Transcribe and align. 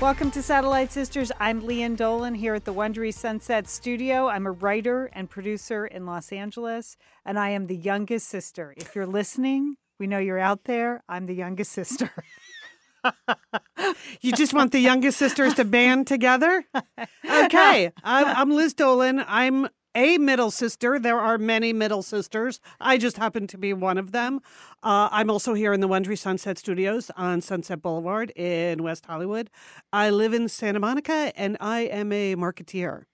Welcome 0.00 0.30
to 0.30 0.42
Satellite 0.42 0.90
Sisters. 0.90 1.30
I'm 1.38 1.60
Lian 1.60 1.94
Dolan 1.94 2.34
here 2.34 2.54
at 2.54 2.64
the 2.64 2.72
Wondery 2.72 3.12
Sunset 3.12 3.68
Studio. 3.68 4.28
I'm 4.28 4.46
a 4.46 4.50
writer 4.50 5.10
and 5.12 5.28
producer 5.28 5.86
in 5.86 6.06
Los 6.06 6.32
Angeles, 6.32 6.96
and 7.26 7.38
I 7.38 7.50
am 7.50 7.66
the 7.66 7.76
youngest 7.76 8.26
sister. 8.28 8.72
If 8.78 8.94
you're 8.94 9.04
listening, 9.04 9.76
we 9.98 10.06
know 10.06 10.16
you're 10.16 10.38
out 10.38 10.64
there. 10.64 11.04
I'm 11.06 11.26
the 11.26 11.34
youngest 11.34 11.72
sister. 11.72 12.10
you 14.22 14.32
just 14.32 14.54
want 14.54 14.72
the 14.72 14.80
youngest 14.80 15.18
sisters 15.18 15.52
to 15.54 15.66
band 15.66 16.06
together? 16.06 16.64
Okay. 17.30 17.92
I'm, 18.02 18.26
I'm 18.26 18.50
Liz 18.50 18.74
Dolan. 18.74 19.24
I'm 19.26 19.68
a 19.94 20.18
middle 20.18 20.50
sister. 20.50 20.98
There 20.98 21.18
are 21.18 21.38
many 21.38 21.72
middle 21.72 22.02
sisters. 22.02 22.60
I 22.80 22.98
just 22.98 23.16
happen 23.16 23.46
to 23.48 23.58
be 23.58 23.72
one 23.72 23.98
of 23.98 24.12
them. 24.12 24.40
Uh, 24.82 25.08
I'm 25.10 25.30
also 25.30 25.54
here 25.54 25.72
in 25.72 25.80
the 25.80 25.88
Wondery 25.88 26.18
Sunset 26.18 26.58
Studios 26.58 27.10
on 27.16 27.40
Sunset 27.40 27.82
Boulevard 27.82 28.30
in 28.36 28.82
West 28.82 29.06
Hollywood. 29.06 29.50
I 29.92 30.10
live 30.10 30.34
in 30.34 30.48
Santa 30.48 30.80
Monica 30.80 31.32
and 31.34 31.56
I 31.60 31.80
am 31.80 32.12
a 32.12 32.36
marketeer. 32.36 33.04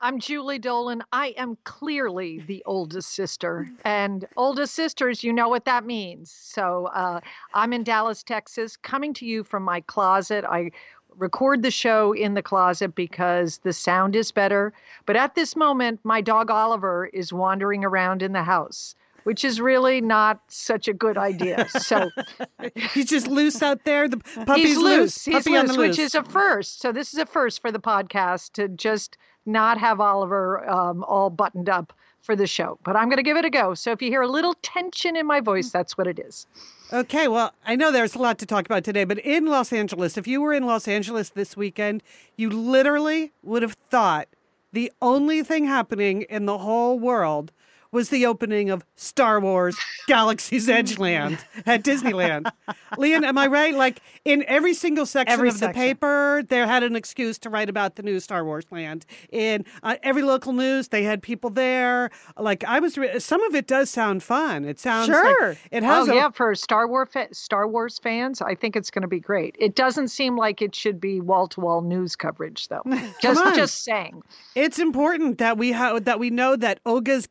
I'm 0.00 0.20
Julie 0.20 0.60
Dolan. 0.60 1.02
I 1.10 1.34
am 1.36 1.58
clearly 1.64 2.38
the 2.46 2.62
oldest 2.66 3.16
sister. 3.16 3.68
And 3.84 4.28
oldest 4.36 4.74
sisters, 4.74 5.24
you 5.24 5.32
know 5.32 5.48
what 5.48 5.64
that 5.64 5.84
means. 5.84 6.30
So 6.30 6.86
uh, 6.94 7.20
I'm 7.52 7.72
in 7.72 7.82
Dallas, 7.82 8.22
Texas, 8.22 8.76
coming 8.76 9.12
to 9.14 9.26
you 9.26 9.42
from 9.42 9.64
my 9.64 9.80
closet. 9.80 10.44
I 10.44 10.70
record 11.18 11.62
the 11.62 11.70
show 11.70 12.12
in 12.12 12.34
the 12.34 12.42
closet 12.42 12.94
because 12.94 13.58
the 13.58 13.72
sound 13.72 14.16
is 14.16 14.30
better. 14.32 14.72
But 15.06 15.16
at 15.16 15.34
this 15.34 15.56
moment, 15.56 16.00
my 16.04 16.20
dog 16.20 16.50
Oliver 16.50 17.06
is 17.06 17.32
wandering 17.32 17.84
around 17.84 18.22
in 18.22 18.32
the 18.32 18.42
house. 18.42 18.94
Which 19.24 19.44
is 19.44 19.60
really 19.60 20.00
not 20.00 20.40
such 20.48 20.88
a 20.88 20.94
good 20.94 21.18
idea. 21.18 21.68
So 21.68 22.08
he's 22.94 23.06
just 23.06 23.26
loose 23.26 23.60
out 23.62 23.84
there. 23.84 24.08
The 24.08 24.16
puppy's 24.16 24.68
he's 24.68 24.78
loose. 24.78 24.98
loose. 24.98 25.24
He's 25.26 25.34
Puppy 25.34 25.58
loose, 25.58 25.76
which 25.76 25.98
is 25.98 26.14
a 26.14 26.22
first. 26.22 26.80
So 26.80 26.92
this 26.92 27.12
is 27.12 27.18
a 27.18 27.26
first 27.26 27.60
for 27.60 27.70
the 27.70 27.80
podcast 27.80 28.52
to 28.52 28.68
just 28.68 29.18
not 29.44 29.76
have 29.76 30.00
Oliver 30.00 30.66
um, 30.70 31.04
all 31.04 31.28
buttoned 31.28 31.68
up 31.68 31.92
for 32.22 32.36
the 32.36 32.46
show. 32.46 32.78
But 32.84 32.96
I'm 32.96 33.08
going 33.08 33.18
to 33.18 33.22
give 33.22 33.36
it 33.36 33.44
a 33.44 33.50
go. 33.50 33.74
So 33.74 33.90
if 33.90 34.00
you 34.00 34.08
hear 34.08 34.22
a 34.22 34.28
little 34.28 34.54
tension 34.62 35.14
in 35.16 35.26
my 35.26 35.40
voice, 35.40 35.70
that's 35.70 35.98
what 35.98 36.06
it 36.06 36.18
is. 36.18 36.46
Okay, 36.90 37.28
well, 37.28 37.52
I 37.66 37.76
know 37.76 37.92
there's 37.92 38.14
a 38.14 38.18
lot 38.18 38.38
to 38.38 38.46
talk 38.46 38.64
about 38.64 38.82
today, 38.82 39.04
but 39.04 39.18
in 39.18 39.44
Los 39.44 39.74
Angeles, 39.74 40.16
if 40.16 40.26
you 40.26 40.40
were 40.40 40.54
in 40.54 40.64
Los 40.64 40.88
Angeles 40.88 41.28
this 41.28 41.54
weekend, 41.54 42.02
you 42.34 42.48
literally 42.48 43.32
would 43.42 43.60
have 43.60 43.76
thought 43.90 44.26
the 44.72 44.90
only 45.02 45.42
thing 45.42 45.66
happening 45.66 46.22
in 46.22 46.46
the 46.46 46.56
whole 46.56 46.98
world 46.98 47.52
was 47.92 48.10
the 48.10 48.26
opening 48.26 48.70
of 48.70 48.84
Star 48.96 49.40
Wars 49.40 49.76
Galaxy's 50.06 50.68
Edge 50.68 50.98
Land 50.98 51.38
at 51.66 51.82
Disneyland. 51.82 52.50
Lian, 52.98 53.24
am 53.24 53.38
I 53.38 53.46
right? 53.46 53.74
Like 53.74 54.00
in 54.24 54.44
every 54.46 54.74
single 54.74 55.06
section 55.06 55.32
Every 55.32 55.48
of 55.48 55.60
the 55.60 55.70
paper, 55.70 56.42
they 56.48 56.58
had 56.58 56.82
an 56.82 56.96
excuse 56.96 57.38
to 57.40 57.50
write 57.50 57.68
about 57.68 57.96
the 57.96 58.02
new 58.02 58.20
Star 58.20 58.44
Wars 58.44 58.64
land. 58.70 59.06
In 59.30 59.64
uh, 59.82 59.96
every 60.02 60.22
local 60.22 60.52
news, 60.52 60.88
they 60.88 61.02
had 61.02 61.22
people 61.22 61.50
there. 61.50 62.10
Like 62.38 62.64
I 62.64 62.80
was, 62.80 62.98
re- 62.98 63.18
some 63.18 63.42
of 63.42 63.54
it 63.54 63.66
does 63.66 63.90
sound 63.90 64.22
fun. 64.22 64.64
It 64.64 64.78
sounds 64.78 65.06
Sure. 65.06 65.48
like 65.50 65.58
it 65.70 65.82
has 65.82 66.08
oh 66.08 66.12
a, 66.12 66.14
yeah, 66.14 66.30
for 66.30 66.54
Star 66.54 66.86
Wars 66.88 67.08
fa- 67.10 67.32
Star 67.32 67.66
Wars 67.66 67.98
fans, 67.98 68.42
I 68.42 68.54
think 68.54 68.76
it's 68.76 68.90
going 68.90 69.02
to 69.02 69.08
be 69.08 69.20
great. 69.20 69.56
It 69.58 69.74
doesn't 69.74 70.08
seem 70.08 70.36
like 70.36 70.60
it 70.60 70.74
should 70.74 71.00
be 71.00 71.20
wall 71.20 71.48
to 71.48 71.60
wall 71.60 71.80
news 71.82 72.16
coverage 72.16 72.68
though. 72.68 72.82
just 73.22 73.54
just 73.54 73.84
saying. 73.84 74.22
It's 74.54 74.78
important 74.78 75.38
that 75.38 75.56
we 75.56 75.72
ha- 75.72 75.98
that 76.00 76.18
we 76.18 76.30
know 76.30 76.56
that 76.56 76.80
Oga's 76.84 77.26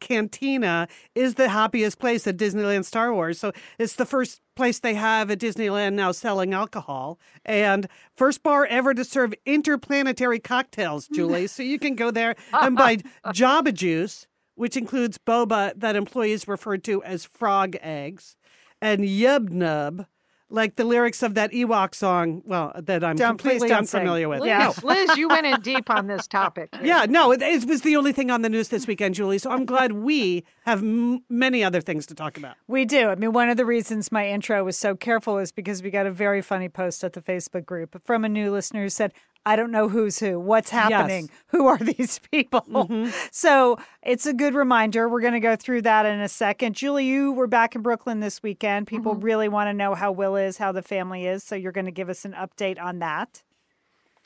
Is 1.15 1.35
the 1.35 1.49
happiest 1.49 1.99
place 1.99 2.25
at 2.27 2.37
Disneyland 2.37 2.85
Star 2.85 3.13
Wars. 3.13 3.39
So 3.39 3.51
it's 3.77 3.95
the 3.95 4.05
first 4.05 4.41
place 4.55 4.79
they 4.79 4.95
have 4.95 5.29
at 5.29 5.39
Disneyland 5.39 5.93
now 5.93 6.11
selling 6.11 6.53
alcohol 6.53 7.19
and 7.45 7.87
first 8.15 8.41
bar 8.43 8.65
ever 8.65 8.93
to 8.93 9.03
serve 9.05 9.33
interplanetary 9.45 10.39
cocktails, 10.39 11.07
Julie. 11.13 11.47
so 11.47 11.63
you 11.63 11.79
can 11.79 11.95
go 11.95 12.11
there 12.11 12.35
and 12.53 12.75
buy 12.75 12.97
Jabba 13.27 13.73
juice, 13.73 14.27
which 14.55 14.75
includes 14.75 15.17
boba 15.17 15.73
that 15.75 15.95
employees 15.95 16.47
refer 16.47 16.77
to 16.77 17.03
as 17.03 17.25
frog 17.25 17.75
eggs, 17.81 18.35
and 18.81 19.01
Yub 19.01 19.49
Nub. 19.49 20.07
Like 20.49 20.75
the 20.77 20.85
lyrics 20.85 21.23
of 21.23 21.33
that 21.33 21.51
Ewok 21.51 21.93
song, 21.93 22.41
well, 22.45 22.71
that 22.77 23.03
I'm 23.03 23.17
Don't- 23.17 23.37
completely 23.37 23.67
don't 23.67 23.85
sing. 23.85 23.99
unfamiliar 23.99 24.29
with. 24.29 24.39
Liz, 24.39 24.47
Yeah. 24.47 24.71
Liz, 24.81 25.17
you 25.17 25.27
went 25.27 25.45
in 25.45 25.59
deep 25.59 25.89
on 25.89 26.07
this 26.07 26.25
topic. 26.25 26.69
Yeah, 26.81 27.05
no, 27.09 27.31
it, 27.33 27.41
it 27.41 27.65
was 27.65 27.81
the 27.81 27.97
only 27.97 28.13
thing 28.13 28.31
on 28.31 28.43
the 28.43 28.49
news 28.49 28.69
this 28.69 28.87
weekend, 28.87 29.15
Julie. 29.15 29.39
So 29.39 29.51
I'm 29.51 29.65
glad 29.65 29.91
we 29.91 30.45
have 30.65 30.79
m- 30.79 31.21
many 31.29 31.63
other 31.65 31.81
things 31.81 32.05
to 32.05 32.15
talk 32.15 32.37
about. 32.37 32.55
We 32.67 32.85
do. 32.85 33.09
I 33.09 33.15
mean, 33.15 33.33
one 33.33 33.49
of 33.49 33.57
the 33.57 33.65
reasons 33.65 34.09
my 34.11 34.27
intro 34.29 34.63
was 34.63 34.77
so 34.77 34.95
careful 34.95 35.37
is 35.37 35.51
because 35.51 35.83
we 35.83 35.89
got 35.91 36.05
a 36.05 36.11
very 36.11 36.41
funny 36.41 36.69
post 36.69 37.03
at 37.03 37.11
the 37.11 37.21
Facebook 37.21 37.65
group 37.65 38.01
from 38.05 38.23
a 38.23 38.29
new 38.29 38.49
listener 38.51 38.83
who 38.83 38.89
said, 38.89 39.11
I 39.47 39.55
don't 39.55 39.71
know 39.71 39.87
who's 39.87 40.19
who. 40.19 40.41
What's 40.41 40.69
happening? 40.69 41.29
Who 41.47 41.67
are 41.67 41.77
these 41.97 42.19
people? 42.31 42.65
Mm-hmm. 42.69 43.11
So 43.31 43.77
it's 44.03 44.25
a 44.25 44.33
good 44.33 44.53
reminder. 44.53 45.07
We're 45.07 45.21
going 45.21 45.35
to 45.35 45.39
go 45.39 45.55
through 45.55 45.83
that 45.83 46.05
in 46.05 46.19
a 46.19 46.27
second. 46.27 46.75
Julie, 46.75 47.05
you 47.05 47.31
were 47.31 47.47
back 47.47 47.73
in 47.73 47.81
Brooklyn 47.81 48.19
this 48.19 48.43
weekend. 48.43 48.87
People 48.87 49.13
mm-hmm. 49.13 49.23
really 49.23 49.47
want 49.47 49.69
to 49.69 49.73
know 49.73 49.95
how 49.95 50.11
Will 50.11 50.35
is, 50.35 50.57
how 50.57 50.73
the 50.73 50.81
family 50.81 51.25
is. 51.25 51.45
So 51.45 51.55
you're 51.55 51.71
going 51.71 51.85
to 51.85 51.93
give 51.93 52.09
us 52.09 52.25
an 52.25 52.33
update 52.33 52.77
on 52.77 52.99
that. 52.99 53.41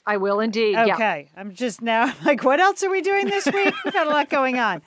I 0.07 0.17
will 0.17 0.39
indeed. 0.39 0.71
Yeah. 0.71 0.95
Okay. 0.95 1.29
I'm 1.37 1.53
just 1.53 1.83
now 1.83 2.11
like, 2.25 2.43
what 2.43 2.59
else 2.59 2.81
are 2.81 2.89
we 2.89 3.01
doing 3.01 3.27
this 3.27 3.45
week? 3.45 3.75
We've 3.85 3.93
got 3.93 4.07
a 4.07 4.09
lot 4.09 4.27
going 4.27 4.57
on. 4.57 4.81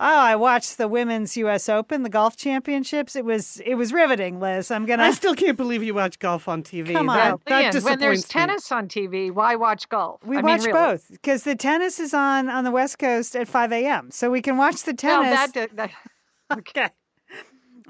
Oh, 0.00 0.18
I 0.20 0.36
watched 0.36 0.78
the 0.78 0.86
women's 0.86 1.36
U.S. 1.38 1.68
Open, 1.68 2.04
the 2.04 2.08
golf 2.08 2.36
championships. 2.36 3.16
It 3.16 3.24
was 3.24 3.60
it 3.66 3.74
was 3.74 3.92
riveting, 3.92 4.38
Liz. 4.38 4.70
I'm 4.70 4.86
gonna. 4.86 5.02
I 5.02 5.10
still 5.10 5.34
can't 5.34 5.56
believe 5.56 5.82
you 5.82 5.92
watch 5.92 6.20
golf 6.20 6.46
on 6.46 6.62
TV. 6.62 6.92
Come 6.92 7.06
That, 7.08 7.32
on. 7.32 7.40
that 7.46 7.74
Lian, 7.74 7.82
when 7.84 7.98
there's 7.98 8.20
me. 8.24 8.28
tennis 8.28 8.70
on 8.70 8.86
TV, 8.86 9.32
why 9.32 9.56
watch 9.56 9.88
golf? 9.88 10.22
we 10.24 10.36
I 10.36 10.40
watch 10.40 10.60
mean, 10.60 10.68
really. 10.74 10.86
both 10.92 11.10
because 11.10 11.42
the 11.42 11.56
tennis 11.56 11.98
is 11.98 12.14
on 12.14 12.48
on 12.48 12.62
the 12.62 12.70
West 12.70 13.00
Coast 13.00 13.34
at 13.34 13.48
5 13.48 13.72
a.m. 13.72 14.10
So 14.12 14.30
we 14.30 14.40
can 14.40 14.56
watch 14.56 14.84
the 14.84 14.92
No, 14.92 14.96
tennis. 14.96 15.52
that, 15.52 15.76
that, 15.76 15.90
okay. 16.58 16.88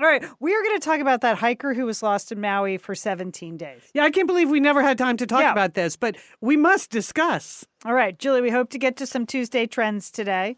All 0.00 0.06
right, 0.06 0.24
we 0.38 0.54
are 0.54 0.62
going 0.62 0.78
to 0.80 0.84
talk 0.84 1.00
about 1.00 1.22
that 1.22 1.38
hiker 1.38 1.74
who 1.74 1.84
was 1.84 2.04
lost 2.04 2.30
in 2.30 2.40
Maui 2.40 2.78
for 2.78 2.94
17 2.94 3.56
days. 3.56 3.82
Yeah, 3.94 4.04
I 4.04 4.10
can't 4.12 4.28
believe 4.28 4.48
we 4.48 4.60
never 4.60 4.80
had 4.80 4.96
time 4.96 5.16
to 5.16 5.26
talk 5.26 5.40
Yeah. 5.40 5.50
about 5.50 5.74
this, 5.74 5.96
but 5.96 6.14
we 6.40 6.56
must 6.56 6.90
discuss. 6.90 7.66
All 7.84 7.94
right, 7.94 8.16
Julie, 8.16 8.40
we 8.40 8.50
hope 8.50 8.70
to 8.70 8.78
get 8.78 8.96
to 8.98 9.06
some 9.06 9.26
Tuesday 9.26 9.66
trends 9.66 10.12
today. 10.12 10.56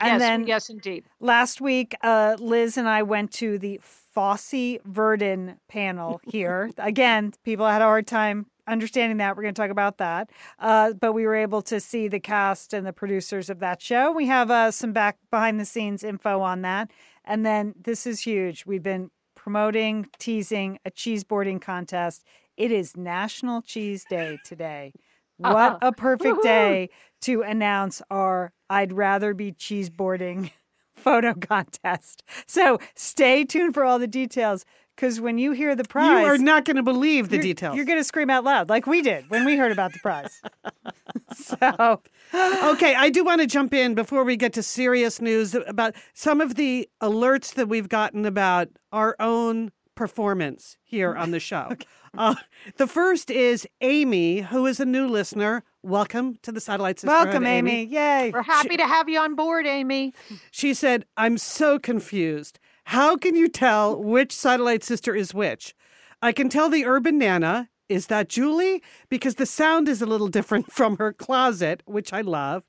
And 0.00 0.12
yes, 0.12 0.20
then 0.20 0.46
yes, 0.46 0.70
indeed. 0.70 1.04
last 1.20 1.60
week, 1.60 1.94
uh, 2.02 2.36
Liz 2.38 2.76
and 2.76 2.88
I 2.88 3.02
went 3.02 3.32
to 3.34 3.58
the 3.58 3.80
Fosse 3.82 4.78
Verdon 4.84 5.58
panel 5.68 6.20
here. 6.26 6.70
Again, 6.78 7.32
people 7.44 7.66
had 7.66 7.82
a 7.82 7.86
hard 7.86 8.06
time 8.06 8.46
understanding 8.66 9.16
that. 9.18 9.36
We're 9.36 9.42
going 9.42 9.54
to 9.54 9.60
talk 9.60 9.70
about 9.70 9.98
that. 9.98 10.30
Uh, 10.58 10.92
but 10.92 11.12
we 11.12 11.26
were 11.26 11.34
able 11.34 11.62
to 11.62 11.80
see 11.80 12.06
the 12.08 12.20
cast 12.20 12.72
and 12.72 12.86
the 12.86 12.92
producers 12.92 13.50
of 13.50 13.60
that 13.60 13.80
show. 13.80 14.12
We 14.12 14.26
have 14.26 14.50
uh, 14.50 14.70
some 14.70 14.92
back 14.92 15.18
behind 15.30 15.58
the 15.58 15.64
scenes 15.64 16.04
info 16.04 16.40
on 16.40 16.62
that. 16.62 16.90
And 17.24 17.44
then 17.44 17.74
this 17.80 18.06
is 18.06 18.20
huge. 18.20 18.66
We've 18.66 18.82
been 18.82 19.10
promoting, 19.34 20.08
teasing 20.18 20.78
a 20.84 20.90
cheese 20.90 21.24
boarding 21.24 21.60
contest. 21.60 22.24
It 22.56 22.72
is 22.72 22.96
National 22.96 23.62
Cheese 23.62 24.04
Day 24.08 24.38
today. 24.44 24.92
What 25.38 25.56
uh-huh. 25.56 25.78
a 25.82 25.92
perfect 25.92 26.42
day 26.42 26.90
to 27.22 27.42
announce 27.42 28.02
our 28.10 28.52
I'd 28.70 28.92
rather 28.92 29.34
be 29.34 29.52
cheeseboarding 29.52 30.50
photo 30.94 31.34
contest. 31.34 32.22
So 32.46 32.78
stay 32.94 33.44
tuned 33.44 33.74
for 33.74 33.84
all 33.84 33.98
the 33.98 34.06
details 34.06 34.64
because 34.94 35.20
when 35.20 35.38
you 35.38 35.52
hear 35.52 35.76
the 35.76 35.84
prize, 35.84 36.22
You 36.22 36.26
are 36.26 36.38
not 36.38 36.64
going 36.64 36.76
to 36.76 36.82
believe 36.82 37.28
the 37.28 37.38
details. 37.38 37.76
You're 37.76 37.84
going 37.84 38.00
to 38.00 38.04
scream 38.04 38.30
out 38.30 38.42
loud 38.44 38.68
like 38.68 38.86
we 38.86 39.00
did 39.00 39.30
when 39.30 39.44
we 39.44 39.56
heard 39.56 39.72
about 39.72 39.92
the 39.92 40.00
prize. 40.00 40.42
so 41.34 42.02
okay, 42.34 42.94
I 42.94 43.10
do 43.10 43.24
want 43.24 43.40
to 43.40 43.46
jump 43.46 43.72
in 43.72 43.94
before 43.94 44.24
we 44.24 44.36
get 44.36 44.52
to 44.54 44.62
serious 44.62 45.20
news 45.20 45.54
about 45.54 45.94
some 46.14 46.40
of 46.40 46.56
the 46.56 46.88
alerts 47.00 47.54
that 47.54 47.68
we've 47.68 47.88
gotten 47.88 48.26
about 48.26 48.68
our 48.92 49.14
own 49.20 49.70
performance 49.98 50.76
here 50.84 51.12
on 51.16 51.32
the 51.32 51.40
show. 51.40 51.72
uh, 52.16 52.36
the 52.76 52.86
first 52.86 53.32
is 53.32 53.66
Amy, 53.80 54.42
who 54.42 54.64
is 54.64 54.78
a 54.78 54.84
new 54.84 55.08
listener. 55.08 55.64
Welcome 55.82 56.38
to 56.42 56.52
the 56.52 56.60
Satellite 56.60 57.00
Sisterhood. 57.00 57.26
welcome, 57.26 57.44
Amy. 57.44 57.84
Yay. 57.84 58.30
We're 58.32 58.42
happy 58.42 58.76
to 58.76 58.86
have 58.86 59.08
you 59.08 59.18
on 59.18 59.34
board, 59.34 59.66
Amy. 59.66 60.14
She 60.52 60.72
said, 60.72 61.04
I'm 61.16 61.36
so 61.36 61.80
confused. 61.80 62.60
How 62.84 63.16
can 63.16 63.34
you 63.34 63.48
tell 63.48 64.00
which 64.00 64.30
satellite 64.30 64.84
sister 64.84 65.16
is 65.16 65.34
which? 65.34 65.74
I 66.22 66.30
can 66.30 66.48
tell 66.48 66.70
the 66.70 66.86
urban 66.86 67.18
nana. 67.18 67.68
Is 67.88 68.06
that 68.06 68.28
Julie? 68.28 68.82
Because 69.08 69.34
the 69.34 69.46
sound 69.46 69.88
is 69.88 70.00
a 70.00 70.06
little 70.06 70.28
different 70.28 70.70
from 70.78 70.96
her 70.98 71.12
closet, 71.12 71.82
which 71.86 72.12
I 72.12 72.20
love. 72.20 72.62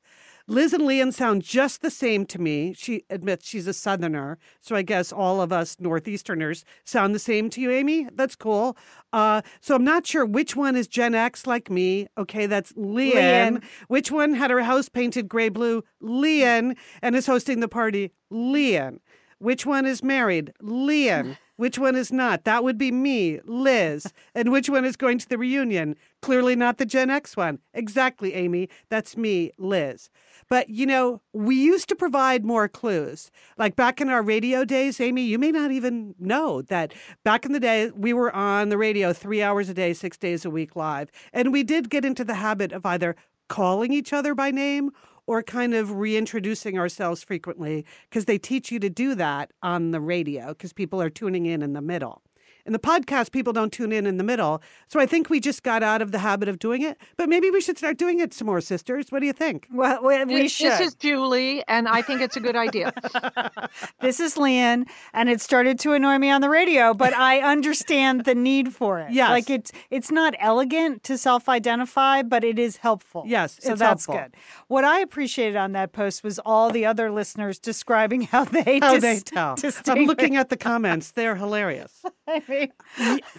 Liz 0.50 0.74
and 0.74 0.84
Lian 0.84 1.12
sound 1.12 1.44
just 1.44 1.82
the 1.84 1.92
same 1.92 2.26
to 2.26 2.42
me. 2.42 2.74
She 2.74 3.04
admits 3.08 3.48
she's 3.48 3.68
a 3.68 3.74
southerner. 3.74 4.40
So 4.62 4.76
I 4.76 4.82
guess 4.82 5.14
all 5.14 5.42
of 5.42 5.54
us 5.54 5.76
Northeasterners 5.76 6.64
sound 6.84 7.14
the 7.14 7.20
same 7.20 7.52
to 7.52 7.62
you, 7.62 7.70
Amy. 7.70 8.08
That's 8.12 8.36
cool. 8.36 8.76
Uh, 9.14 9.44
so 9.62 9.76
I'm 9.76 9.84
not 9.84 10.08
sure 10.08 10.26
which 10.26 10.56
one 10.56 10.76
is 10.76 10.88
Gen 10.88 11.14
X 11.14 11.46
like 11.46 11.70
me. 11.70 12.08
Okay, 12.18 12.48
that's 12.48 12.74
Lian. 12.74 13.14
Lian. 13.14 13.64
Which 13.90 14.12
one 14.12 14.34
had 14.34 14.50
her 14.50 14.62
house 14.62 14.90
painted 14.90 15.30
gray 15.30 15.50
blue? 15.50 15.84
Lian. 16.02 16.76
And 17.04 17.16
is 17.16 17.28
hosting 17.28 17.60
the 17.60 17.68
party? 17.68 18.12
Lian. 18.32 19.02
Which 19.38 19.68
one 19.68 19.86
is 19.86 20.02
married? 20.02 20.52
Lian. 20.64 21.38
Which 21.60 21.78
one 21.78 21.98
is 21.98 22.10
not? 22.10 22.46
That 22.46 22.64
would 22.64 22.78
be 22.78 22.90
me, 22.90 23.42
Liz. 23.44 24.14
And 24.34 24.52
which 24.54 24.70
one 24.70 24.86
is 24.86 24.96
going 24.96 25.18
to 25.18 25.28
the 25.28 25.38
reunion? 25.38 25.98
Clearly 26.22 26.56
not 26.56 26.78
the 26.78 26.86
Gen 26.86 27.10
X 27.10 27.36
one. 27.36 27.60
Exactly, 27.74 28.34
Amy. 28.34 28.70
That's 28.88 29.18
me, 29.18 29.52
Liz. 29.58 30.10
But, 30.50 30.70
you 30.70 30.86
know, 30.86 31.22
we 31.34 31.56
used 31.56 31.90
to 31.90 31.96
provide 31.96 32.46
more 32.46 32.70
clues. 32.70 33.30
Like 33.58 33.76
back 33.76 34.00
in 34.00 34.08
our 34.08 34.22
radio 34.22 34.64
days, 34.64 35.02
Amy, 35.02 35.24
you 35.24 35.38
may 35.38 35.52
not 35.52 35.72
even 35.72 36.16
know 36.18 36.62
that 36.62 36.94
back 37.26 37.46
in 37.46 37.52
the 37.52 37.60
day, 37.60 37.90
we 37.90 38.14
were 38.14 38.34
on 38.34 38.70
the 38.70 38.78
radio 38.78 39.12
three 39.12 39.42
hours 39.42 39.68
a 39.68 39.74
day, 39.74 39.92
six 39.94 40.18
days 40.18 40.46
a 40.46 40.50
week 40.50 40.78
live. 40.78 41.12
And 41.34 41.52
we 41.52 41.64
did 41.64 41.90
get 41.90 42.06
into 42.06 42.24
the 42.24 42.36
habit 42.36 42.72
of 42.72 42.86
either 42.86 43.18
calling 43.50 43.92
each 43.92 44.14
other 44.14 44.34
by 44.34 44.52
name 44.52 44.92
or 45.30 45.44
kind 45.44 45.76
of 45.76 45.92
reintroducing 45.92 46.80
ourselves 46.80 47.24
frequently 47.24 47.86
because 48.10 48.26
they 48.26 48.40
teach 48.40 48.72
you 48.72 48.80
to 48.80 48.90
do 48.90 49.14
that 49.14 49.52
on 49.62 49.92
the 49.92 50.02
radio 50.02 50.48
because 50.48 50.74
people 50.74 51.00
are 51.00 51.12
tuning 51.12 51.46
in 51.46 51.62
in 51.62 51.74
the 51.74 51.82
middle. 51.84 52.24
In 52.70 52.74
the 52.74 52.78
podcast, 52.78 53.32
people 53.32 53.52
don't 53.52 53.74
tune 53.74 53.92
in 53.92 54.06
in 54.06 54.18
the 54.18 54.24
middle. 54.24 54.62
So 54.90 55.00
I 55.00 55.08
think 55.08 55.28
we 55.32 55.40
just 55.40 55.64
got 55.64 55.82
out 55.82 56.04
of 56.04 56.12
the 56.12 56.20
habit 56.20 56.48
of 56.48 56.60
doing 56.60 56.84
it. 56.84 57.00
But 57.18 57.28
maybe 57.28 57.50
we 57.50 57.62
should 57.62 57.80
start 57.80 57.98
doing 57.98 58.20
it 58.20 58.32
some 58.32 58.46
more, 58.46 58.62
sisters. 58.62 59.08
What 59.12 59.22
do 59.22 59.26
you 59.26 59.34
think? 59.34 59.66
Well, 59.74 60.04
we, 60.04 60.24
we 60.26 60.44
This- 60.44 60.52
should. 60.52 60.74
This 60.74 60.80
is 60.90 60.94
Julie, 60.94 61.64
and 61.68 61.88
I 61.88 62.04
think 62.04 62.22
it's 62.22 62.38
a 62.38 62.40
good 62.40 62.56
idea. 62.56 62.94
This 64.02 64.20
is 64.20 64.38
Lian, 64.38 64.86
and 65.14 65.30
it 65.30 65.42
started 65.42 65.80
to 65.80 65.94
annoy 65.94 66.18
me 66.20 66.30
on 66.30 66.42
the 66.42 66.50
radio, 66.50 66.94
but 66.94 67.14
I 67.14 67.40
understand 67.42 68.26
the 68.26 68.36
need 68.36 68.74
for 68.74 69.00
it. 69.00 69.12
Yes. 69.12 69.30
Like 69.32 69.50
it's 69.50 69.72
it's 69.90 70.12
not 70.12 70.36
elegant 70.40 71.04
to 71.06 71.18
self-identify, 71.18 72.22
but 72.24 72.44
it 72.44 72.60
is 72.60 72.78
helpful. 72.78 73.24
Yes, 73.26 73.58
So 73.62 73.72
it's 73.72 73.80
that's 73.80 74.06
helpful. 74.06 74.26
good. 74.30 74.36
What 74.68 74.84
I 74.86 75.00
appreciated 75.00 75.56
on 75.58 75.72
that 75.74 75.92
post 75.92 76.24
was 76.24 76.40
all 76.46 76.70
the 76.70 76.86
other 76.86 77.12
listeners 77.12 77.58
describing 77.60 78.22
how 78.22 78.44
they 78.46 78.80
How 78.80 78.94
dis- 78.94 79.02
they 79.02 79.20
tell. 79.20 79.56
I'm 79.88 80.06
looking 80.06 80.36
at 80.36 80.50
the 80.50 80.58
comments. 80.70 81.12
They're 81.12 81.36
hilarious. 81.36 82.04
I 82.28 82.42
mean, 82.48 82.59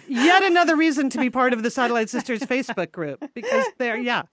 Yet 0.07 0.43
another 0.43 0.75
reason 0.75 1.09
to 1.11 1.17
be 1.17 1.29
part 1.29 1.53
of 1.53 1.63
the 1.63 1.71
Satellite 1.71 2.09
Sisters 2.09 2.41
Facebook 2.41 2.91
group 2.91 3.23
because 3.33 3.65
they're, 3.77 3.97
yeah, 3.97 4.23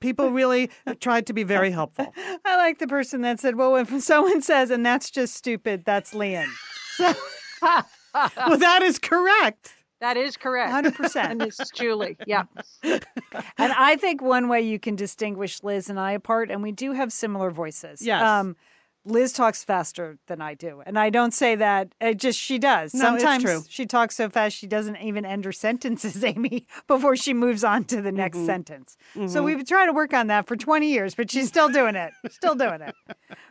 people 0.00 0.30
really 0.30 0.70
tried 1.00 1.26
to 1.26 1.32
be 1.32 1.42
very 1.42 1.70
helpful. 1.70 2.12
I 2.44 2.56
like 2.56 2.78
the 2.78 2.86
person 2.86 3.22
that 3.22 3.40
said, 3.40 3.56
"Well, 3.56 3.76
if 3.76 4.02
someone 4.02 4.42
says, 4.42 4.70
and 4.70 4.84
that's 4.84 5.10
just 5.10 5.34
stupid, 5.34 5.84
that's 5.84 6.14
Lian." 6.14 6.48
Well, 8.14 8.58
that 8.58 8.82
is 8.82 8.98
correct. 8.98 9.72
That 10.00 10.16
is 10.16 10.36
correct. 10.36 10.70
100%. 10.72 11.30
And 11.30 11.42
it's 11.42 11.70
Julie. 11.70 12.16
Yeah. 12.26 12.44
And 12.82 13.02
I 13.72 13.96
think 13.96 14.20
one 14.20 14.48
way 14.48 14.60
you 14.60 14.78
can 14.78 14.96
distinguish 14.96 15.62
Liz 15.62 15.88
and 15.88 15.98
I 15.98 16.12
apart, 16.12 16.50
and 16.50 16.62
we 16.62 16.72
do 16.72 16.92
have 16.92 17.12
similar 17.12 17.50
voices. 17.50 18.02
Yes. 18.02 18.22
Um, 18.22 18.56
Liz 19.04 19.32
talks 19.32 19.64
faster 19.64 20.18
than 20.28 20.40
I 20.40 20.54
do. 20.54 20.82
And 20.86 20.98
I 20.98 21.10
don't 21.10 21.32
say 21.34 21.54
that, 21.56 21.92
it 22.00 22.18
just 22.18 22.38
she 22.38 22.58
does. 22.58 22.94
No, 22.94 23.14
it's 23.14 23.22
Sometimes 23.22 23.42
true. 23.42 23.62
she 23.68 23.84
talks 23.86 24.16
so 24.16 24.28
fast 24.28 24.56
she 24.56 24.66
doesn't 24.66 24.96
even 24.98 25.24
end 25.24 25.44
her 25.44 25.52
sentences, 25.66 26.22
Amy, 26.24 26.66
before 26.86 27.16
she 27.16 27.34
moves 27.34 27.64
on 27.64 27.84
to 27.84 28.00
the 28.00 28.12
next 28.12 28.38
Mm-hmm. 28.38 28.46
sentence. 28.46 28.96
So 29.26 29.42
we've 29.42 29.56
been 29.58 29.66
trying 29.66 29.88
to 29.88 29.92
work 29.92 30.14
on 30.14 30.28
that 30.28 30.46
for 30.46 30.56
20 30.56 30.86
years, 30.90 31.14
but 31.14 31.30
she's 31.30 31.48
still 31.48 31.68
doing 31.68 31.94
it. 31.96 32.12
Still 32.30 32.54
doing 32.54 32.80
it. 32.80 32.94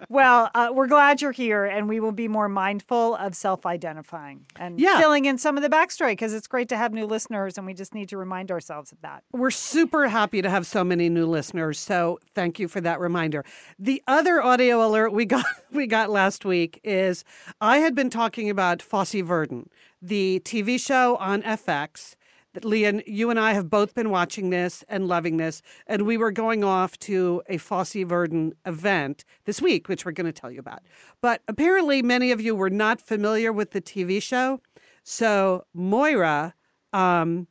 Well, 0.10 0.50
uh, 0.54 0.70
we're 0.74 0.88
glad 0.88 1.22
you're 1.22 1.32
here, 1.32 1.64
and 1.66 1.88
we 1.88 2.00
will 2.02 2.12
be 2.12 2.28
more 2.28 2.50
mindful 2.50 3.16
of 3.16 3.34
self 3.36 3.66
identifying 3.66 4.46
and 4.58 4.80
Yeah. 4.80 5.00
filling 5.00 5.26
in 5.26 5.38
some 5.38 5.56
of 5.58 5.64
the 5.64 5.70
backstory 5.70 6.12
because 6.12 6.34
it's 6.34 6.48
great 6.48 6.68
to 6.70 6.78
have 6.78 6.92
new 6.92 7.06
listeners, 7.06 7.58
and 7.58 7.66
we 7.66 7.74
just 7.74 7.94
need 7.96 8.10
to 8.10 8.18
remind 8.18 8.52
ourselves 8.52 8.92
of 8.92 9.00
that. 9.02 9.24
We're 9.32 9.52
super 9.52 10.08
happy 10.10 10.42
to 10.42 10.50
have 10.50 10.68
so 10.68 10.84
many 10.84 11.08
new 11.08 11.26
listeners. 11.26 11.80
So 11.80 12.20
thank 12.36 12.60
you 12.60 12.68
for 12.68 12.82
that 12.82 13.00
reminder. 13.00 13.46
The 13.80 14.04
other 14.06 14.42
audio 14.42 14.86
alert 14.86 15.14
we 15.14 15.26
got 15.26 15.41
we 15.72 15.88
got 15.88 16.10
last 16.10 16.46
week 16.46 16.80
is 16.84 17.24
I 17.60 17.80
had 17.80 17.96
been 17.96 18.10
talking 18.10 18.50
about 18.50 18.82
Fosse 18.82 19.22
Verdon, 19.22 19.70
the 20.02 20.42
TV 20.44 20.80
show 20.80 21.16
on 21.18 21.42
FX. 21.44 22.16
Lian, 22.64 23.02
you 23.08 23.30
and 23.30 23.40
I 23.40 23.54
have 23.54 23.70
both 23.70 23.94
been 23.96 24.10
watching 24.10 24.50
this 24.50 24.84
and 24.90 25.08
loving 25.08 25.38
this, 25.38 25.62
and 25.88 26.02
we 26.02 26.18
were 26.18 26.32
going 26.32 26.66
off 26.66 27.00
to 27.00 27.42
a 27.48 27.58
Fosse 27.58 28.04
Verdon 28.04 28.54
event 28.66 29.24
this 29.46 29.62
week, 29.62 29.88
which 29.88 30.04
we're 30.04 30.12
going 30.12 30.26
to 30.26 30.34
tell 30.34 30.52
you 30.52 30.60
about. 30.60 30.82
But 31.22 31.42
apparently, 31.48 32.02
many 32.02 32.32
of 32.32 32.42
you 32.42 32.54
were 32.54 32.70
not 32.70 33.00
familiar 33.00 33.54
with 33.54 33.72
the 33.72 33.82
TV 33.82 34.22
show, 34.22 34.60
so 35.04 35.66
Moira 35.74 36.54
um, 36.92 37.48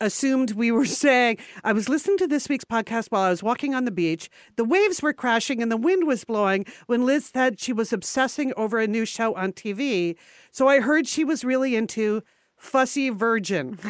assumed 0.00 0.52
we 0.52 0.70
were 0.70 0.84
saying 0.86 1.38
I 1.64 1.72
was 1.72 1.88
listening 1.88 2.18
to 2.18 2.26
this 2.26 2.48
week's 2.48 2.64
podcast 2.64 3.08
while 3.08 3.22
I 3.22 3.30
was 3.30 3.42
walking 3.42 3.74
on 3.74 3.84
the 3.84 3.90
beach. 3.90 4.30
The 4.56 4.64
waves 4.64 5.02
were 5.02 5.12
crashing 5.12 5.62
and 5.62 5.70
the 5.70 5.76
wind 5.76 6.06
was 6.06 6.24
blowing 6.24 6.66
when 6.86 7.04
Liz 7.06 7.26
said 7.26 7.60
she 7.60 7.72
was 7.72 7.92
obsessing 7.92 8.52
over 8.56 8.78
a 8.78 8.86
new 8.86 9.04
show 9.04 9.34
on 9.34 9.52
TV. 9.52 10.16
So 10.50 10.68
I 10.68 10.80
heard 10.80 11.06
she 11.06 11.24
was 11.24 11.44
really 11.44 11.74
into 11.76 12.22
Fussy 12.56 13.10
Virgin. 13.10 13.78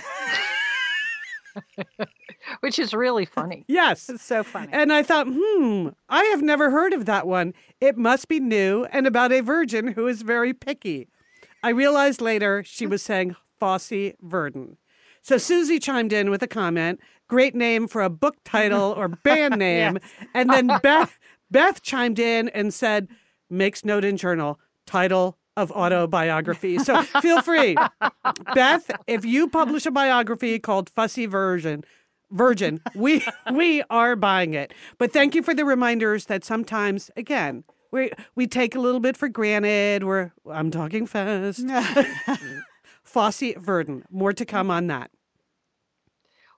Which 2.61 2.79
is 2.79 2.95
really 2.95 3.25
funny. 3.25 3.65
Yes. 3.67 4.09
It's 4.09 4.25
so 4.25 4.43
funny. 4.43 4.69
And 4.73 4.93
I 4.93 5.03
thought, 5.03 5.27
hmm, 5.29 5.89
I 6.09 6.25
have 6.25 6.43
never 6.43 6.71
heard 6.71 6.93
of 6.93 7.05
that 7.07 7.27
one. 7.27 7.53
It 7.81 7.97
must 7.97 8.29
be 8.29 8.41
new 8.41 8.85
and 8.93 9.07
about 9.07 9.33
a 9.33 9.41
virgin 9.41 9.89
who 9.89 10.07
is 10.07 10.23
very 10.23 10.55
picky. 10.55 11.09
I 11.63 11.71
realized 11.71 12.21
later 12.21 12.63
she 12.65 12.87
was 12.87 13.03
saying 13.03 13.35
Fosse 13.59 14.13
Verdon. 14.23 14.77
So 15.29 15.37
Susie 15.37 15.79
chimed 15.79 16.15
in 16.15 16.31
with 16.31 16.43
a 16.43 16.47
comment, 16.47 17.01
great 17.29 17.55
name 17.55 17.87
for 17.87 18.01
a 18.01 18.09
book 18.09 18.37
title 18.47 18.95
or 18.97 19.09
band 19.25 19.59
name. 19.59 19.99
And 20.33 20.49
then 20.49 20.69
Beth, 20.83 21.19
Beth 21.51 21.83
chimed 21.83 22.19
in 22.19 22.49
and 22.49 22.73
said, 22.73 23.09
makes 23.51 23.85
note 23.85 24.07
in 24.07 24.17
journal, 24.17 24.59
title 24.87 25.37
of 25.55 25.71
autobiography. 25.73 26.79
So 26.79 27.03
feel 27.21 27.43
free. 27.43 27.77
Beth, 28.55 28.91
if 29.07 29.27
you 29.27 29.51
publish 29.51 29.85
a 29.85 29.91
biography 29.91 30.59
called 30.59 30.89
Fussy 30.89 31.27
Version, 31.27 31.85
Virgin, 32.31 32.81
we 32.95 33.23
we 33.53 33.83
are 33.91 34.17
buying 34.17 34.55
it. 34.55 34.73
But 34.97 35.13
thank 35.13 35.35
you 35.35 35.43
for 35.43 35.53
the 35.53 35.67
reminders 35.67 36.25
that 36.27 36.43
sometimes, 36.43 37.11
again, 37.19 37.65
we 37.93 38.13
we 38.35 38.47
take 38.47 38.75
a 38.75 38.81
little 38.81 39.01
bit 39.01 39.15
for 39.15 39.29
granted. 39.29 40.05
We're 40.05 40.33
I'm 40.51 40.71
talking 40.71 41.05
fast. 41.05 41.67
Fosse 43.03 43.55
Verdon. 43.59 44.05
More 44.11 44.33
to 44.33 44.47
come 44.47 44.71
on 44.71 44.87
that. 44.87 45.11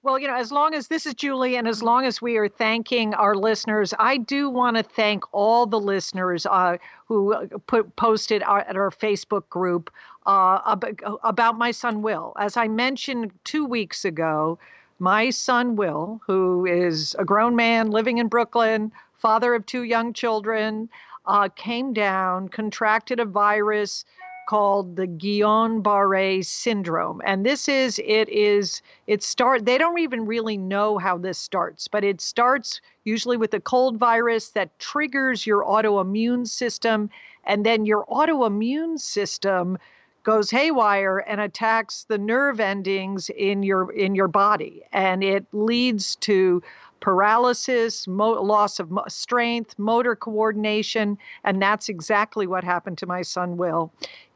Well, 0.03 0.19
you 0.19 0.29
know, 0.29 0.37
as 0.37 0.51
long 0.51 0.73
as 0.73 0.89
this 0.89 1.05
is 1.05 1.13
Julie 1.13 1.57
and 1.57 1.69
as 1.69 1.83
long 1.83 2.07
as 2.07 2.23
we 2.23 2.39
are 2.39 2.49
thanking 2.49 3.13
our 3.13 3.35
listeners, 3.35 3.93
I 3.99 4.17
do 4.17 4.49
want 4.49 4.79
to 4.79 4.83
thank 4.83 5.25
all 5.33 5.67
the 5.67 5.79
listeners 5.79 6.47
uh, 6.47 6.79
who 7.07 7.35
uh, 7.35 7.47
put 7.67 7.95
posted 7.97 8.43
our, 8.43 8.61
at 8.61 8.77
our 8.77 8.91
Facebook 8.91 9.47
group 9.51 9.91
uh, 10.25 10.75
about 11.23 11.59
my 11.59 11.71
son 11.71 12.01
Will. 12.01 12.33
As 12.39 12.57
I 12.57 12.67
mentioned 12.67 13.33
two 13.45 13.67
weeks 13.67 14.07
ago, 14.07 14.59
my 15.01 15.29
son 15.29 15.77
Will, 15.77 16.19
who 16.27 16.65
is 16.65 17.15
a 17.19 17.25
grown 17.27 17.55
man 17.55 17.91
living 17.91 18.17
in 18.17 18.29
Brooklyn, 18.29 18.93
father 19.19 19.53
of 19.53 19.67
two 19.67 19.83
young 19.83 20.15
children, 20.15 20.89
uh, 21.27 21.51
came 21.55 21.93
down, 21.93 22.49
contracted 22.49 23.21
a 23.21 23.27
virus 23.27 24.07
called 24.51 24.97
the 24.97 25.07
Guillain-Barré 25.07 26.45
syndrome, 26.45 27.23
and 27.25 27.47
this 27.47 27.69
is 27.69 28.01
it 28.05 28.29
is 28.29 28.83
it 29.07 29.23
start. 29.23 29.65
They 29.65 29.79
don't 29.79 30.01
even 30.01 30.27
really 30.27 30.57
know 30.57 30.99
how 30.99 31.19
this 31.19 31.39
starts, 31.39 31.87
but 31.87 32.03
it 32.03 32.21
starts 32.21 32.81
usually 33.05 33.37
with 33.37 33.55
a 33.55 33.61
cold 33.61 33.97
virus 33.97 34.49
that 34.49 34.77
triggers 34.81 35.47
your 35.47 35.65
autoimmune 35.65 36.49
system, 36.49 37.11
and 37.45 37.65
then 37.65 37.87
your 37.87 38.05
autoimmune 38.07 38.99
system 38.99 39.79
goes 40.25 40.51
haywire 40.51 41.19
and 41.29 41.41
attacks 41.41 42.03
the 42.09 42.19
nerve 42.19 42.59
endings 42.59 43.31
in 43.31 43.63
your 43.63 43.93
in 43.93 44.17
your 44.17 44.29
body 44.29 44.83
and 44.93 45.25
it 45.25 45.47
leads 45.53 46.17
to 46.17 46.63
paralysis 47.01 48.07
mo- 48.07 48.43
loss 48.43 48.79
of 48.79 48.91
mo- 48.91 49.05
strength 49.09 49.79
motor 49.79 50.15
coordination 50.15 51.17
and 51.43 51.63
that's 51.63 51.89
exactly 51.89 52.47
what 52.47 52.63
happened 52.63 52.99
to 52.99 53.07
my 53.07 53.23
son 53.23 53.57
will 53.57 53.91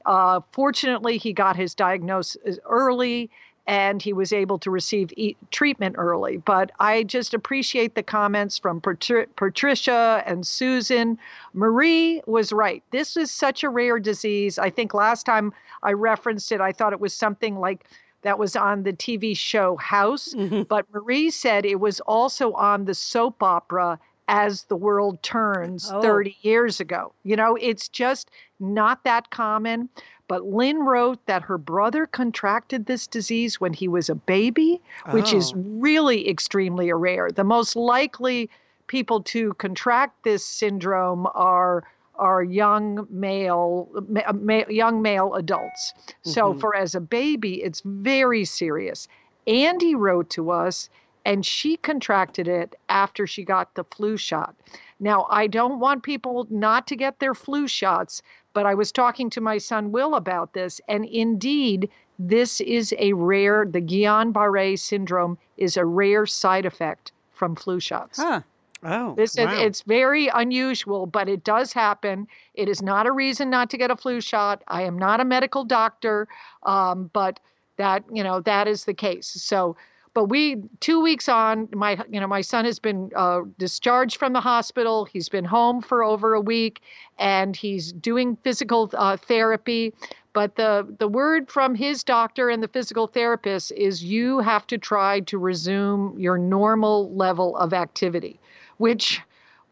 uh, 0.06 0.40
fortunately 0.52 1.18
he 1.18 1.32
got 1.32 1.56
his 1.56 1.74
diagnosis 1.74 2.58
early 2.68 3.30
and 3.66 4.02
he 4.02 4.12
was 4.12 4.32
able 4.32 4.58
to 4.58 4.70
receive 4.70 5.12
e- 5.16 5.36
treatment 5.50 5.96
early. 5.98 6.36
But 6.36 6.70
I 6.80 7.02
just 7.02 7.32
appreciate 7.32 7.94
the 7.94 8.02
comments 8.02 8.58
from 8.58 8.80
Patri- 8.80 9.26
Patricia 9.36 10.22
and 10.26 10.46
Susan. 10.46 11.18
Marie 11.54 12.22
was 12.26 12.52
right. 12.52 12.82
This 12.90 13.16
is 13.16 13.30
such 13.30 13.64
a 13.64 13.70
rare 13.70 13.98
disease. 13.98 14.58
I 14.58 14.68
think 14.68 14.92
last 14.92 15.24
time 15.24 15.52
I 15.82 15.92
referenced 15.92 16.52
it, 16.52 16.60
I 16.60 16.72
thought 16.72 16.92
it 16.92 17.00
was 17.00 17.14
something 17.14 17.58
like 17.58 17.86
that 18.22 18.38
was 18.38 18.56
on 18.56 18.82
the 18.82 18.92
TV 18.92 19.36
show 19.36 19.76
House. 19.76 20.34
Mm-hmm. 20.34 20.62
But 20.62 20.86
Marie 20.92 21.30
said 21.30 21.64
it 21.64 21.80
was 21.80 22.00
also 22.00 22.52
on 22.52 22.84
the 22.84 22.94
soap 22.94 23.42
opera 23.42 23.98
as 24.28 24.64
the 24.64 24.76
world 24.76 25.22
turns 25.22 25.90
oh. 25.92 26.00
30 26.00 26.36
years 26.42 26.80
ago. 26.80 27.12
You 27.24 27.36
know, 27.36 27.56
it's 27.56 27.88
just 27.88 28.30
not 28.72 29.04
that 29.04 29.30
common. 29.30 29.88
But 30.26 30.46
Lynn 30.46 30.78
wrote 30.78 31.24
that 31.26 31.42
her 31.42 31.58
brother 31.58 32.06
contracted 32.06 32.86
this 32.86 33.06
disease 33.06 33.60
when 33.60 33.74
he 33.74 33.88
was 33.88 34.08
a 34.08 34.14
baby, 34.14 34.80
which 35.10 35.34
oh. 35.34 35.36
is 35.36 35.52
really 35.54 36.28
extremely 36.28 36.90
rare. 36.92 37.30
The 37.30 37.44
most 37.44 37.76
likely 37.76 38.48
people 38.86 39.22
to 39.22 39.52
contract 39.54 40.24
this 40.24 40.44
syndrome 40.44 41.26
are 41.34 41.84
are 42.16 42.44
young 42.44 43.06
male 43.10 43.88
ma- 44.08 44.32
ma- 44.32 44.68
young 44.68 45.02
male 45.02 45.34
adults. 45.34 45.92
Mm-hmm. 45.96 46.30
So 46.30 46.54
for 46.54 46.74
as 46.76 46.94
a 46.94 47.00
baby 47.00 47.62
it's 47.62 47.82
very 47.84 48.44
serious. 48.44 49.08
Andy 49.46 49.94
wrote 49.94 50.30
to 50.30 50.50
us 50.50 50.88
and 51.24 51.44
she 51.44 51.76
contracted 51.78 52.46
it 52.48 52.76
after 52.88 53.26
she 53.26 53.44
got 53.44 53.74
the 53.74 53.84
flu 53.84 54.16
shot. 54.16 54.54
Now, 55.00 55.26
I 55.30 55.46
don't 55.46 55.80
want 55.80 56.02
people 56.02 56.46
not 56.50 56.86
to 56.88 56.96
get 56.96 57.18
their 57.18 57.34
flu 57.34 57.66
shots, 57.66 58.22
but 58.54 58.66
I 58.66 58.74
was 58.74 58.90
talking 58.90 59.28
to 59.30 59.40
my 59.40 59.58
son 59.58 59.92
Will 59.92 60.14
about 60.14 60.54
this, 60.54 60.80
and 60.88 61.04
indeed, 61.04 61.90
this 62.18 62.60
is 62.60 62.94
a 62.98 63.12
rare, 63.12 63.66
the 63.68 63.80
Guillain 63.80 64.32
Barre 64.32 64.76
syndrome 64.76 65.36
is 65.56 65.76
a 65.76 65.84
rare 65.84 66.24
side 66.24 66.64
effect 66.64 67.12
from 67.32 67.56
flu 67.56 67.80
shots. 67.80 68.18
Huh. 68.18 68.40
Oh, 68.86 69.14
this 69.14 69.36
wow. 69.38 69.50
it's 69.50 69.80
very 69.80 70.28
unusual, 70.28 71.06
but 71.06 71.26
it 71.26 71.42
does 71.42 71.72
happen. 71.72 72.28
It 72.52 72.68
is 72.68 72.82
not 72.82 73.06
a 73.06 73.12
reason 73.12 73.48
not 73.48 73.70
to 73.70 73.78
get 73.78 73.90
a 73.90 73.96
flu 73.96 74.20
shot. 74.20 74.62
I 74.68 74.82
am 74.82 74.98
not 74.98 75.20
a 75.20 75.24
medical 75.24 75.64
doctor, 75.64 76.28
um, 76.64 77.10
but 77.14 77.40
that 77.78 78.04
you 78.12 78.22
know 78.22 78.40
that 78.40 78.68
is 78.68 78.84
the 78.84 78.92
case. 78.92 79.26
So 79.26 79.74
but 80.14 80.26
we 80.26 80.62
two 80.80 81.02
weeks 81.02 81.28
on 81.28 81.68
my 81.74 82.02
you 82.08 82.20
know 82.20 82.26
my 82.26 82.40
son 82.40 82.64
has 82.64 82.78
been 82.78 83.10
uh, 83.14 83.40
discharged 83.58 84.16
from 84.16 84.32
the 84.32 84.40
hospital. 84.40 85.04
He's 85.04 85.28
been 85.28 85.44
home 85.44 85.82
for 85.82 86.02
over 86.02 86.34
a 86.34 86.40
week 86.40 86.80
and 87.18 87.56
he's 87.56 87.92
doing 87.92 88.36
physical 88.42 88.90
uh, 88.94 89.16
therapy. 89.16 89.92
But 90.32 90.56
the 90.56 90.86
the 90.98 91.08
word 91.08 91.50
from 91.50 91.74
his 91.74 92.02
doctor 92.04 92.48
and 92.48 92.62
the 92.62 92.68
physical 92.68 93.06
therapist 93.06 93.72
is 93.72 94.02
you 94.02 94.38
have 94.38 94.66
to 94.68 94.78
try 94.78 95.20
to 95.20 95.38
resume 95.38 96.18
your 96.18 96.38
normal 96.38 97.12
level 97.14 97.56
of 97.56 97.72
activity 97.72 98.40
which 98.78 99.20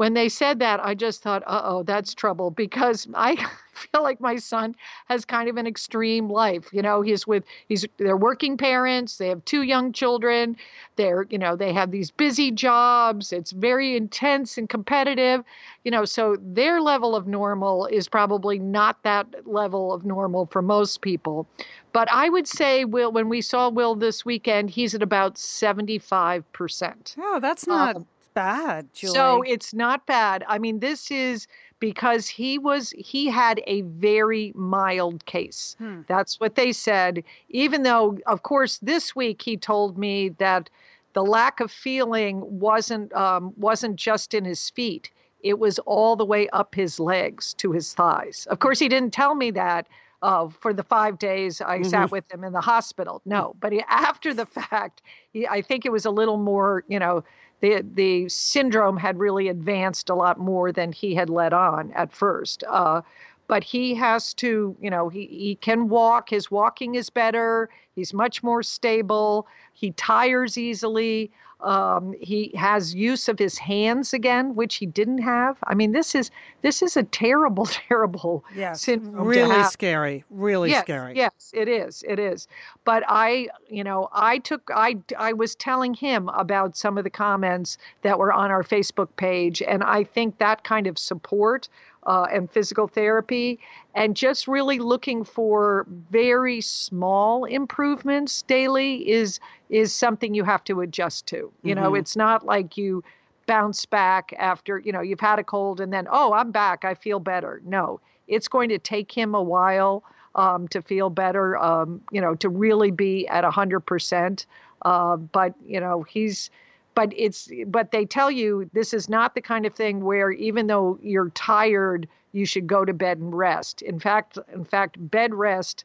when 0.02 0.14
they 0.14 0.28
said 0.28 0.59
that, 0.59 0.85
I 0.85 0.94
just 0.94 1.23
thought, 1.23 1.44
uh 1.47 1.61
oh, 1.62 1.85
that's 1.85 2.12
trouble 2.12 2.50
because 2.50 3.06
I 3.14 3.37
feel 3.73 4.02
like 4.02 4.21
my 4.21 4.35
son 4.35 4.75
has 5.06 5.25
kind 5.25 5.49
of 5.49 5.56
an 5.56 5.64
extreme 5.64 6.28
life. 6.28 6.68
You 6.73 6.82
know, 6.82 7.02
he's 7.02 7.25
with, 7.25 7.44
he's, 7.68 7.87
they're 7.99 8.16
working 8.16 8.56
parents, 8.56 9.18
they 9.18 9.28
have 9.28 9.44
two 9.44 9.62
young 9.62 9.92
children, 9.92 10.56
they're, 10.97 11.28
you 11.30 11.38
know, 11.38 11.54
they 11.54 11.73
have 11.73 11.92
these 11.92 12.11
busy 12.11 12.50
jobs, 12.50 13.32
it's 13.32 13.52
very 13.52 13.94
intense 13.97 14.59
and 14.59 14.68
competitive, 14.68 15.44
you 15.85 15.92
know, 15.92 16.04
so 16.04 16.37
their 16.40 16.80
level 16.80 17.14
of 17.14 17.28
normal 17.28 17.87
is 17.87 18.09
probably 18.09 18.59
not 18.59 19.00
that 19.04 19.47
level 19.47 19.92
of 19.92 20.04
normal 20.04 20.47
for 20.47 20.62
most 20.62 21.00
people. 21.00 21.47
But 21.92 22.11
I 22.11 22.28
would 22.28 22.49
say, 22.49 22.85
Will, 22.85 23.12
when 23.12 23.28
we 23.28 23.40
saw 23.40 23.68
Will 23.68 23.94
this 23.94 24.25
weekend, 24.25 24.71
he's 24.71 24.97
at 24.97 25.02
about 25.02 25.37
75%. 25.37 27.14
Oh, 27.18 27.38
that's 27.38 27.68
not 27.68 27.94
um, 27.94 28.06
bad, 28.35 28.93
Julie. 28.95 29.15
So 29.15 29.43
it's 29.43 29.75
not 29.75 30.07
bad. 30.07 30.45
I 30.49 30.59
mean, 30.59 30.81
this 30.81 31.11
is 31.11 31.47
because 31.79 32.29
he 32.29 32.59
was 32.59 32.95
he 32.97 33.27
had 33.27 33.61
a 33.67 33.83
very 33.83 34.53
mild 34.55 35.25
case. 35.27 35.75
Hmm. 35.79 36.03
That's 36.07 36.39
what 36.39 36.55
they 36.55 36.73
said. 36.73 37.25
Even 37.49 37.83
though, 37.83 38.19
of 38.27 38.43
course, 38.43 38.79
this 38.79 39.17
week 39.17 39.43
he 39.43 39.57
told 39.57 39.99
me 39.99 40.31
that 40.31 40.71
the 41.15 41.25
lack 41.25 41.61
of 41.61 41.71
feeling 41.71 42.43
wasn't 42.61 43.12
um, 43.15 43.53
wasn't 43.57 43.97
just 43.97 44.35
in 44.35 44.45
his 44.45 44.71
feet. 44.71 45.11
It 45.41 45.59
was 45.59 45.79
all 45.81 46.15
the 46.15 46.25
way 46.25 46.49
up 46.51 46.75
his 46.75 47.01
legs 47.01 47.53
to 47.55 47.73
his 47.73 47.95
thighs. 47.95 48.47
Of 48.49 48.61
course, 48.61 48.79
he 48.79 48.89
didn't 48.89 49.12
tell 49.12 49.35
me 49.35 49.51
that 49.51 49.89
uh, 50.23 50.49
for 50.49 50.73
the 50.73 50.85
five 50.85 51.19
days 51.19 51.61
I 51.61 51.81
mm-hmm. 51.81 51.89
sat 51.89 52.11
with 52.11 52.33
him 52.33 52.45
in 52.45 52.53
the 52.53 52.61
hospital. 52.61 53.21
No, 53.25 53.57
but 53.61 53.73
he, 53.73 53.83
after 53.89 54.33
the 54.33 54.47
fact, 54.61 55.03
he, 55.33 55.47
I 55.47 55.62
think 55.62 55.85
it 55.85 55.93
was 55.93 56.05
a 56.05 56.11
little 56.11 56.37
more, 56.39 56.85
you 56.89 56.99
know, 56.99 57.25
the 57.62 57.83
the 57.95 58.28
syndrome 58.28 58.99
had 58.99 59.19
really 59.19 59.49
advanced 59.49 60.11
a 60.11 60.14
lot 60.14 60.38
more 60.38 60.73
than 60.73 60.92
he 60.92 61.14
had 61.14 61.31
let 61.31 61.54
on 61.54 61.92
at 61.92 62.12
first. 62.12 62.64
Uh, 62.69 63.00
but 63.47 63.64
he 63.64 63.95
has 63.95 64.35
to, 64.35 64.76
you 64.81 64.90
know, 64.90 65.09
he, 65.09 65.26
he 65.26 65.54
can 65.57 65.88
walk. 65.88 66.31
His 66.31 66.50
walking 66.50 66.95
is 66.95 67.11
better. 67.11 67.69
He's 67.95 68.12
much 68.12 68.42
more 68.42 68.62
stable. 68.62 69.47
He 69.75 69.92
tires 69.92 70.59
easily. 70.59 71.31
Um, 71.62 72.14
he 72.21 72.52
has 72.57 72.95
use 72.95 73.28
of 73.28 73.38
his 73.38 73.57
hands 73.59 74.12
again, 74.12 74.54
which 74.54 74.76
he 74.76 74.87
didn't 74.87 75.19
have. 75.19 75.57
I 75.64 75.75
mean, 75.75 75.92
this 75.92 76.14
is 76.14 76.31
this 76.62 76.83
is 76.83 76.97
a 76.97 77.04
terrible, 77.04 77.66
terrible 77.88 78.45
yes, 78.54 78.83
syndrome. 78.83 79.26
Really 79.26 79.62
scary. 79.64 80.25
Really 80.31 80.71
yes, 80.71 80.85
scary. 80.85 81.16
Yes, 81.16 81.52
it 81.54 81.69
is. 81.69 82.04
It 82.07 82.19
is. 82.19 82.49
But 82.85 83.04
I, 83.09 83.49
you 83.69 83.85
know, 83.85 84.09
I 84.12 84.38
took 84.38 84.71
I 84.75 84.97
I 85.19 85.33
was 85.33 85.54
telling 85.54 85.95
him 85.95 86.28
about 86.31 86.76
some 86.76 86.99
of 86.99 87.04
the 87.04 87.11
comments 87.11 87.78
that 88.02 88.19
were 88.19 88.33
on 88.33 88.50
our 88.50 88.64
Facebook 88.64 89.09
page, 89.16 89.62
and 89.62 89.83
I 89.83 90.04
think 90.04 90.38
that 90.38 90.64
kind 90.64 90.87
of 90.87 90.99
support 90.99 91.69
uh, 92.06 92.26
and 92.32 92.50
physical 92.50 92.88
therapy, 92.88 93.59
and 93.94 94.16
just 94.16 94.49
really 94.49 94.78
looking 94.78 95.25
for 95.25 95.87
very 96.11 96.61
small 96.61 97.44
improvements 97.44 98.42
daily 98.42 99.09
is 99.09 99.40
is 99.71 99.92
something 99.92 100.35
you 100.35 100.44
have 100.44 100.64
to 100.64 100.80
adjust 100.80 101.26
to. 101.26 101.37
You 101.37 101.75
mm-hmm. 101.75 101.85
know, 101.85 101.94
it's 101.94 102.16
not 102.16 102.44
like 102.44 102.76
you 102.76 103.02
bounce 103.47 103.87
back 103.87 104.32
after 104.38 104.78
you 104.78 104.92
know 104.92 105.00
you've 105.00 105.21
had 105.21 105.38
a 105.38 105.44
cold 105.44 105.80
and 105.80 105.92
then 105.92 106.06
oh 106.11 106.32
I'm 106.32 106.50
back 106.50 106.85
I 106.85 106.94
feel 106.94 107.21
better. 107.21 107.61
No, 107.64 108.00
it's 108.28 108.49
going 108.49 108.68
to 108.71 108.78
take 108.78 109.11
him 109.12 109.35
a 109.35 109.42
while 109.42 110.04
um, 110.35 110.68
to 110.68 110.80
feel 110.82 111.11
better. 111.11 111.59
Um, 111.59 112.00
you 112.11 112.21
know, 112.21 112.35
to 112.37 112.49
really 112.49 112.90
be 112.90 113.26
at 113.28 113.44
a 113.44 113.50
hundred 113.50 113.80
percent. 113.80 114.47
Uh, 114.82 115.16
but 115.16 115.54
you 115.64 115.78
know 115.78 116.02
he's 116.02 116.50
but 116.94 117.12
it's 117.16 117.50
but 117.66 117.90
they 117.90 118.04
tell 118.04 118.30
you 118.30 118.68
this 118.72 118.92
is 118.92 119.08
not 119.08 119.34
the 119.34 119.40
kind 119.40 119.66
of 119.66 119.75
thing 119.75 120.04
where 120.04 120.30
even 120.30 120.66
though 120.66 120.99
you're 121.02 121.30
tired 121.30 122.08
you 122.32 122.46
should 122.46 122.66
go 122.66 122.84
to 122.84 122.94
bed 122.94 123.18
and 123.18 123.37
rest. 123.37 123.82
In 123.82 124.00
fact 124.00 124.38
in 124.52 124.64
fact 124.64 124.96
bed 125.11 125.34
rest 125.34 125.84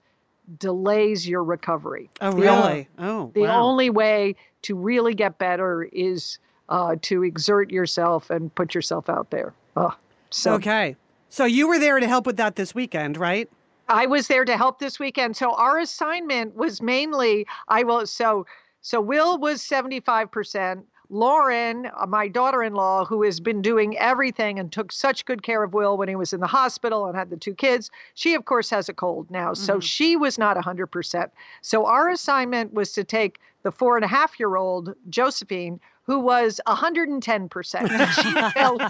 delays 0.60 1.28
your 1.28 1.44
recovery. 1.44 2.10
Oh 2.22 2.32
really? 2.32 2.88
the, 2.98 3.04
oh 3.06 3.32
the 3.34 3.42
wow. 3.42 3.62
only 3.62 3.90
way 3.90 4.36
to 4.64 4.76
really 4.76 5.14
get 5.14 5.38
better 5.38 5.84
is 5.84 6.40
uh, 6.70 6.96
to 7.02 7.24
exert 7.24 7.70
yourself 7.70 8.30
and 8.30 8.54
put 8.56 8.76
yourself 8.76 9.10
out 9.10 9.30
there. 9.30 9.54
Oh, 9.76 9.96
so 10.30 10.54
okay. 10.54 10.96
So 11.30 11.46
you 11.46 11.68
were 11.68 11.80
there 11.80 12.00
to 12.00 12.08
help 12.08 12.26
with 12.26 12.38
that 12.38 12.56
this 12.56 12.74
weekend 12.74 13.18
right? 13.18 13.50
I 13.90 14.06
was 14.06 14.28
there 14.28 14.44
to 14.44 14.58
help 14.58 14.80
this 14.80 15.00
weekend. 15.00 15.38
So 15.38 15.54
our 15.54 15.80
assignment 15.80 16.56
was 16.56 16.82
mainly 16.82 17.46
i 17.68 17.84
will 17.84 18.06
so 18.06 18.46
so 18.82 19.02
will 19.02 19.38
was 19.38 19.62
75% 19.62 20.84
Lauren, 21.10 21.90
uh, 21.96 22.06
my 22.06 22.28
daughter 22.28 22.64
in 22.64 22.74
law, 22.74 23.06
who 23.06 23.24
has 23.24 23.40
been 23.40 23.62
doing 23.62 23.98
everything 23.98 24.60
and 24.60 24.72
took 24.72 24.92
such 24.92 25.26
good 25.26 25.42
care 25.42 25.64
of 25.64 25.74
Will 25.74 25.98
when 25.98 26.10
he 26.10 26.16
was 26.16 26.34
in 26.34 26.40
the 26.40 26.48
hospital 26.48 27.06
and 27.06 27.16
had 27.16 27.30
the 27.30 27.38
two 27.38 27.54
kids, 27.54 27.90
she, 28.14 28.34
of 28.34 28.46
course, 28.46 28.70
has 28.70 28.90
a 28.90 28.94
cold 28.94 29.30
now. 29.32 29.54
So 29.54 29.74
mm-hmm. 29.74 29.80
she 29.82 30.18
was 30.18 30.38
not 30.38 30.58
100%. 30.58 31.30
So 31.62 31.86
our 31.86 32.10
assignment 32.10 32.74
was 32.74 32.92
to 32.94 33.04
take 33.04 33.40
the 33.64 33.72
four 33.72 33.96
and 33.96 34.04
a 34.04 34.08
half 34.08 34.40
year 34.40 34.56
old 34.56 34.96
Josephine, 35.10 35.80
who 36.04 36.20
was 36.20 36.60
110%. 36.68 38.12
she, 38.14 38.52
felt, 38.60 38.82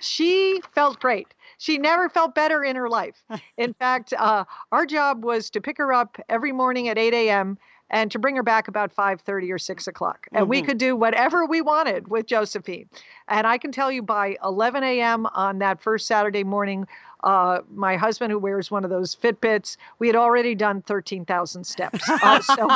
she 0.00 0.60
felt 0.72 1.00
great. 1.00 1.34
She 1.58 1.76
never 1.78 2.08
felt 2.08 2.36
better 2.36 2.62
in 2.62 2.76
her 2.76 2.88
life. 2.88 3.24
In 3.56 3.74
fact, 3.74 4.12
uh, 4.16 4.44
our 4.70 4.86
job 4.86 5.24
was 5.24 5.50
to 5.50 5.60
pick 5.60 5.78
her 5.78 5.92
up 5.92 6.18
every 6.28 6.52
morning 6.52 6.88
at 6.88 6.98
8 6.98 7.14
a.m 7.14 7.58
and 7.90 8.10
to 8.10 8.18
bring 8.18 8.36
her 8.36 8.42
back 8.42 8.68
about 8.68 8.94
5.30 8.94 9.50
or 9.52 9.58
6 9.58 9.86
o'clock. 9.86 10.26
And 10.34 10.48
we 10.48 10.60
Mhm. 10.60 10.66
could 10.66 10.78
do 10.78 10.94
whatever 10.96 11.46
we 11.46 11.60
wanted 11.60 12.08
with 12.08 12.26
josephine. 12.26 12.88
And 13.28 13.46
i 13.46 13.58
can 13.58 13.72
tell 13.72 13.90
you 13.92 14.02
by 14.02 14.36
11 14.44 14.82
a.m 14.84 15.26
on 15.34 15.58
that 15.58 15.80
first 15.80 16.06
saturday 16.06 16.44
morning 16.44 16.86
uh, 17.24 17.60
my 17.74 17.96
husband 17.96 18.30
who 18.30 18.38
wears 18.38 18.70
one 18.70 18.84
of 18.84 18.90
those 18.90 19.14
fitbits 19.16 19.76
we 19.98 20.06
had 20.06 20.14
already 20.16 20.54
done 20.54 20.82
13000 20.82 21.64
steps. 21.64 22.08
Uh, 22.22 22.40
so 22.40 22.72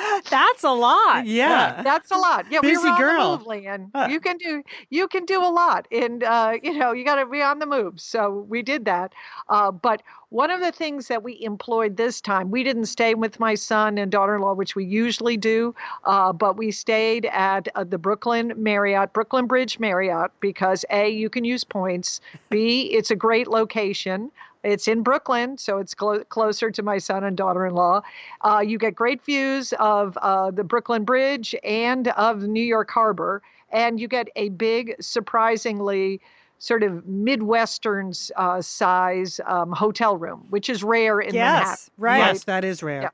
That's 0.30 0.64
a 0.64 0.70
lot. 0.70 1.26
Yeah. 1.26 1.82
That's 1.82 2.10
a 2.10 2.16
lot. 2.16 2.46
Yeah, 2.50 2.60
we 2.62 2.70
Busy 2.70 2.84
were 2.84 2.90
on 2.90 3.00
girl. 3.00 3.32
the 3.32 3.38
move, 3.38 3.46
Lian. 3.46 3.90
Huh. 3.94 4.08
You 4.10 4.20
can 4.20 4.36
do 4.38 4.62
you 4.90 5.08
can 5.08 5.24
do 5.24 5.42
a 5.42 5.48
lot, 5.50 5.86
and 5.92 6.22
uh, 6.24 6.54
you 6.62 6.78
know 6.78 6.92
you 6.92 7.04
got 7.04 7.16
to 7.16 7.26
be 7.26 7.42
on 7.42 7.58
the 7.58 7.66
move. 7.66 8.00
So 8.00 8.46
we 8.48 8.62
did 8.62 8.84
that. 8.84 9.12
Uh, 9.48 9.70
but 9.70 10.02
one 10.30 10.50
of 10.50 10.60
the 10.60 10.70
things 10.70 11.08
that 11.08 11.24
we 11.24 11.42
employed 11.42 11.96
this 11.96 12.20
time, 12.20 12.50
we 12.52 12.62
didn't 12.62 12.86
stay 12.86 13.14
with 13.14 13.40
my 13.40 13.56
son 13.56 13.98
and 13.98 14.12
daughter-in-law, 14.12 14.54
which 14.54 14.76
we 14.76 14.84
usually 14.84 15.36
do, 15.36 15.74
uh, 16.04 16.32
but 16.32 16.56
we 16.56 16.70
stayed 16.70 17.26
at 17.26 17.66
uh, 17.74 17.82
the 17.82 17.98
Brooklyn 17.98 18.52
Marriott, 18.56 19.12
Brooklyn 19.12 19.46
Bridge 19.46 19.80
Marriott, 19.80 20.30
because 20.40 20.84
a 20.90 21.08
you 21.10 21.28
can 21.28 21.44
use 21.44 21.64
points. 21.64 22.20
B 22.48 22.90
it's 22.92 23.10
a 23.10 23.16
great 23.16 23.48
location. 23.48 24.30
It's 24.62 24.88
in 24.88 25.02
Brooklyn, 25.02 25.56
so 25.58 25.78
it's 25.78 25.94
clo- 25.94 26.24
closer 26.24 26.70
to 26.70 26.82
my 26.82 26.98
son 26.98 27.24
and 27.24 27.36
daughter-in-law. 27.36 28.02
Uh, 28.42 28.62
you 28.66 28.78
get 28.78 28.94
great 28.94 29.22
views 29.22 29.72
of 29.78 30.18
uh, 30.18 30.50
the 30.50 30.64
Brooklyn 30.64 31.04
Bridge 31.04 31.54
and 31.64 32.08
of 32.08 32.42
New 32.42 32.62
York 32.62 32.90
Harbor, 32.90 33.42
and 33.70 33.98
you 33.98 34.08
get 34.08 34.28
a 34.36 34.50
big, 34.50 34.96
surprisingly 35.00 36.20
sort 36.58 36.82
of 36.82 37.06
Midwestern 37.06 38.12
uh, 38.36 38.60
size 38.60 39.40
um, 39.46 39.72
hotel 39.72 40.16
room, 40.18 40.44
which 40.50 40.68
is 40.68 40.84
rare 40.84 41.20
in 41.20 41.34
Manhattan. 41.34 41.68
Yes, 41.68 41.90
right. 41.96 42.18
Yes, 42.18 42.44
that 42.44 42.64
is 42.64 42.82
rare. 42.82 43.02
Yeah. 43.02 43.08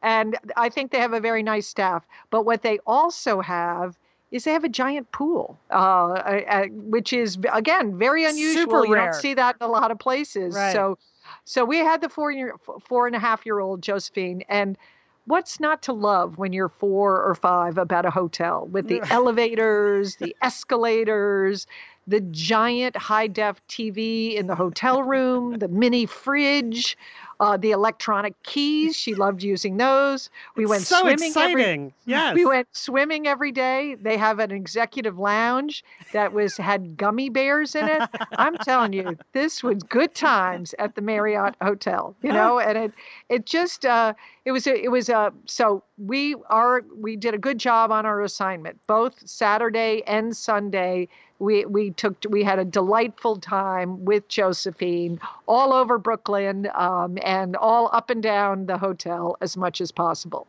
And 0.00 0.38
I 0.56 0.70
think 0.70 0.90
they 0.90 0.98
have 0.98 1.12
a 1.12 1.20
very 1.20 1.42
nice 1.42 1.66
staff. 1.66 2.06
But 2.30 2.46
what 2.46 2.62
they 2.62 2.78
also 2.86 3.40
have 3.40 3.98
is 4.30 4.44
they 4.44 4.52
have 4.52 4.64
a 4.64 4.68
giant 4.68 5.10
pool, 5.12 5.58
uh, 5.70 5.74
uh, 5.74 6.66
which 6.70 7.12
is 7.12 7.38
again 7.52 7.96
very 7.96 8.24
unusual. 8.24 8.62
Super 8.62 8.86
you 8.86 8.94
rare. 8.94 9.10
don't 9.10 9.20
see 9.20 9.34
that 9.34 9.56
in 9.60 9.66
a 9.66 9.70
lot 9.70 9.90
of 9.90 9.98
places. 9.98 10.54
Right. 10.54 10.72
So, 10.72 10.98
so 11.44 11.64
we 11.64 11.78
had 11.78 12.00
the 12.00 12.08
four 12.08 12.30
year, 12.30 12.54
four 12.86 13.06
and 13.06 13.16
a 13.16 13.18
half 13.18 13.46
year 13.46 13.58
old 13.58 13.82
Josephine, 13.82 14.42
and 14.48 14.76
what's 15.24 15.60
not 15.60 15.82
to 15.82 15.92
love 15.92 16.38
when 16.38 16.52
you're 16.52 16.68
four 16.68 17.22
or 17.22 17.34
five 17.34 17.78
about 17.78 18.04
a 18.04 18.10
hotel 18.10 18.66
with 18.70 18.88
the 18.88 19.00
elevators, 19.10 20.16
the 20.16 20.34
escalators, 20.42 21.66
the 22.06 22.20
giant 22.20 22.96
high 22.96 23.26
def 23.26 23.60
TV 23.68 24.34
in 24.34 24.46
the 24.46 24.54
hotel 24.54 25.02
room, 25.02 25.58
the 25.58 25.68
mini 25.68 26.06
fridge, 26.06 26.96
uh, 27.40 27.56
the 27.56 27.70
electronic 27.70 28.40
keys. 28.42 28.96
She 28.96 29.14
loved 29.14 29.42
using 29.42 29.76
those. 29.76 30.30
We 30.56 30.66
went 30.66 30.82
so 30.82 31.00
swimming 31.00 31.32
every 31.36 31.62
exciting. 31.62 31.92
yes. 32.04 32.34
we 32.34 32.44
went 32.44 32.68
swimming 32.72 33.26
every 33.26 33.52
day. 33.52 33.96
They 34.00 34.16
have 34.16 34.38
an 34.38 34.50
executive 34.50 35.18
lounge 35.18 35.84
that 36.12 36.32
was 36.32 36.56
had 36.56 36.96
gummy 36.96 37.28
bears 37.28 37.74
in 37.74 37.88
it. 37.88 38.02
I'm 38.32 38.56
telling 38.58 38.92
you, 38.92 39.16
this 39.32 39.62
was 39.62 39.82
good 39.84 40.14
times 40.14 40.74
at 40.78 40.94
the 40.94 41.00
Marriott 41.00 41.54
Hotel. 41.62 42.14
You 42.22 42.32
know, 42.32 42.58
and 42.58 42.76
it 42.76 42.92
it 43.28 43.46
just 43.46 43.84
uh, 43.84 44.14
it 44.44 44.52
was 44.52 44.66
a, 44.66 44.82
it 44.82 44.90
was 44.90 45.08
a 45.08 45.32
so 45.46 45.82
we 45.96 46.34
are 46.50 46.84
we 46.96 47.16
did 47.16 47.34
a 47.34 47.38
good 47.38 47.58
job 47.58 47.92
on 47.92 48.06
our 48.06 48.22
assignment 48.22 48.78
both 48.86 49.28
Saturday 49.28 50.02
and 50.06 50.36
Sunday. 50.36 51.08
We 51.38 51.64
we 51.66 51.90
took 51.90 52.16
we 52.28 52.42
had 52.42 52.58
a 52.58 52.64
delightful 52.64 53.36
time 53.36 54.04
with 54.04 54.28
Josephine 54.28 55.20
all 55.46 55.72
over 55.72 55.98
Brooklyn 55.98 56.68
um, 56.74 57.18
and 57.22 57.56
all 57.56 57.90
up 57.92 58.10
and 58.10 58.22
down 58.22 58.66
the 58.66 58.78
hotel 58.78 59.36
as 59.40 59.56
much 59.56 59.80
as 59.80 59.92
possible. 59.92 60.46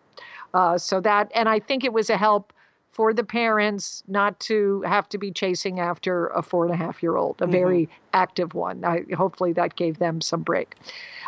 Uh, 0.54 0.78
so 0.78 1.00
that, 1.02 1.32
and 1.36 1.48
I 1.48 1.60
think 1.60 1.84
it 1.84 1.94
was 1.94 2.10
a 2.10 2.18
help 2.18 2.54
for 2.92 3.14
the 3.14 3.24
parents 3.24 4.04
not 4.08 4.38
to 4.42 4.82
have 4.82 5.08
to 5.10 5.18
be 5.18 5.32
chasing 5.32 5.80
after 5.80 6.28
a 6.28 6.42
four 6.42 6.66
and 6.66 6.74
a 6.74 6.78
half 6.78 7.02
year 7.02 7.16
old, 7.16 7.36
a 7.40 7.48
very 7.48 7.88
active 8.14 8.54
one. 8.54 8.84
I, 8.84 9.06
hopefully 9.16 9.54
that 9.54 9.76
gave 9.76 10.00
them 10.00 10.20
some 10.22 10.42
break. 10.42 10.76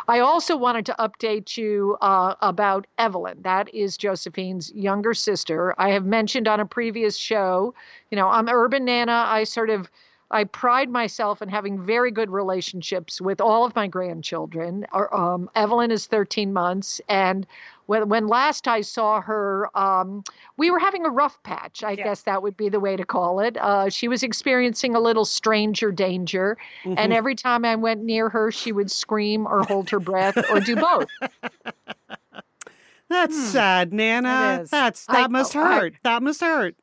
I 0.08 0.20
also 0.20 0.56
wanted 0.56 0.86
to 0.86 0.96
update 0.98 1.56
you 1.56 1.96
uh, 2.00 2.34
about 2.40 2.86
Evelyn. 2.98 3.42
That 3.42 3.72
is 3.74 3.96
Josephine's 3.96 4.72
younger 4.74 5.14
sister. 5.14 5.74
I 5.78 5.90
have 5.90 6.04
mentioned 6.04 6.48
on 6.48 6.60
a 6.60 6.66
previous 6.66 7.16
show, 7.16 7.74
you 8.10 8.16
know, 8.16 8.28
I'm 8.28 8.48
urban 8.48 8.84
nana. 8.84 9.24
I 9.26 9.44
sort 9.44 9.70
of 9.70 9.90
I 10.32 10.44
pride 10.44 10.88
myself 10.88 11.42
in 11.42 11.48
having 11.48 11.80
very 11.84 12.10
good 12.10 12.30
relationships 12.30 13.20
with 13.20 13.40
all 13.40 13.64
of 13.64 13.74
my 13.76 13.86
grandchildren. 13.86 14.86
Um, 15.12 15.50
Evelyn 15.54 15.90
is 15.90 16.06
13 16.06 16.52
months, 16.52 17.00
and 17.08 17.46
when, 17.86 18.08
when 18.08 18.26
last 18.28 18.66
I 18.66 18.80
saw 18.80 19.20
her, 19.20 19.68
um, 19.78 20.24
we 20.56 20.70
were 20.70 20.78
having 20.78 21.04
a 21.04 21.10
rough 21.10 21.42
patch. 21.42 21.84
I 21.84 21.92
Yeah. 21.92 22.04
guess 22.04 22.22
that 22.22 22.42
would 22.42 22.56
be 22.56 22.68
the 22.70 22.80
way 22.80 22.96
to 22.96 23.04
call 23.04 23.40
it. 23.40 23.56
Uh, 23.58 23.90
she 23.90 24.08
was 24.08 24.22
experiencing 24.22 24.94
a 24.96 25.00
little 25.00 25.24
stranger 25.26 25.92
danger, 25.92 26.56
Mm-hmm. 26.84 26.94
and 26.98 27.12
every 27.12 27.34
time 27.34 27.64
I 27.64 27.76
went 27.76 28.02
near 28.02 28.28
her, 28.30 28.50
she 28.50 28.72
would 28.72 28.90
scream 28.90 29.46
or 29.46 29.62
hold 29.64 29.90
her 29.90 30.00
breath 30.00 30.38
or 30.50 30.60
do 30.60 30.76
both. 30.76 31.08
That's 33.08 33.38
sad, 33.38 33.92
Nana. 33.92 34.64
That's 34.70 35.04
I 35.08 35.22
that 35.22 35.30
must 35.30 35.54
know, 35.54 35.62
I- 35.62 35.78
hurt. 35.80 35.94
that 36.02 36.22
must 36.22 36.40
hurt. 36.40 36.76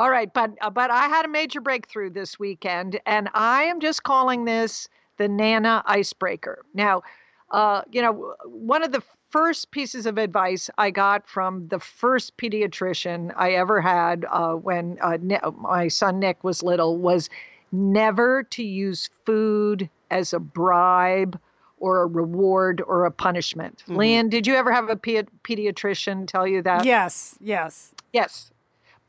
All 0.00 0.08
right, 0.08 0.32
but 0.32 0.52
uh, 0.62 0.70
but 0.70 0.90
I 0.90 1.08
had 1.08 1.26
a 1.26 1.28
major 1.28 1.60
breakthrough 1.60 2.08
this 2.08 2.38
weekend, 2.38 2.98
and 3.04 3.28
I 3.34 3.64
am 3.64 3.80
just 3.80 4.02
calling 4.02 4.46
this 4.46 4.88
the 5.18 5.28
Nana 5.28 5.82
icebreaker. 5.84 6.64
Now, 6.72 7.02
uh, 7.50 7.82
you 7.92 8.00
know, 8.00 8.34
one 8.46 8.82
of 8.82 8.92
the 8.92 9.02
first 9.28 9.72
pieces 9.72 10.06
of 10.06 10.16
advice 10.16 10.70
I 10.78 10.90
got 10.90 11.28
from 11.28 11.68
the 11.68 11.78
first 11.78 12.38
pediatrician 12.38 13.30
I 13.36 13.50
ever 13.50 13.82
had 13.82 14.24
uh, 14.30 14.54
when 14.54 14.96
uh, 15.02 15.18
Ni- 15.20 15.36
my 15.58 15.88
son 15.88 16.18
Nick 16.18 16.42
was 16.42 16.62
little 16.62 16.96
was 16.96 17.28
never 17.70 18.42
to 18.44 18.62
use 18.62 19.10
food 19.26 19.86
as 20.10 20.32
a 20.32 20.40
bribe 20.40 21.38
or 21.76 22.00
a 22.00 22.06
reward 22.06 22.82
or 22.86 23.04
a 23.04 23.10
punishment. 23.10 23.84
Mhm. 23.86 23.96
Lian, 23.96 24.28
did 24.30 24.46
you 24.46 24.54
ever 24.54 24.72
have 24.72 24.88
a 24.88 24.96
pe- 24.96 25.24
pediatrician 25.44 26.26
tell 26.26 26.46
you 26.46 26.62
that? 26.62 26.86
Yes, 26.86 27.36
yes. 27.38 27.92
Yes. 28.14 28.50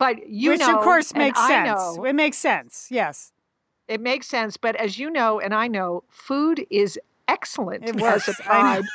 But 0.01 0.27
you 0.27 0.49
Which 0.51 0.59
know, 0.61 0.77
of 0.79 0.83
course 0.83 1.13
makes 1.13 1.39
sense. 1.47 1.67
know, 1.97 2.03
It 2.05 2.13
makes 2.13 2.37
sense. 2.37 2.87
Yes. 2.89 3.31
it 3.87 4.01
makes 4.01 4.25
sense. 4.27 4.57
But 4.57 4.75
as 4.77 4.97
you 4.97 5.11
know, 5.11 5.39
and 5.39 5.53
I 5.53 5.67
know, 5.67 6.03
food 6.09 6.65
is 6.71 6.99
excellent 7.27 7.83
It 7.83 7.95
as 7.95 8.01
a 8.01 8.03
works. 8.03 8.29
I 8.29 8.33
know. 8.33 8.81
bribe, 8.81 8.85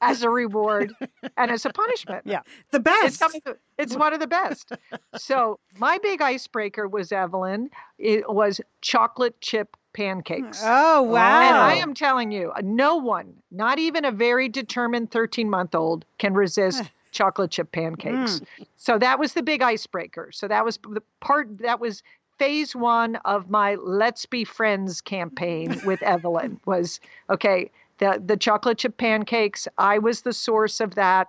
as 0.00 0.22
a 0.22 0.30
reward, 0.30 0.94
and 1.36 1.50
as 1.50 1.66
a 1.66 1.70
punishment. 1.70 2.22
Yeah. 2.24 2.40
The 2.70 2.80
best. 2.80 3.20
the- 3.20 3.58
it's 3.76 3.94
one 3.96 4.14
of 4.14 4.20
the 4.20 4.26
best. 4.26 4.72
So 5.16 5.58
my 5.78 5.98
big 6.02 6.22
icebreaker 6.22 6.88
was 6.88 7.12
Evelyn. 7.12 7.68
It 7.98 8.24
was 8.32 8.62
chocolate 8.80 9.38
chip 9.42 9.76
pancakes. 9.92 10.62
Hmm. 10.62 10.68
Oh 10.70 11.02
wow. 11.02 11.40
And 11.42 11.56
I 11.58 11.74
am 11.74 11.92
telling 11.92 12.32
you, 12.32 12.50
no 12.62 12.96
one, 12.96 13.34
not 13.50 13.78
even 13.78 14.06
a 14.06 14.10
very 14.10 14.48
determined 14.48 15.10
13 15.10 15.50
month 15.50 15.74
old, 15.74 16.06
can 16.18 16.32
resist 16.32 16.82
chocolate 17.10 17.50
chip 17.50 17.72
pancakes. 17.72 18.40
Mm. 18.40 18.66
So 18.76 18.98
that 18.98 19.18
was 19.18 19.34
the 19.34 19.42
big 19.42 19.62
icebreaker. 19.62 20.30
So 20.32 20.48
that 20.48 20.64
was 20.64 20.78
the 20.88 21.02
part 21.20 21.58
that 21.58 21.80
was 21.80 22.02
phase 22.38 22.74
one 22.74 23.16
of 23.26 23.50
my 23.50 23.74
Let's 23.74 24.24
Be 24.24 24.44
Friends 24.44 25.02
campaign 25.02 25.78
with 25.84 26.02
Evelyn 26.02 26.58
was 26.64 26.98
okay, 27.28 27.70
the, 27.98 28.20
the 28.24 28.36
chocolate 28.36 28.78
chip 28.78 28.96
pancakes, 28.96 29.68
I 29.76 29.98
was 29.98 30.22
the 30.22 30.32
source 30.32 30.80
of 30.80 30.94
that. 30.94 31.28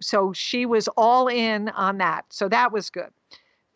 So 0.00 0.32
she 0.32 0.66
was 0.66 0.88
all 0.96 1.28
in 1.28 1.68
on 1.70 1.98
that. 1.98 2.24
So 2.30 2.48
that 2.48 2.72
was 2.72 2.90
good. 2.90 3.10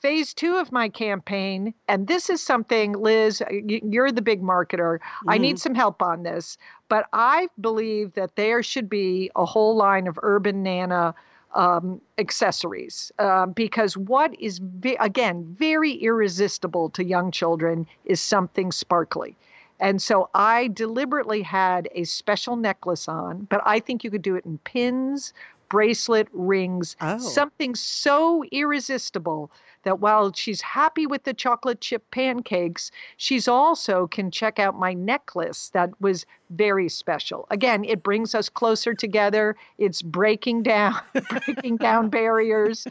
Phase 0.00 0.32
two 0.32 0.56
of 0.56 0.72
my 0.72 0.88
campaign, 0.88 1.74
and 1.86 2.06
this 2.06 2.30
is 2.30 2.42
something, 2.42 2.94
Liz, 2.94 3.42
you're 3.50 4.10
the 4.10 4.22
big 4.22 4.42
marketer. 4.42 4.98
I 5.28 5.36
need 5.36 5.56
mm. 5.56 5.60
some 5.60 5.74
help 5.74 6.00
on 6.00 6.22
this, 6.22 6.56
but 6.88 7.06
I 7.12 7.48
believe 7.60 8.14
that 8.14 8.36
there 8.36 8.62
should 8.62 8.88
be 8.88 9.30
a 9.36 9.44
whole 9.44 9.76
line 9.76 10.06
of 10.06 10.18
Urban 10.22 10.62
Nana 10.62 11.14
um, 11.54 12.00
accessories 12.18 13.12
uh, 13.18 13.46
because 13.46 13.96
what 13.96 14.38
is, 14.40 14.58
ve- 14.58 14.96
again, 15.00 15.44
very 15.58 15.92
irresistible 15.92 16.90
to 16.90 17.04
young 17.04 17.30
children 17.30 17.86
is 18.04 18.20
something 18.20 18.72
sparkly. 18.72 19.36
And 19.80 20.00
so 20.02 20.28
I 20.34 20.68
deliberately 20.68 21.42
had 21.42 21.88
a 21.94 22.04
special 22.04 22.56
necklace 22.56 23.08
on, 23.08 23.46
but 23.50 23.62
I 23.64 23.80
think 23.80 24.04
you 24.04 24.10
could 24.10 24.22
do 24.22 24.36
it 24.36 24.44
in 24.44 24.58
pins, 24.58 25.32
bracelet, 25.70 26.28
rings, 26.32 26.96
Oh. 27.00 27.16
something 27.18 27.74
so 27.74 28.44
irresistible 28.52 29.50
that 29.84 30.00
while 30.00 30.32
she's 30.32 30.60
happy 30.60 31.06
with 31.06 31.24
the 31.24 31.34
chocolate 31.34 31.80
chip 31.80 32.08
pancakes, 32.10 32.90
she's 33.16 33.48
also 33.48 34.06
can 34.06 34.30
check 34.30 34.58
out 34.58 34.78
my 34.78 34.92
necklace 34.94 35.70
that 35.70 35.90
was 36.00 36.26
very 36.50 36.88
special. 36.88 37.46
Again, 37.50 37.84
it 37.84 38.02
brings 38.02 38.34
us 38.34 38.48
closer 38.48 38.92
together. 38.92 39.54
It's 39.78 40.02
breaking 40.02 40.64
down 40.64 40.94
breaking 41.46 41.76
down 41.76 42.08
barriers. 42.08 42.86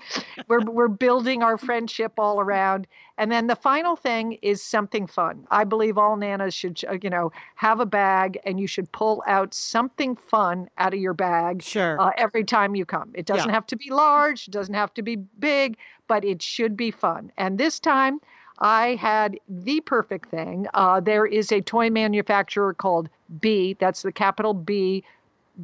We're 0.48 0.62
we're 0.64 0.88
building 0.88 1.44
our 1.44 1.58
friendship 1.58 2.14
all 2.18 2.40
around. 2.40 2.88
And 3.18 3.30
then 3.30 3.48
the 3.48 3.56
final 3.58 3.98
thing 3.98 4.38
is 4.42 4.64
something 4.64 5.06
fun. 5.06 5.46
I 5.52 5.66
believe 5.66 5.98
all 5.98 6.16
nanas 6.16 6.54
should, 6.54 6.82
you 7.04 7.10
know, 7.10 7.34
have 7.56 7.82
a 7.82 7.86
bag 7.86 8.40
and 8.46 8.62
you 8.62 8.66
should 8.68 8.90
pull 8.94 9.22
out 9.28 9.54
something 9.54 10.16
fun 10.16 10.70
out 10.78 10.94
of 10.94 11.02
your 11.02 11.14
bag 11.14 11.62
Sure. 11.62 12.00
uh, 12.00 12.12
every 12.18 12.46
time 12.46 12.76
you 12.76 12.86
come. 12.86 13.12
It 13.14 13.26
doesn't 13.26 13.50
Yeah. 13.50 13.56
have 13.56 13.66
to 13.68 13.76
be 13.76 13.90
large, 13.92 14.48
it 14.48 14.52
doesn't 14.52 14.74
have 14.74 14.94
to 14.94 15.02
be 15.02 15.18
big, 15.18 15.76
but 16.10 16.26
it 16.26 16.42
should 16.44 16.76
be 16.76 16.92
fun. 16.92 17.32
And 17.38 17.58
this 17.58 17.80
time, 17.80 18.20
I 18.60 18.96
had 18.96 19.40
the 19.48 19.80
perfect 19.82 20.30
thing. 20.30 20.68
Uh, 20.74 21.00
there 21.00 21.26
is 21.26 21.54
a 21.54 21.62
toy 21.62 21.90
manufacturer 21.90 22.74
called 22.74 23.10
B, 23.40 23.78
that's 23.80 24.02
the 24.04 24.12
capital 24.12 24.54
B, 24.54 25.06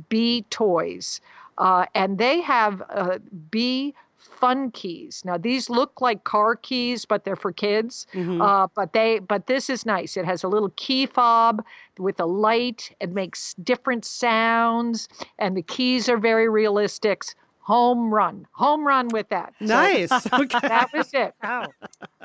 B 0.09 0.45
Toys. 0.49 1.21
Uh, 1.57 1.85
and 1.95 2.17
they 2.17 2.41
have 2.41 2.81
uh, 2.89 3.19
B 3.51 3.93
fun 4.17 4.71
keys. 4.71 5.23
Now 5.25 5.37
these 5.37 5.69
look 5.69 6.01
like 6.01 6.23
car 6.23 6.55
keys, 6.55 7.05
but 7.05 7.23
they're 7.23 7.35
for 7.35 7.51
kids. 7.51 8.07
Mhm. 8.13 8.41
Uh, 8.41 8.67
but 8.75 8.93
they 8.93 9.19
but 9.19 9.47
this 9.47 9.69
is 9.69 9.85
nice. 9.85 10.17
It 10.17 10.25
has 10.25 10.43
a 10.43 10.47
little 10.47 10.71
key 10.75 11.05
fob 11.05 11.63
with 11.97 12.19
a 12.19 12.25
light. 12.25 12.95
It 12.99 13.11
makes 13.11 13.53
different 13.55 14.03
sounds, 14.05 15.07
and 15.39 15.55
the 15.55 15.61
keys 15.61 16.09
are 16.09 16.17
very 16.17 16.49
realistic. 16.49 17.23
Home 17.65 18.13
run, 18.13 18.45
home 18.51 18.85
run 18.85 19.07
with 19.07 19.27
that. 19.29 19.53
So 19.59 19.65
nice. 19.65 20.11
Okay. 20.33 20.59
that 20.61 20.91
was 20.93 21.11
it. 21.15 21.33
Wow. 21.43 21.73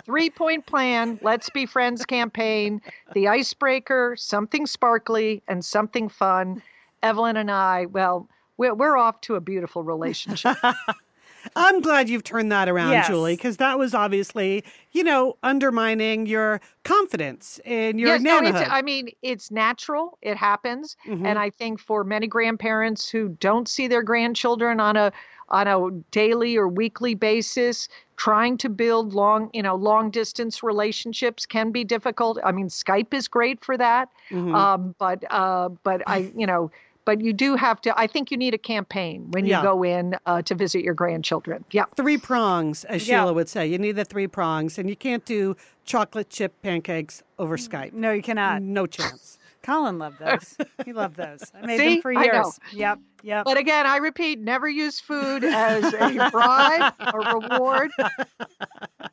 Three 0.05 0.29
point 0.29 0.66
plan. 0.66 1.18
Let's 1.22 1.48
be 1.48 1.64
friends 1.64 2.05
campaign. 2.05 2.83
The 3.14 3.26
icebreaker, 3.29 4.16
something 4.18 4.66
sparkly 4.66 5.42
and 5.48 5.64
something 5.64 6.11
fun. 6.11 6.62
Evelyn 7.03 7.38
and 7.38 7.50
I, 7.50 7.87
well, 7.87 8.29
we're, 8.59 8.74
we're 8.74 8.98
off 8.98 9.22
to 9.22 9.37
a 9.37 9.40
beautiful 9.40 9.83
relationship. 9.83 10.59
I'm 11.57 11.81
glad 11.81 12.09
you've 12.09 12.24
turned 12.24 12.50
that 12.53 12.68
around, 12.68 12.92
Yes. 12.92 13.07
Julie, 13.07 13.37
because 13.37 13.57
that 13.59 13.79
was 13.79 13.94
obviously, 13.94 14.64
you 14.92 15.05
know, 15.05 15.37
undermining 15.42 16.26
your 16.26 16.61
confidence 16.85 17.61
in 17.64 17.98
your 17.98 18.11
yes, 18.11 18.22
no, 18.22 18.40
nanahood. 18.40 18.68
I 18.70 18.83
mean, 18.83 19.11
it's 19.22 19.50
natural. 19.50 20.18
It 20.22 20.37
happens. 20.37 20.96
Mhm. 21.07 21.26
And 21.26 21.38
I 21.38 21.50
think 21.50 21.81
for 21.81 22.05
many 22.05 22.26
grandparents 22.26 23.09
who 23.09 23.31
don't 23.40 23.68
see 23.68 23.88
their 23.88 24.03
grandchildren 24.03 24.81
on 24.81 24.96
a 24.96 25.12
on 25.48 25.66
a 25.66 25.90
daily 26.12 26.57
or 26.57 26.68
weekly 26.68 27.14
basis, 27.14 27.88
trying 28.16 28.57
to 28.57 28.68
build 28.68 29.12
long, 29.14 29.50
you 29.53 29.62
know, 29.62 29.74
long 29.74 30.09
distance 30.09 30.62
relationships 30.62 31.44
can 31.44 31.72
be 31.72 31.83
difficult. 31.83 32.38
I 32.44 32.53
mean, 32.53 32.68
Skype 32.68 33.12
is 33.12 33.26
great 33.26 33.64
for 33.64 33.76
that. 33.76 34.09
Mhm. 34.31 34.55
Um, 34.55 34.94
but 34.98 35.24
uh, 35.31 35.70
but 35.83 36.03
I, 36.07 36.31
you 36.37 36.46
know, 36.46 36.70
but 37.11 37.20
you 37.25 37.33
do 37.33 37.57
have 37.57 37.81
to. 37.81 37.99
I 37.99 38.07
think 38.07 38.31
you 38.31 38.37
need 38.37 38.55
a 38.55 38.59
campaign 38.59 39.29
when 39.33 39.44
you 39.44 39.51
Yeah. 39.51 39.62
go 39.64 39.83
in 39.83 40.14
uh, 40.27 40.42
to 40.42 40.55
visit 40.55 40.85
your 40.85 40.94
grandchildren. 40.94 41.64
Yeah. 41.73 41.87
three 41.96 42.16
prongs, 42.18 42.85
as 42.85 43.09
Yeah. 43.09 43.23
Sheila 43.23 43.33
would 43.33 43.49
say. 43.49 43.66
You 43.66 43.79
need 43.79 43.96
the 43.96 44.05
three 44.05 44.29
prongs, 44.29 44.79
and 44.79 44.88
you 44.88 44.94
can't 44.94 45.25
do 45.25 45.57
chocolate 45.85 46.31
chip 46.31 46.53
pancakes 46.62 47.25
over 47.37 47.57
Skype. 47.57 47.92
No, 47.94 48.12
you 48.12 48.23
cannot. 48.23 48.62
No 48.62 48.87
chance. 48.87 49.38
Colin 49.64 49.99
loved 49.99 50.20
those. 50.20 50.57
He 50.85 50.92
loved 50.92 51.16
those. 51.16 51.42
I 51.53 51.66
made 51.66 51.79
See? 51.79 51.94
them 51.94 52.03
for 52.03 52.16
I 52.16 52.23
years. 52.25 52.33
know. 52.46 52.53
Yep. 52.73 52.99
Yep. 53.25 53.44
But 53.44 53.57
again, 53.59 53.87
I 53.87 53.96
repeat, 53.96 54.38
never 54.38 54.68
use 54.68 55.01
food 55.01 55.42
as 55.42 55.92
a 55.92 56.29
bribe 56.33 56.92
or 57.12 57.20
reward. 57.40 57.90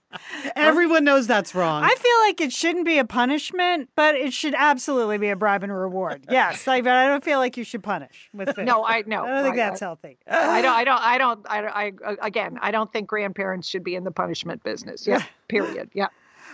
Everyone 0.55 1.03
knows 1.03 1.27
that's 1.27 1.53
wrong. 1.55 1.83
I 1.83 1.93
feel 1.95 2.19
like 2.25 2.41
it 2.41 2.51
shouldn't 2.53 2.85
be 2.85 2.97
a 2.97 3.05
punishment, 3.05 3.89
but 3.95 4.15
it 4.15 4.33
should 4.33 4.53
absolutely 4.57 5.17
be 5.17 5.29
a 5.29 5.35
bribe 5.35 5.63
and 5.63 5.71
a 5.71 5.75
reward. 5.75 6.25
Yes, 6.29 6.67
like, 6.67 6.83
but 6.83 6.93
I 6.93 7.07
don't 7.07 7.23
feel 7.23 7.39
like 7.39 7.57
you 7.57 7.63
should 7.63 7.83
punish 7.83 8.29
with 8.33 8.53
food. 8.55 8.65
No, 8.65 8.85
I 8.85 9.03
no. 9.07 9.23
I 9.23 9.27
don't 9.27 9.43
think 9.43 9.53
I- 9.55 9.57
that's 9.57 9.79
healthy. 9.79 10.17
I 10.27 10.61
don't. 10.61 10.73
I 10.73 10.83
don't. 10.83 11.01
I 11.01 11.17
don't. 11.17 11.45
I, 11.49 11.59
I 11.65 11.91
uh, 12.05 12.15
again. 12.21 12.57
I 12.61 12.71
don't 12.71 12.91
think 12.91 13.07
grandparents 13.07 13.67
should 13.67 13.83
be 13.83 13.95
in 13.95 14.03
the 14.03 14.11
punishment 14.11 14.63
business. 14.63 15.07
Yeah. 15.07 15.23
Period. 15.47 15.89
Yeah. 15.93 16.07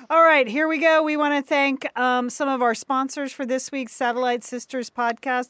All 0.10 0.24
right, 0.24 0.48
here 0.48 0.68
we 0.68 0.80
go. 0.80 1.02
We 1.04 1.16
want 1.18 1.34
to 1.44 1.48
thank 1.48 1.88
um, 1.98 2.30
some 2.30 2.50
of 2.50 2.62
our 2.62 2.76
sponsors 2.76 3.32
for 3.32 3.46
this 3.46 3.72
week's 3.72 3.94
Satellite 3.94 4.44
Sisters 4.44 4.90
podcast. 4.90 5.50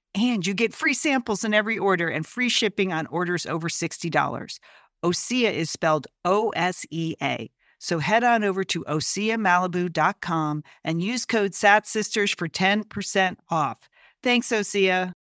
And 0.13 0.45
you 0.45 0.53
get 0.53 0.73
free 0.73 0.93
samples 0.93 1.43
in 1.43 1.53
every 1.53 1.77
order 1.77 2.09
and 2.09 2.25
free 2.25 2.49
shipping 2.49 2.91
on 2.91 3.07
orders 3.07 3.45
over 3.45 3.69
$60. 3.69 4.59
Osea 5.03 5.53
is 5.53 5.69
spelled 5.69 6.07
O 6.25 6.49
S 6.49 6.85
E 6.91 7.15
A. 7.21 7.49
So 7.79 7.97
head 7.97 8.23
on 8.23 8.43
over 8.43 8.63
to 8.65 8.83
OseaMalibu.com 8.83 10.63
and 10.83 11.01
use 11.01 11.25
code 11.25 11.51
SATSisters 11.53 12.37
for 12.37 12.47
10% 12.47 13.37
off. 13.49 13.89
Thanks, 14.21 14.49
Osea. 14.49 15.13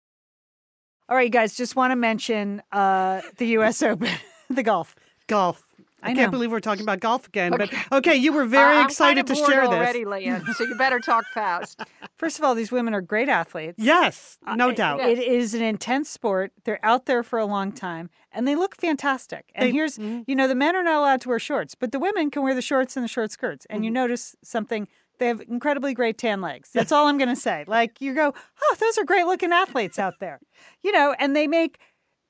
All 1.07 1.15
right, 1.15 1.23
you 1.23 1.29
guys, 1.29 1.55
just 1.55 1.77
want 1.77 1.91
to 1.91 1.95
mention 1.95 2.61
uh, 2.71 3.21
the 3.37 3.47
U.S. 3.47 3.81
Open, 3.83 4.11
the 4.49 4.63
golf. 4.63 4.93
golf. 5.27 5.68
I, 6.01 6.11
I 6.11 6.13
can't 6.13 6.27
know. 6.31 6.37
believe 6.37 6.51
we're 6.51 6.59
talking 6.59 6.83
about 6.83 6.99
golf 7.01 7.27
again. 7.27 7.53
Okay. 7.53 7.69
But 7.91 7.97
okay, 7.97 8.15
you 8.15 8.31
were 8.31 8.45
very 8.45 8.75
I- 8.77 8.79
I'm 8.81 8.85
excited 8.85 9.27
kind 9.27 9.29
of 9.29 9.35
to 9.35 9.41
bored 9.41 9.51
share 9.51 9.65
already, 9.65 10.03
this. 10.03 10.07
Lian, 10.09 10.45
so 10.55 10.63
you 10.63 10.75
better 10.75 10.99
talk 10.99 11.25
fast. 11.33 11.81
First 12.17 12.37
of 12.39 12.45
all, 12.45 12.55
these 12.55 12.71
women 12.71 12.93
are 12.93 13.01
great 13.01 13.29
athletes. 13.29 13.75
Yes, 13.77 14.37
no 14.55 14.69
Uh, 14.69 14.73
doubt. 14.73 14.99
It 15.01 15.19
is 15.19 15.53
an 15.53 15.61
intense 15.61 16.09
sport. 16.09 16.51
They're 16.65 16.83
out 16.83 17.05
there 17.05 17.23
for 17.23 17.39
a 17.39 17.45
long 17.45 17.71
time 17.71 18.09
and 18.31 18.47
they 18.47 18.55
look 18.55 18.75
fantastic. 18.75 19.51
And 19.55 19.67
They- 19.67 19.71
here's, 19.73 19.97
mhm. 19.97 20.23
you 20.27 20.35
know, 20.35 20.47
the 20.47 20.55
men 20.55 20.75
are 20.75 20.83
not 20.83 20.97
allowed 20.99 21.21
to 21.21 21.29
wear 21.29 21.39
shorts, 21.39 21.75
but 21.75 21.91
the 21.91 21.99
women 21.99 22.29
can 22.31 22.43
wear 22.43 22.53
the 22.55 22.61
shorts 22.61 22.95
and 22.97 23.03
the 23.03 23.07
short 23.09 23.31
skirts. 23.31 23.65
And 23.69 23.77
Mm-hmm. 23.79 23.83
you 23.85 23.91
notice 23.91 24.35
something. 24.43 24.87
They 25.17 25.27
have 25.27 25.41
incredibly 25.49 25.93
great 25.93 26.17
tan 26.17 26.39
legs. 26.39 26.69
That's 26.73 26.93
all 26.93 27.07
I'm 27.07 27.17
going 27.17 27.29
to 27.29 27.35
say. 27.35 27.65
Like 27.67 27.99
you 27.99 28.13
go, 28.15 28.33
oh, 28.63 28.75
those 28.79 28.97
are 28.97 29.03
great 29.03 29.25
looking 29.25 29.51
athletes 29.51 29.99
out 29.99 30.13
there, 30.21 30.39
you 30.81 30.91
know, 30.93 31.13
and 31.19 31.35
they 31.35 31.45
make. 31.45 31.77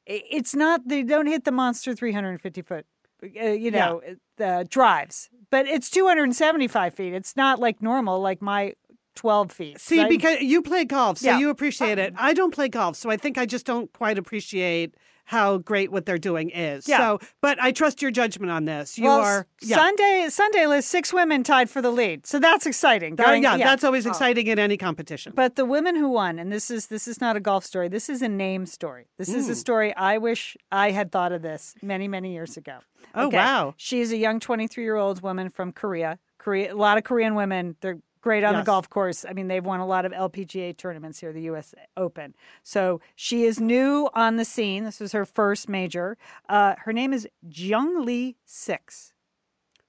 It's 0.08 0.56
not, 0.56 0.88
they 0.88 1.04
don't 1.04 1.28
hit 1.28 1.44
the 1.44 1.52
monster 1.52 1.94
350 1.94 2.64
foot, 2.64 2.88
uh, 3.24 3.46
you 3.50 3.72
know, 3.72 4.02
uh, 4.40 4.64
drives, 4.70 5.30
but 5.50 5.68
it's 5.68 5.90
275 5.90 6.94
feet. 6.94 7.14
It's 7.14 7.36
not 7.36 7.60
like 7.60 7.82
normal, 7.82 8.20
like 8.20 8.42
my 8.42 8.74
12 9.20 9.52
feet. 9.52 9.80
See, 9.82 10.00
right? 10.00 10.10
because 10.10 10.40
you 10.42 10.62
play 10.62 10.86
golf, 10.86 11.18
so 11.18 11.28
Yeah. 11.32 11.40
you 11.40 11.50
appreciate 11.50 11.98
it. 12.00 12.14
I 12.18 12.34
don't 12.34 12.54
play 12.54 12.70
golf, 12.70 12.96
so 12.96 13.10
I 13.10 13.18
think 13.18 13.38
I 13.38 13.46
just 13.46 13.66
don't 13.66 13.92
quite 13.92 14.18
appreciate 14.18 14.96
how 15.26 15.58
great 15.60 15.92
what 15.92 16.06
they're 16.08 16.18
doing 16.18 16.50
is. 16.50 16.88
Yeah. 16.88 16.98
So, 16.98 17.20
but 17.42 17.62
I 17.62 17.72
trust 17.72 18.02
your 18.02 18.10
judgment 18.12 18.50
on 18.52 18.64
this. 18.66 18.98
You 18.98 19.04
well, 19.04 19.20
are, 19.20 19.46
yeah. 19.62 19.76
Sunday. 19.76 20.28
Sunday 20.30 20.66
Liz 20.66 20.86
six 20.88 21.12
women 21.14 21.44
tied 21.44 21.70
for 21.70 21.82
the 21.82 21.92
lead, 21.92 22.26
so 22.26 22.40
that's 22.40 22.66
exciting. 22.66 23.18
That- 23.18 23.26
Going- 23.28 23.44
yeah, 23.44 23.58
that's 23.58 23.84
always 23.84 24.06
exciting 24.08 24.48
in 24.48 24.58
any 24.58 24.78
competition. 24.78 25.34
But 25.36 25.56
the 25.58 25.66
women 25.66 25.96
who 25.98 26.08
won, 26.10 26.40
and 26.40 26.50
this 26.52 26.72
is 26.72 26.88
this 26.88 27.08
is 27.08 27.20
not 27.22 27.36
a 27.36 27.40
golf 27.42 27.64
story. 27.66 27.90
This 27.90 28.10
is 28.10 28.22
a 28.22 28.30
name 28.30 28.66
story. 28.66 29.06
This 29.18 29.30
is 29.30 29.50
a 29.50 29.52
Mm. 29.52 29.56
story 29.58 29.96
I 29.96 30.18
wish 30.18 30.56
I 30.72 30.92
had 30.92 31.12
thought 31.12 31.32
of 31.34 31.42
this 31.44 31.76
many 31.84 32.08
many 32.08 32.32
years 32.34 32.56
ago. 32.58 32.78
Oh, 33.14 33.28
Okay. 33.28 33.38
wow. 33.38 33.74
She's 33.78 34.12
a 34.14 34.18
young 34.18 34.40
23 34.40 34.84
year 34.84 34.96
old 34.96 35.22
woman 35.22 35.50
from 35.50 35.74
Korea. 35.74 36.18
Korea, 36.40 36.74
a 36.74 36.76
lot 36.76 36.98
of 36.98 37.04
Korean 37.04 37.36
women. 37.36 37.76
They're 37.82 38.00
great 38.22 38.44
on 38.44 38.56
the 38.56 38.64
golf 38.64 38.90
course. 38.90 39.26
I 39.28 39.34
mean, 39.34 39.48
they've 39.48 39.66
won 39.66 39.80
a 39.80 39.86
lot 39.86 40.06
of 40.06 40.12
LPGA 40.12 40.76
tournaments 40.78 41.20
here, 41.20 41.32
the 41.32 41.44
U.S. 41.44 41.74
Open. 41.98 42.36
So 42.64 43.02
she 43.16 43.46
is 43.46 43.60
new 43.60 44.10
on 44.14 44.38
the 44.38 44.46
scene. 44.46 44.84
This 44.84 45.02
is 45.02 45.12
her 45.12 45.26
first 45.26 45.70
major. 45.70 46.18
Uh, 46.48 46.76
her 46.80 46.94
name 46.94 47.14
is 47.14 47.28
Jung 47.42 48.06
Lee 48.06 48.36
Six. 48.46 49.14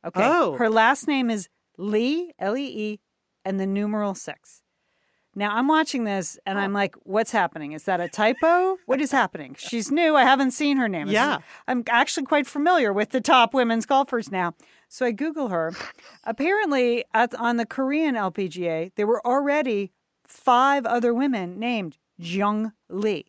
Okay. 0.05 0.21
Oh. 0.23 0.57
Her 0.57 0.71
last 0.71 1.07
name 1.07 1.31
is 1.31 1.49
Lee, 1.77 2.33
L 2.39 2.57
E 2.57 2.65
E, 2.65 3.01
and 3.45 3.61
the 3.61 3.67
numeral 3.67 4.15
six. 4.15 4.63
Now 5.35 5.55
I'm 5.55 5.69
watching 5.69 6.05
this 6.05 6.39
and 6.45 6.59
I'm 6.59 6.73
like, 6.73 6.97
what's 7.05 7.31
happening? 7.31 7.73
Is 7.73 7.85
that 7.85 8.01
a 8.01 8.09
typo? 8.09 8.79
What 8.87 9.01
is 9.01 9.13
happening? 9.13 9.55
She's 9.57 9.91
new. 9.91 10.17
I 10.17 10.25
haven't 10.25 10.51
seen 10.51 10.77
her 10.79 10.89
name. 10.89 11.07
Yeah. 11.07 11.39
I'm 11.69 11.85
actually 11.89 12.27
quite 12.27 12.49
familiar 12.49 12.93
with 12.93 13.11
the 13.11 13.21
top 13.21 13.55
women's 13.55 13.87
golfers 13.87 14.33
now. 14.33 14.55
So 14.93 15.07
I 15.07 15.13
Google 15.13 15.49
her. 15.49 15.73
Apparently, 16.25 17.05
at, 17.15 17.33
on 17.37 17.57
the 17.59 17.65
Korean 17.67 18.17
LPGA, 18.17 18.91
there 18.97 19.07
were 19.07 19.25
already 19.27 19.93
five 20.27 20.85
other 20.85 21.15
women 21.15 21.59
named 21.61 21.97
Jung 22.19 22.73
Lee. 22.89 23.27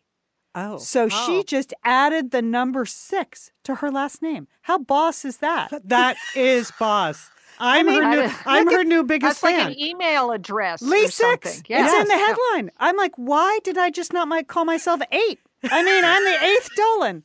Oh. 0.56 0.80
So 0.80 1.08
she 1.08 1.38
Oh. 1.40 1.44
just 1.44 1.74
added 1.84 2.32
the 2.32 2.42
number 2.42 2.86
six 2.86 3.52
to 3.64 3.76
her 3.76 3.92
last 3.92 4.22
name. 4.22 4.48
How 4.64 4.80
boss 4.80 5.24
is 5.24 5.38
that? 5.38 5.72
That 5.86 6.18
is 6.36 6.72
boss. 6.80 7.30
I'm 7.60 7.86
mean, 7.86 8.02
her 8.02 8.10
new, 8.26 8.34
I'm 8.48 8.68
her 8.72 8.84
new 8.94 9.04
biggest 9.04 9.42
That's 9.42 9.44
like 9.44 9.56
fan. 9.56 9.72
an 9.74 9.80
email 9.80 10.32
address. 10.32 10.82
Lee 10.82 11.06
or 11.06 11.10
six. 11.10 11.62
Yeah. 11.68 11.86
It's 11.86 11.94
in 11.94 12.08
the 12.08 12.16
Yeah. 12.16 12.26
headline. 12.26 12.72
I'm 12.80 12.98
like, 12.98 13.14
why 13.18 13.60
did 13.64 13.78
I 13.78 13.92
just 13.92 14.14
not 14.14 14.28
might 14.28 14.48
call 14.48 14.66
myself 14.66 15.00
eight? 15.12 15.40
I 15.64 15.84
mean, 15.84 16.04
I'm 16.04 16.24
the 16.24 16.44
eighth 16.44 16.70
Dolan. 16.76 17.24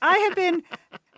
I 0.00 0.18
have 0.18 0.36
been 0.36 0.62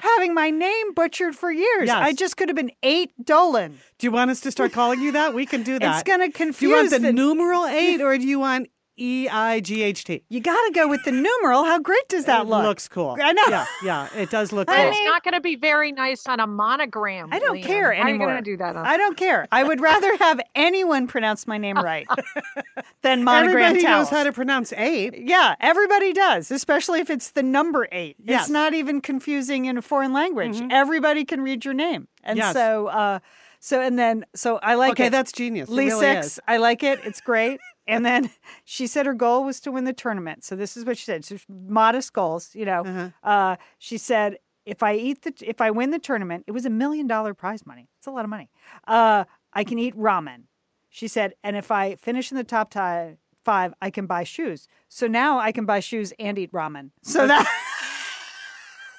having 0.04 0.34
my 0.34 0.50
name 0.50 0.94
butchered 0.94 1.34
for 1.34 1.50
years. 1.50 1.86
Yes. 1.86 1.96
I 1.96 2.12
just 2.12 2.36
could 2.36 2.48
have 2.48 2.56
been 2.56 2.72
eight 2.82 3.10
Dolan. 3.24 3.78
do 3.98 4.06
you 4.06 4.12
want 4.12 4.30
us 4.30 4.40
to 4.42 4.50
start 4.50 4.72
calling 4.72 5.00
you 5.00 5.12
that? 5.12 5.34
We 5.34 5.46
can 5.46 5.62
do 5.62 5.78
that. 5.78 5.94
It's 5.94 6.02
going 6.02 6.20
to 6.20 6.30
confuse. 6.30 6.58
do 6.60 6.66
you 6.68 6.76
want 6.76 6.90
the 6.90 6.98
the 6.98 7.12
numeral 7.12 7.66
eight 7.66 8.00
or 8.00 8.16
do 8.18 8.26
you 8.26 8.38
want 8.38 8.68
E 8.96 9.28
I 9.28 9.60
G 9.60 9.82
H 9.82 10.04
T? 10.04 10.22
You 10.28 10.40
got 10.40 10.54
to 10.66 10.72
go 10.72 10.86
with 10.88 11.02
the 11.04 11.10
numeral. 11.12 11.64
How 11.64 11.78
great 11.80 12.08
does 12.08 12.26
that 12.26 12.42
It 12.42 12.48
look? 12.48 12.62
Looks 12.64 12.86
cool. 12.88 13.16
I 13.20 13.32
know. 13.32 13.42
Yeah, 13.48 13.66
yeah, 13.82 14.08
it 14.16 14.30
does 14.30 14.52
look 14.52 14.68
I 14.70 14.74
cool. 14.74 14.82
And 14.82 14.90
mean- 14.90 15.02
it's 15.02 15.10
not 15.10 15.24
going 15.24 15.34
to 15.34 15.40
be 15.40 15.56
very 15.56 15.90
nice 15.92 16.26
on 16.26 16.38
a 16.40 16.46
monogram. 16.46 17.28
I 17.32 17.38
don't 17.40 17.54
Lian. 17.56 17.66
care 17.66 17.92
How 17.92 18.02
are 18.04 18.10
you 18.10 18.18
going 18.18 18.36
to 18.36 18.42
do 18.42 18.56
that? 18.58 18.76
On- 18.76 18.86
I 18.86 18.96
don't 18.96 19.16
care. 19.16 19.48
I 19.50 19.64
would 19.64 19.80
rather 19.80 20.16
have 20.18 20.40
anyone 20.54 21.06
pronounce 21.06 21.46
my 21.46 21.58
name 21.58 21.76
right 21.82 22.06
than 23.02 23.24
monogram 23.24 23.64
Everybody 23.64 23.84
knows 23.84 24.10
how 24.10 24.24
to 24.24 24.32
pronounce 24.32 24.72
eight. 24.74 25.14
Yeah, 25.18 25.54
everybody 25.60 26.12
does, 26.12 26.50
especially 26.50 27.00
if 27.00 27.10
it's 27.10 27.30
the 27.32 27.42
number 27.42 27.88
eight. 27.92 28.16
Yes. 28.24 28.42
It's 28.42 28.50
not 28.50 28.74
even 28.74 29.00
confusing 29.00 29.64
in 29.64 29.76
a 29.76 29.82
foreign 29.82 30.12
language. 30.12 30.60
Everybody 30.70 31.24
can 31.24 31.40
read 31.42 31.64
your 31.64 31.74
name. 31.74 32.08
And 32.22 32.38
Yes. 32.38 32.54
so, 32.54 32.86
uh, 32.86 33.18
so, 33.60 33.80
and 33.80 33.98
then, 33.98 34.24
so 34.34 34.58
I 34.62 34.74
like 34.74 34.92
okay, 34.92 35.06
it. 35.06 35.10
that's 35.10 35.32
genius. 35.32 35.68
Lee 35.68 35.86
really 35.86 36.00
Six, 36.00 36.26
is. 36.26 36.40
I 36.46 36.58
like 36.58 36.82
it. 36.82 37.00
It's 37.04 37.20
great. 37.20 37.60
And 37.86 38.04
then 38.04 38.30
she 38.64 38.86
said 38.86 39.06
her 39.06 39.14
goal 39.14 39.44
was 39.44 39.60
to 39.60 39.72
win 39.72 39.84
the 39.84 39.92
tournament. 39.92 40.44
So 40.44 40.56
this 40.56 40.76
is 40.76 40.84
what 40.84 40.98
she 40.98 41.04
said. 41.04 41.22
Just 41.22 41.46
modest 41.48 42.12
goals, 42.12 42.54
you 42.54 42.64
know. 42.64 42.82
Uh-huh. 42.82 43.08
Uh, 43.22 43.56
she 43.78 43.98
said, 43.98 44.38
if 44.64 44.82
I 44.82 44.94
eat 44.94 45.22
the, 45.22 45.34
if 45.42 45.60
I 45.60 45.70
win 45.70 45.90
the 45.90 45.98
tournament, 45.98 46.44
it 46.46 46.52
was 46.52 46.64
a 46.64 46.70
million 46.70 47.06
dollar 47.06 47.34
prize 47.34 47.66
money. 47.66 47.88
It's 47.98 48.06
a 48.06 48.10
lot 48.10 48.24
of 48.24 48.30
money. 48.30 48.48
Uh, 48.86 49.24
I 49.52 49.64
can 49.64 49.78
eat 49.78 49.96
ramen. 49.96 50.44
She 50.88 51.08
said, 51.08 51.34
and 51.42 51.56
if 51.56 51.70
I 51.70 51.96
finish 51.96 52.30
in 52.30 52.36
the 52.36 52.44
top 52.44 52.70
ti- 52.70 53.16
five, 53.44 53.74
I 53.82 53.90
can 53.90 54.06
buy 54.06 54.24
shoes. 54.24 54.68
So 54.88 55.06
now 55.06 55.38
I 55.38 55.52
can 55.52 55.66
buy 55.66 55.80
shoes 55.80 56.12
and 56.18 56.38
eat 56.38 56.52
ramen. 56.52 56.90
So 57.02 57.26
that, 57.26 57.46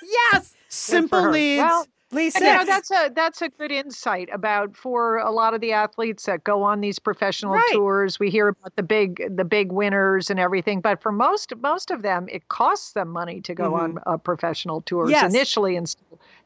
yes, 0.04 0.54
Simple 0.68 1.32
needs. 1.32 1.64
Well, 1.64 1.88
Lee 2.12 2.32
And, 2.36 2.46
you 2.46 2.54
know 2.54 2.66
that's 2.66 2.92
a 2.92 3.10
that's 3.16 3.42
a 3.42 3.50
good 3.50 3.72
insight 3.72 4.30
about 4.32 4.76
for 4.76 5.18
a 5.18 5.32
lot 5.32 5.54
of 5.54 5.62
the 5.62 5.72
athletes 5.72 6.26
that 6.26 6.44
go 6.44 6.64
on 6.64 6.82
these 6.82 7.00
professional 7.00 7.54
Right. 7.54 7.66
tours. 7.72 8.20
We 8.20 8.30
hear 8.30 8.50
about 8.50 8.76
the 8.76 8.84
big 8.84 9.36
the 9.36 9.46
big 9.46 9.72
winners 9.72 10.30
and 10.30 10.40
everything, 10.40 10.82
but 10.82 11.02
for 11.02 11.12
most 11.12 11.54
most 11.62 11.92
of 11.92 12.02
them, 12.04 12.28
it 12.30 12.48
costs 12.50 12.94
them 12.94 13.10
money 13.10 13.42
to 13.42 13.56
go 13.56 13.74
on 13.74 14.00
uh, 14.06 14.18
professional 14.18 14.82
tours 14.82 15.10
Yes. 15.10 15.24
initially 15.24 15.76
and, 15.78 15.88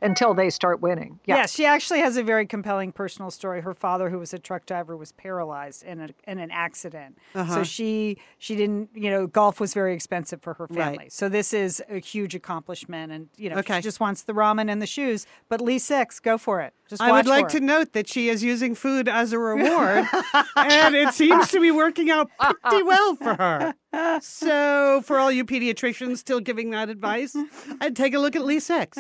until 0.02 0.34
they 0.34 0.50
start 0.50 0.82
winning. 0.82 1.20
Yeah. 1.26 1.38
Yeah, 1.38 1.46
she 1.46 1.66
actually 1.66 2.00
has 2.00 2.16
a 2.18 2.24
very 2.24 2.46
compelling 2.46 2.92
personal 2.92 3.32
story. 3.32 3.62
Her 3.62 3.74
father, 3.74 4.10
who 4.10 4.20
was 4.20 4.34
a 4.34 4.40
truck 4.40 4.66
driver, 4.66 4.96
was 4.96 5.12
paralyzed 5.12 5.84
in, 5.84 6.00
a, 6.02 6.10
in 6.28 6.40
an 6.40 6.52
accident. 6.52 7.18
Uh-huh. 7.36 7.56
So 7.56 7.64
she 7.64 8.18
she 8.38 8.56
didn't, 8.56 8.90
you 8.94 9.10
know, 9.10 9.28
golf 9.28 9.60
was 9.60 9.74
very 9.74 9.94
expensive 9.94 10.42
for 10.42 10.54
her 10.56 10.68
Right. 10.70 10.84
family. 10.86 11.10
So 11.10 11.28
this 11.30 11.54
is 11.54 11.82
a 11.90 12.00
huge 12.00 12.36
accomplishment, 12.36 13.12
and 13.12 13.30
you 13.36 13.50
know, 13.50 13.58
Okay. 13.58 13.76
she 13.78 13.82
just 13.82 14.00
wants 14.00 14.24
the 14.24 14.34
ramen 14.34 14.70
and 14.72 14.82
the 14.82 14.88
shoes. 14.88 15.26
But 15.50 15.62
Lee 15.62 15.80
Six, 15.80 16.20
go 16.20 16.38
for 16.38 16.62
it. 16.62 16.74
Just 16.90 17.02
I 17.02 17.12
would 17.12 17.28
like 17.28 17.52
for 17.52 17.60
to 17.60 17.64
note 17.66 17.94
that 17.94 18.08
she 18.08 18.30
is 18.30 18.44
using 18.44 18.74
food 18.76 19.08
as 19.08 19.32
a 19.34 19.38
reward, 19.52 20.06
and 20.56 20.96
it 20.96 21.14
seems 21.14 21.50
to 21.52 21.60
be 21.60 21.70
working 21.72 22.10
out 22.10 22.30
pretty 22.40 22.84
well 22.94 23.16
for 23.16 23.36
her. 23.36 23.74
So, 24.22 25.02
for 25.04 25.18
all 25.20 25.32
you 25.32 25.46
pediatricians 25.46 26.18
still 26.18 26.40
giving 26.40 26.70
that 26.72 26.90
advice, 26.90 27.36
I'd 27.82 27.96
take 27.96 28.14
a 28.14 28.20
look 28.20 28.36
at 28.36 28.44
Lee 28.46 28.60
Six. 28.60 28.98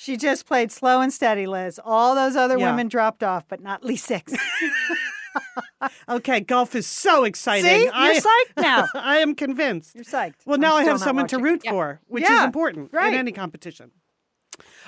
She 0.00 0.16
just 0.16 0.46
played 0.46 0.72
slow 0.72 1.02
and 1.02 1.12
steady, 1.12 1.46
Liz. 1.46 1.78
All 1.84 2.14
those 2.14 2.34
other 2.34 2.58
Yeah. 2.58 2.70
women 2.70 2.88
dropped 2.88 3.22
off, 3.22 3.44
but 3.48 3.60
not 3.60 3.84
Lee 3.84 3.96
Six. 3.96 4.32
Okay, 6.08 6.40
golf 6.40 6.74
is 6.74 6.86
so 6.86 7.24
exciting. 7.24 7.70
See, 7.70 7.84
you're 7.84 7.92
I, 7.94 8.18
psyched 8.18 8.62
now. 8.62 8.86
I 8.94 9.18
am 9.18 9.34
convinced. 9.34 9.94
You're 9.94 10.04
psyched. 10.04 10.34
Well, 10.46 10.58
now 10.58 10.74
I 10.74 10.84
have 10.84 11.00
someone 11.00 11.26
to 11.28 11.38
root 11.38 11.60
Yeah. 11.64 11.70
for, 11.70 12.00
which 12.08 12.24
is 12.24 12.42
important 12.42 12.92
right. 12.92 13.12
in 13.12 13.18
any 13.18 13.30
competition. 13.32 13.90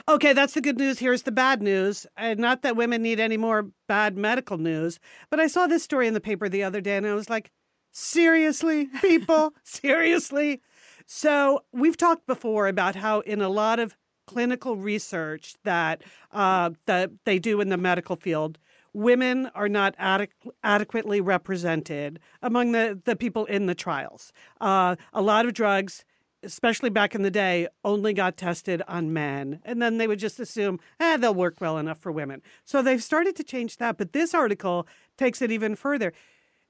Okay, 0.09 0.33
that's 0.33 0.55
the 0.55 0.61
good 0.63 0.79
news. 0.79 0.99
Here's 0.99 1.23
the 1.23 1.33
bad 1.33 1.63
news. 1.63 2.07
And 2.17 2.41
not 2.41 2.63
that 2.63 2.75
women 2.77 3.03
need 3.03 3.21
any 3.21 3.37
more 3.37 3.69
bad 3.87 4.17
medical 4.17 4.59
news, 4.59 4.99
but 5.31 5.41
I 5.41 5.47
saw 5.47 5.67
this 5.67 5.83
story 5.83 6.09
in 6.09 6.15
the 6.15 6.21
paper 6.21 6.49
the 6.49 6.63
other 6.65 6.81
day 6.81 6.97
and 6.97 7.07
I 7.07 7.15
was 7.15 7.31
like, 7.31 7.51
seriously, 7.93 8.87
people? 9.01 9.55
seriously? 9.63 10.61
So, 11.07 11.65
we've 11.73 11.97
talked 11.97 12.27
before 12.27 12.67
about 12.67 12.97
how 12.97 13.21
in 13.21 13.41
a 13.43 13.49
lot 13.49 13.79
of 13.79 13.97
clinical 14.27 14.77
research 14.77 15.55
that 15.65 16.03
uh, 16.33 16.71
that 16.87 17.11
they 17.25 17.39
do 17.39 17.61
in 17.61 17.69
the 17.69 17.77
medical 17.77 18.17
field, 18.17 18.59
women 18.93 19.51
are 19.55 19.69
not 19.69 19.97
adequ- 19.97 20.51
adequately 20.63 21.21
represented 21.21 22.21
among 22.43 22.73
the, 22.73 23.01
the 23.05 23.17
people 23.17 23.45
in 23.47 23.67
the 23.67 23.75
trials. 23.75 24.33
Uh, 24.61 24.97
a 25.13 25.23
lot 25.23 25.47
of 25.47 25.55
drugs, 25.55 26.05
especially 26.43 26.91
back 26.91 27.15
in 27.15 27.23
the 27.23 27.31
day, 27.31 27.69
only 27.85 28.13
got 28.13 28.37
tested 28.37 28.83
on 28.89 29.13
men. 29.13 29.61
And 29.65 29.81
then 29.81 29.99
they 29.99 30.07
would 30.07 30.19
just 30.19 30.41
assume, 30.41 30.81
eh, 31.01 31.17
they'll 31.17 31.35
work 31.35 31.61
well 31.61 31.79
enough 31.79 31.99
for 31.99 32.13
women. 32.13 32.43
So 32.65 32.83
they've 32.83 33.03
started 33.03 33.37
to 33.37 33.45
change 33.45 33.77
that. 33.79 33.97
But 33.97 34.13
this 34.13 34.35
article 34.35 34.87
takes 35.17 35.41
it 35.41 35.51
even 35.51 35.77
further. 35.77 36.13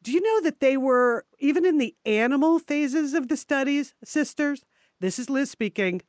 Do 0.02 0.12
you 0.12 0.20
know 0.20 0.40
that 0.42 0.60
they 0.60 0.76
were, 0.76 1.24
even 1.38 1.64
in 1.64 1.78
the 1.78 1.94
animal 2.04 2.58
phases 2.58 3.14
of 3.14 3.28
the 3.28 3.36
studies, 3.36 3.94
sisters? 4.04 4.64
This 5.00 5.18
is 5.18 5.30
Liz 5.30 5.50
speaking. 5.50 6.02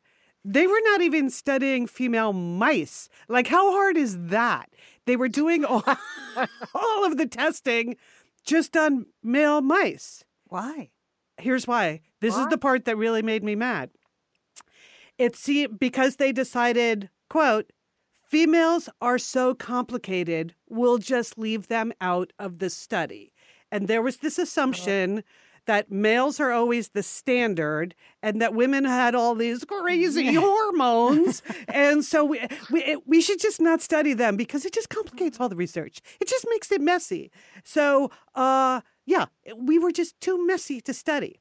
They 0.45 0.67
were 0.67 0.81
not 0.83 1.01
even 1.01 1.29
studying 1.29 1.87
female 1.87 2.33
mice. 2.33 3.07
Like, 3.29 3.47
how 3.47 3.71
hard 3.71 3.97
is 3.97 4.17
that? 4.27 4.69
They 5.05 5.15
were 5.15 5.29
doing 5.29 5.63
all, 5.65 5.83
all 6.75 7.05
of 7.05 7.17
the 7.17 7.27
testing 7.27 7.95
just 8.45 8.75
on 8.75 9.05
male 9.23 9.61
mice. 9.61 10.23
Why? 10.45 10.91
Here's 11.37 11.67
why. 11.67 12.01
This 12.19 12.37
is 12.37 12.47
the 12.47 12.57
part 12.57 12.85
that 12.85 12.97
really 12.97 13.21
made 13.21 13.43
me 13.43 13.55
mad. 13.55 13.89
It's 15.17 15.39
see, 15.39 15.67
because 15.67 16.17
they 16.17 16.31
decided, 16.31 17.09
quote, 17.29 17.71
Females 18.27 18.89
are 19.01 19.19
so 19.19 19.53
complicated, 19.53 20.55
we'll 20.67 20.97
just 20.97 21.37
leave 21.37 21.67
them 21.67 21.93
out 22.01 22.33
of 22.39 22.59
the 22.59 22.69
study. 22.69 23.31
And 23.71 23.87
there 23.87 24.01
was 24.01 24.17
this 24.17 24.39
oh. 24.39 24.43
assumption 24.43 25.23
that 25.65 25.91
males 25.91 26.39
are 26.39 26.51
always 26.51 26.89
the 26.89 27.03
standard 27.03 27.95
and 28.21 28.41
that 28.41 28.53
women 28.53 28.85
had 28.85 29.15
all 29.15 29.35
these 29.35 29.63
crazy 29.65 30.33
hormones. 30.33 31.41
And 31.67 32.03
so 32.03 32.23
we, 32.25 32.41
we, 32.71 32.97
we 33.05 33.21
should 33.21 33.39
just 33.39 33.61
not 33.61 33.81
study 33.81 34.13
them 34.13 34.35
because 34.35 34.65
it 34.65 34.73
just 34.73 34.89
complicates 34.89 35.39
all 35.39 35.49
the 35.49 35.55
research. 35.55 36.01
It 36.19 36.27
just 36.27 36.45
makes 36.49 36.71
it 36.71 36.81
messy. 36.81 37.31
So, 37.63 38.11
uh, 38.35 38.81
yeah, 39.05 39.25
we 39.55 39.79
were 39.79 39.91
just 39.91 40.19
too 40.19 40.45
messy 40.45 40.81
to 40.81 40.93
study. 40.93 41.39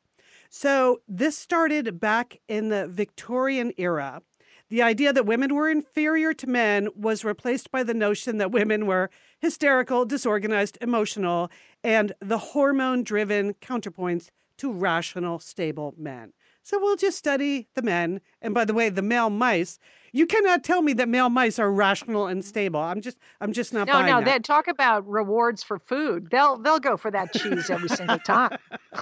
So 0.51 1.01
this 1.09 1.39
started 1.39 1.99
back 1.99 2.41
in 2.47 2.69
the 2.69 2.87
Victorian 2.87 3.73
era. 3.79 4.23
The 4.69 4.83
idea 4.83 5.13
that 5.13 5.27
women 5.27 5.55
were 5.55 5.69
inferior 5.69 6.33
to 6.35 6.47
men 6.47 6.89
was 6.95 7.25
replaced 7.25 7.71
by 7.71 7.83
the 7.83 7.95
notion 7.95 8.39
that 8.39 8.53
women 8.53 8.87
were 8.87 9.11
hysterical, 9.39 10.07
disorganized, 10.07 10.79
emotional, 10.81 11.51
and 11.85 12.13
the 12.21 12.39
hormone 12.39 13.03
driven 13.03 13.55
counterpoints 13.55 14.29
to 14.59 14.73
rational, 14.73 15.39
stable 15.39 15.95
men. 15.97 16.33
So 16.63 16.79
we'll 16.79 16.97
just 16.97 17.19
study 17.19 17.67
the 17.75 17.83
men. 17.83 18.21
And 18.41 18.55
by 18.55 18.65
the 18.65 18.75
way, 18.75 18.89
the 18.89 19.03
male 19.03 19.31
mice, 19.31 19.79
you 20.13 20.27
cannot 20.27 20.63
tell 20.63 20.81
me 20.83 20.93
that 20.93 21.09
male 21.09 21.29
mice 21.29 21.59
are 21.59 21.73
rational 21.73 22.27
and 22.29 22.45
stable. 22.45 22.79
I'm 22.81 23.01
just 23.01 23.19
I'm 23.41 23.53
just 23.53 23.73
not 23.73 23.89
No, 23.89 23.95
buying 23.95 24.07
no, 24.07 24.21
that. 24.21 24.25
they 24.25 24.39
talk 24.39 24.69
about 24.69 25.07
rewards 25.09 25.63
for 25.65 25.79
food. 25.81 26.29
They'll 26.31 26.59
they'll 26.59 26.79
go 26.79 26.97
for 26.97 27.11
that 27.11 27.33
cheese 27.33 27.69
every 27.71 27.89
single 27.89 28.19
time. 28.21 28.57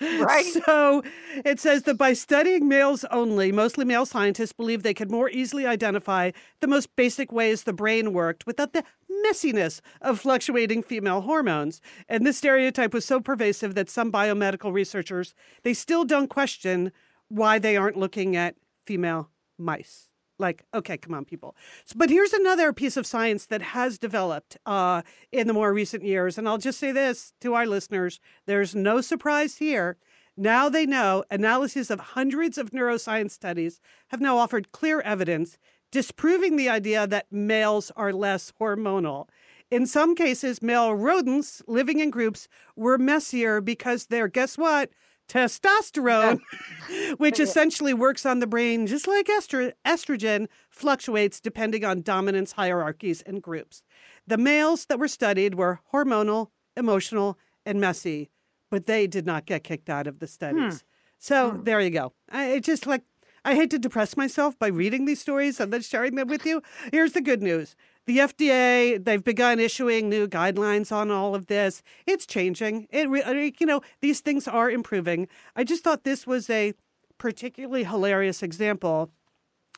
Right? 0.00 0.44
So 0.64 1.02
it 1.44 1.58
says 1.58 1.82
that 1.84 1.98
by 1.98 2.12
studying 2.12 2.68
males 2.68 3.04
only, 3.10 3.50
mostly 3.50 3.84
male 3.84 4.06
scientists 4.06 4.52
believe 4.52 4.82
they 4.84 4.94
could 4.94 5.10
more 5.10 5.28
easily 5.28 5.66
identify 5.66 6.30
the 6.60 6.68
most 6.68 6.94
basic 6.94 7.32
ways 7.32 7.64
the 7.64 7.72
brain 7.72 8.12
worked 8.12 8.46
without 8.46 8.72
the 8.74 8.84
messiness 9.26 9.80
of 10.00 10.20
fluctuating 10.20 10.82
female 10.82 11.22
hormones. 11.22 11.80
And 12.08 12.26
this 12.26 12.38
stereotype 12.38 12.94
was 12.94 13.04
so 13.04 13.20
pervasive 13.20 13.74
that 13.74 13.90
some 13.90 14.12
biomedical 14.12 14.72
researchers 14.72 15.34
they 15.62 15.74
still 15.74 16.04
don't 16.04 16.28
question 16.28 16.92
why 17.28 17.58
they 17.58 17.76
aren't 17.76 17.96
looking 17.96 18.36
at 18.36 18.56
female 18.86 19.30
mice. 19.58 20.08
Like, 20.38 20.64
okay, 20.72 20.96
come 20.96 21.14
on, 21.14 21.24
people. 21.24 21.56
So, 21.84 21.94
but 21.96 22.10
here's 22.10 22.32
another 22.32 22.72
piece 22.72 22.96
of 22.96 23.06
science 23.06 23.46
that 23.46 23.60
has 23.60 23.98
developed 23.98 24.56
uh, 24.66 25.02
in 25.32 25.48
the 25.48 25.52
more 25.52 25.72
recent 25.72 26.04
years. 26.04 26.38
And 26.38 26.48
I'll 26.48 26.58
just 26.58 26.78
say 26.78 26.92
this 26.92 27.32
to 27.40 27.54
our 27.54 27.66
listeners 27.66 28.20
there's 28.46 28.74
no 28.74 29.00
surprise 29.00 29.56
here. 29.56 29.96
Now 30.36 30.68
they 30.68 30.86
know 30.86 31.24
analyses 31.32 31.90
of 31.90 31.98
hundreds 31.98 32.58
of 32.58 32.70
neuroscience 32.70 33.32
studies 33.32 33.80
have 34.08 34.20
now 34.20 34.38
offered 34.38 34.70
clear 34.70 35.00
evidence 35.00 35.58
disproving 35.90 36.56
the 36.56 36.68
idea 36.68 37.06
that 37.06 37.26
males 37.30 37.90
are 37.96 38.12
less 38.12 38.52
hormonal. 38.60 39.28
In 39.70 39.86
some 39.86 40.14
cases, 40.14 40.62
male 40.62 40.94
rodents 40.94 41.62
living 41.66 41.98
in 41.98 42.10
groups 42.10 42.48
were 42.74 42.98
messier 42.98 43.60
because 43.60 44.06
they're, 44.06 44.28
guess 44.28 44.56
what? 44.56 44.90
Testosterone, 45.28 46.40
which 47.18 47.38
essentially 47.38 47.92
works 47.92 48.24
on 48.24 48.38
the 48.38 48.46
brain 48.46 48.86
just 48.86 49.06
like 49.06 49.26
estro- 49.26 49.72
estrogen, 49.86 50.48
fluctuates 50.70 51.38
depending 51.38 51.84
on 51.84 52.00
dominance 52.00 52.52
hierarchies 52.52 53.20
and 53.22 53.42
groups. 53.42 53.82
The 54.26 54.38
males 54.38 54.86
that 54.86 54.98
were 54.98 55.08
studied 55.08 55.54
were 55.54 55.80
hormonal, 55.92 56.48
emotional, 56.76 57.38
and 57.66 57.78
messy, 57.78 58.30
but 58.70 58.86
they 58.86 59.06
did 59.06 59.26
not 59.26 59.44
get 59.44 59.64
kicked 59.64 59.90
out 59.90 60.06
of 60.06 60.18
the 60.18 60.26
hmm. 60.26 60.30
studies. 60.30 60.84
So 61.18 61.50
hmm. 61.50 61.64
there 61.64 61.80
you 61.80 61.90
go. 61.90 62.14
I 62.30 62.52
it 62.52 62.64
just 62.64 62.86
like 62.86 63.02
I 63.48 63.54
hate 63.54 63.70
to 63.70 63.78
depress 63.78 64.14
myself 64.14 64.58
by 64.58 64.66
reading 64.66 65.06
these 65.06 65.22
stories 65.22 65.58
and 65.58 65.72
then 65.72 65.80
sharing 65.80 66.16
them 66.16 66.28
with 66.28 66.44
you. 66.44 66.60
Here's 66.92 67.12
the 67.12 67.22
good 67.22 67.42
news. 67.42 67.76
The 68.04 68.18
FDA, 68.18 69.02
they've 69.02 69.24
begun 69.24 69.58
issuing 69.58 70.10
new 70.10 70.28
guidelines 70.28 70.92
on 70.92 71.10
all 71.10 71.34
of 71.34 71.46
this. 71.46 71.82
It's 72.06 72.26
changing. 72.26 72.88
It, 72.90 73.08
re- 73.08 73.22
uh, 73.22 73.32
you 73.32 73.64
know, 73.64 73.80
these 74.02 74.20
things 74.20 74.46
are 74.46 74.70
improving. 74.70 75.28
I 75.56 75.64
just 75.64 75.82
thought 75.82 76.04
this 76.04 76.26
was 76.26 76.50
a 76.50 76.74
particularly 77.16 77.84
hilarious 77.84 78.42
example 78.42 79.12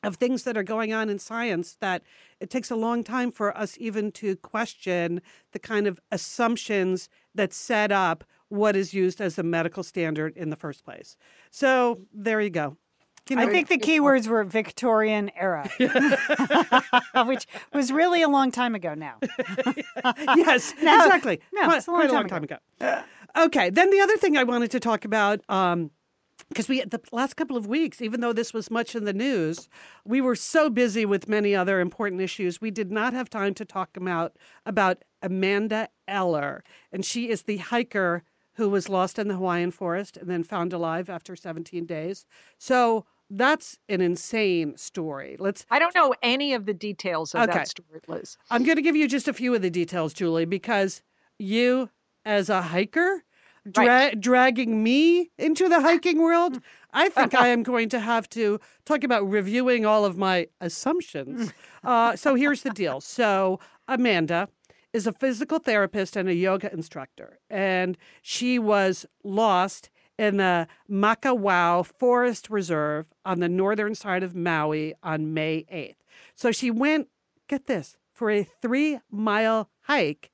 of 0.02 0.16
things 0.16 0.42
that 0.42 0.56
are 0.56 0.64
going 0.64 0.92
on 0.92 1.08
in 1.08 1.20
science 1.20 1.76
that 1.80 2.02
it 2.40 2.50
takes 2.50 2.72
a 2.72 2.76
long 2.76 3.04
time 3.04 3.30
for 3.30 3.56
us 3.56 3.76
even 3.78 4.10
to 4.12 4.34
question 4.34 5.22
the 5.52 5.60
kind 5.60 5.86
of 5.86 6.00
assumptions 6.10 7.08
that 7.36 7.52
set 7.52 7.92
up 7.92 8.24
what 8.48 8.74
is 8.74 8.92
used 8.92 9.20
as 9.20 9.38
a 9.38 9.44
medical 9.44 9.84
standard 9.84 10.36
in 10.36 10.50
the 10.50 10.56
first 10.56 10.84
place. 10.84 11.16
So 11.52 12.00
there 12.12 12.40
you 12.40 12.50
go. 12.50 12.76
You 13.30 13.36
know, 13.36 13.42
I 13.42 13.46
think 13.46 13.68
the 13.68 13.78
key 13.78 14.00
words 14.00 14.26
were 14.26 14.42
Victorian 14.42 15.30
era, 15.36 15.70
which 17.26 17.46
was 17.72 17.92
really 17.92 18.22
a 18.22 18.28
long 18.28 18.50
time 18.50 18.74
ago 18.74 18.94
now. 18.94 19.18
yes, 20.36 20.74
No, 20.82 21.04
exactly. 21.04 21.40
no, 21.52 21.64
quite, 21.64 21.76
it's 21.76 21.86
a 21.86 21.90
long 21.92 22.00
quite 22.00 22.10
a 22.10 22.12
long 22.12 22.28
time 22.28 22.46
time 22.46 22.58
ago. 22.80 23.02
Okay, 23.36 23.70
then 23.70 23.90
the 23.90 24.00
other 24.00 24.16
thing 24.16 24.36
I 24.36 24.42
wanted 24.42 24.72
to 24.72 24.80
talk 24.80 25.04
about, 25.04 25.42
um, 25.48 25.92
because 26.48 26.68
we 26.68 26.82
the 26.82 27.00
last 27.12 27.36
couple 27.36 27.56
of 27.56 27.68
weeks, 27.68 28.02
even 28.02 28.20
though 28.20 28.32
this 28.32 28.52
was 28.52 28.68
much 28.68 28.96
in 28.96 29.04
the 29.04 29.12
news, 29.12 29.68
we 30.04 30.20
were 30.20 30.34
so 30.34 30.68
busy 30.68 31.06
with 31.06 31.28
many 31.28 31.54
other 31.54 31.78
important 31.78 32.20
issues, 32.20 32.60
we 32.60 32.72
did 32.72 32.90
not 32.90 33.12
have 33.12 33.30
time 33.30 33.54
to 33.54 33.64
talk 33.64 33.96
about 33.96 34.36
about 34.66 35.04
Amanda 35.22 35.88
Eller, 36.08 36.64
and 36.90 37.04
she 37.04 37.28
is 37.28 37.42
the 37.42 37.58
hiker 37.58 38.24
who 38.54 38.68
was 38.68 38.88
lost 38.88 39.18
in 39.18 39.28
the 39.28 39.36
Hawaiian 39.36 39.70
forest 39.70 40.16
and 40.16 40.28
then 40.28 40.42
found 40.42 40.72
alive 40.72 41.08
after 41.08 41.36
17 41.36 41.86
days. 41.86 42.26
So 42.58 43.06
that's 43.30 43.78
an 43.88 44.00
insane 44.00 44.76
story. 44.76 45.36
Let's 45.38 45.64
I 45.70 45.78
don't 45.78 45.94
know 45.94 46.14
any 46.22 46.52
of 46.54 46.66
the 46.66 46.74
details 46.74 47.34
of 47.34 47.42
Okay. 47.42 47.58
that 47.58 47.68
story, 47.68 48.00
Liz. 48.08 48.36
I'm 48.50 48.64
going 48.64 48.76
to 48.76 48.82
give 48.82 48.96
you 48.96 49.06
just 49.08 49.28
a 49.28 49.32
few 49.32 49.54
of 49.54 49.62
the 49.62 49.70
details, 49.70 50.12
Julie, 50.12 50.44
because 50.44 51.02
you, 51.38 51.90
as 52.24 52.48
a 52.50 52.60
hiker, 52.62 53.22
dra- 53.70 53.84
Right. 53.86 54.20
dragging 54.20 54.82
me 54.82 55.30
into 55.38 55.68
the 55.68 55.80
hiking 55.88 56.20
world, 56.20 56.60
I 56.92 57.08
think 57.08 57.34
I 57.34 57.48
am 57.48 57.62
going 57.62 57.88
to 57.90 58.00
have 58.00 58.28
to 58.30 58.58
talk 58.84 59.04
about 59.04 59.28
reviewing 59.30 59.86
all 59.86 60.04
of 60.04 60.16
my 60.18 60.48
assumptions. 60.60 61.52
Uh, 61.82 62.14
so 62.14 62.34
here's 62.34 62.60
the 62.60 62.68
deal. 62.68 63.00
So, 63.00 63.58
Amanda 63.88 64.50
is 64.92 65.06
a 65.06 65.12
physical 65.12 65.58
therapist 65.58 66.14
and 66.14 66.28
a 66.28 66.34
yoga 66.34 66.70
instructor, 66.74 67.38
and 67.48 67.96
she 68.20 68.58
was 68.58 69.06
lost 69.24 69.88
in 70.20 70.36
the 70.36 70.68
Makawao 70.88 71.86
Forest 71.86 72.50
Reserve 72.50 73.06
on 73.24 73.40
the 73.40 73.48
northern 73.48 73.94
side 73.94 74.22
of 74.22 74.36
Maui 74.36 74.94
on 75.02 75.32
May 75.32 75.64
8th. 75.72 75.96
So 76.34 76.52
she 76.52 76.70
went, 76.70 77.08
get 77.48 77.66
this, 77.66 77.96
for 78.12 78.30
a 78.30 78.44
three 78.44 79.00
mile 79.10 79.70
hike, 79.80 80.30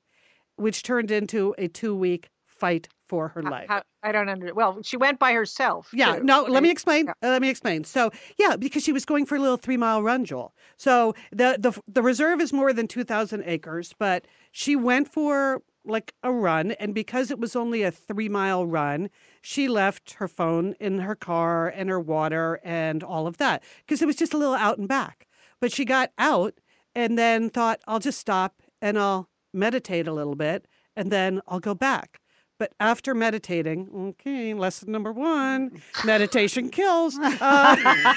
which 0.57 0.83
turned 0.83 1.09
into 1.09 1.55
a 1.57 1.69
two 1.69 1.95
week 1.95 2.29
fight 2.45 2.89
for 3.07 3.29
her 3.29 3.41
life. 3.41 3.67
How, 3.69 3.83
I 4.03 4.11
don't 4.11 4.27
understand. 4.27 4.57
Well, 4.57 4.79
she 4.83 4.97
went 4.97 5.19
by 5.19 5.31
herself. 5.31 5.89
Yeah, 5.93 6.17
too, 6.17 6.23
no, 6.23 6.43
let 6.43 6.63
me 6.63 6.69
explain. 6.69 7.05
Yeah. 7.05 7.13
Uh, 7.23 7.31
let 7.31 7.41
me 7.41 7.49
explain. 7.49 7.85
So, 7.85 8.11
yeah, 8.37 8.57
because 8.57 8.83
she 8.83 8.91
was 8.91 9.05
going 9.05 9.25
for 9.25 9.37
a 9.37 9.39
little 9.39 9.55
three 9.55 9.77
mile 9.77 10.03
run, 10.03 10.25
Joel. 10.25 10.53
So 10.75 11.15
the 11.31 11.55
the 11.57 11.79
the 11.87 12.01
reserve 12.01 12.41
is 12.41 12.51
more 12.51 12.73
than 12.73 12.89
two 12.89 13.05
thousand 13.05 13.43
acres, 13.45 13.93
but 13.97 14.27
she 14.51 14.75
went 14.75 15.07
for 15.07 15.61
like 15.87 16.13
a 16.23 16.31
run, 16.31 16.71
and 16.71 16.93
because 16.93 17.31
it 17.31 17.39
was 17.39 17.55
only 17.55 17.83
a 17.83 17.91
three 17.91 18.29
mile 18.29 18.65
run, 18.65 19.09
she 19.41 19.67
left 19.67 20.13
her 20.13 20.27
phone 20.27 20.75
in 20.79 20.99
her 20.99 21.15
car 21.15 21.67
and 21.67 21.89
her 21.89 21.99
water 21.99 22.59
and 22.63 23.03
all 23.03 23.27
of 23.27 23.37
that 23.37 23.63
because 23.85 24.01
it 24.01 24.05
was 24.05 24.15
just 24.15 24.33
a 24.33 24.37
little 24.37 24.55
out 24.55 24.77
and 24.77 24.87
back. 24.87 25.27
But 25.59 25.71
she 25.71 25.85
got 25.85 26.11
out 26.17 26.55
and 26.93 27.17
then 27.17 27.49
thought, 27.49 27.79
I'll 27.87 27.99
just 27.99 28.19
stop 28.19 28.61
and 28.81 28.97
I'll 28.97 29.29
meditate 29.53 30.07
a 30.07 30.13
little 30.13 30.35
bit, 30.35 30.67
and 30.95 31.11
then 31.11 31.41
I'll 31.47 31.59
go 31.59 31.73
back. 31.73 32.19
But 32.59 32.73
after 32.79 33.13
meditating, 33.13 33.89
okay, 34.19 34.53
lesson 34.53 34.91
number 34.91 35.11
one: 35.11 35.81
meditation 36.05 36.69
kills. 36.69 37.17
Uh, 37.19 38.13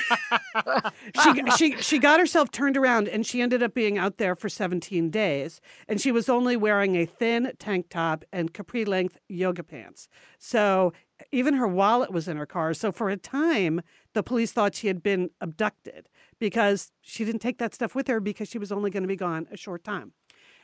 she 1.22 1.50
she 1.56 1.76
she 1.82 1.98
got 1.98 2.20
herself 2.20 2.50
turned 2.50 2.76
around, 2.76 3.08
and 3.08 3.26
she 3.26 3.42
ended 3.42 3.62
up 3.62 3.74
being 3.74 3.98
out 3.98 4.18
there 4.18 4.34
for 4.34 4.48
17 4.48 5.10
days, 5.10 5.60
and 5.88 6.00
she 6.00 6.10
was 6.10 6.28
only 6.28 6.56
wearing 6.56 6.96
a 6.96 7.04
thin 7.04 7.52
tank 7.58 7.88
top 7.90 8.24
and 8.32 8.54
capri 8.54 8.84
length 8.84 9.18
yoga 9.28 9.62
pants. 9.62 10.08
So 10.38 10.92
even 11.32 11.54
her 11.54 11.68
wallet 11.68 12.10
was 12.10 12.28
in 12.28 12.36
her 12.36 12.46
car. 12.46 12.74
So 12.74 12.92
for 12.92 13.10
a 13.10 13.16
time, 13.16 13.82
the 14.14 14.22
police 14.22 14.52
thought 14.52 14.74
she 14.74 14.86
had 14.86 15.02
been 15.02 15.30
abducted 15.40 16.08
because 16.38 16.92
she 17.02 17.24
didn't 17.24 17.42
take 17.42 17.58
that 17.58 17.74
stuff 17.74 17.94
with 17.94 18.08
her 18.08 18.20
because 18.20 18.48
she 18.48 18.58
was 18.58 18.72
only 18.72 18.90
going 18.90 19.02
to 19.02 19.08
be 19.08 19.16
gone 19.16 19.46
a 19.52 19.56
short 19.56 19.84
time. 19.84 20.12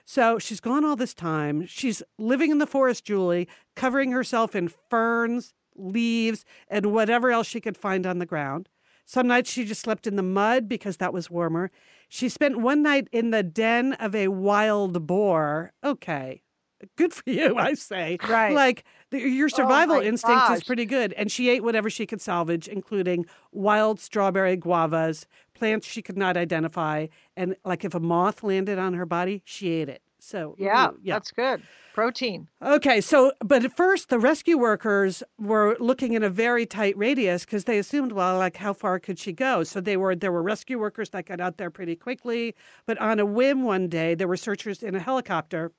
So 0.08 0.38
she's 0.38 0.60
gone 0.60 0.84
all 0.84 0.94
this 0.94 1.12
time. 1.12 1.66
She's 1.66 2.00
living 2.16 2.52
in 2.52 2.58
the 2.58 2.66
forest, 2.66 3.04
Julie, 3.04 3.48
covering 3.74 4.12
herself 4.12 4.54
in 4.54 4.72
ferns, 4.88 5.52
leaves, 5.74 6.44
and 6.68 6.92
whatever 6.92 7.32
else 7.32 7.48
she 7.48 7.60
could 7.60 7.76
find 7.76 8.06
on 8.06 8.20
the 8.20 8.24
ground. 8.24 8.68
Some 9.04 9.26
nights 9.26 9.50
she 9.50 9.64
just 9.64 9.82
slept 9.82 10.06
in 10.06 10.14
the 10.14 10.22
mud 10.22 10.68
because 10.68 10.98
that 10.98 11.12
was 11.12 11.28
warmer. 11.28 11.72
She 12.08 12.28
spent 12.28 12.60
one 12.60 12.82
night 12.82 13.08
in 13.10 13.32
the 13.32 13.42
den 13.42 13.94
of 13.94 14.14
a 14.14 14.28
wild 14.28 15.08
boar. 15.08 15.72
Okay, 15.82 16.42
good 16.96 17.12
for 17.12 17.28
you, 17.30 17.56
I 17.56 17.74
say. 17.74 18.18
Right. 18.28 18.52
Like 18.54 18.84
the, 19.10 19.20
your 19.20 19.46
oh 19.46 19.48
survival 19.48 19.96
Oh 19.96 20.02
instinct 20.02 20.50
is 20.50 20.64
pretty 20.64 20.86
good. 20.86 21.12
And 21.14 21.30
she 21.30 21.48
ate 21.48 21.62
whatever 21.62 21.90
she 21.90 22.06
could 22.06 22.20
salvage, 22.20 22.68
including 22.68 23.26
wild 23.52 24.00
strawberry 24.00 24.56
guavas, 24.56 25.26
plants 25.54 25.86
she 25.86 26.02
could 26.02 26.16
not 26.16 26.36
identify. 26.36 27.06
And 27.36 27.56
like 27.64 27.84
if 27.84 27.94
a 27.94 28.00
moth 28.00 28.42
landed 28.42 28.78
on 28.78 28.94
her 28.94 29.06
body, 29.06 29.42
she 29.44 29.70
ate 29.70 29.88
it. 29.88 30.02
So, 30.18 30.56
Yeah, 30.58 30.90
yeah. 31.02 31.14
that's 31.14 31.30
good. 31.30 31.62
Protein. 31.94 32.48
Okay, 32.60 33.00
so 33.00 33.32
but 33.44 33.64
at 33.64 33.76
first 33.76 34.08
the 34.08 34.18
rescue 34.18 34.58
workers 34.58 35.22
were 35.38 35.76
looking 35.78 36.14
in 36.14 36.22
a 36.22 36.28
very 36.28 36.66
tight 36.66 36.96
radius 36.98 37.44
because 37.44 37.64
they 37.64 37.78
assumed, 37.78 38.12
well, 38.12 38.36
like 38.36 38.56
how 38.56 38.72
far 38.72 38.98
could 38.98 39.18
she 39.18 39.32
go? 39.32 39.62
So 39.62 39.80
they 39.80 39.96
were 39.96 40.16
there 40.16 40.32
were 40.32 40.42
rescue 40.42 40.78
workers 40.78 41.10
that 41.10 41.26
got 41.26 41.40
out 41.40 41.58
there 41.58 41.70
pretty 41.70 41.96
quickly, 41.96 42.54
but 42.86 42.98
on 42.98 43.18
a 43.20 43.24
whim 43.24 43.62
one 43.62 43.88
day 43.88 44.14
there 44.14 44.28
were 44.28 44.36
searchers 44.36 44.82
in 44.82 44.94
a 44.94 45.00
helicopter. 45.00 45.72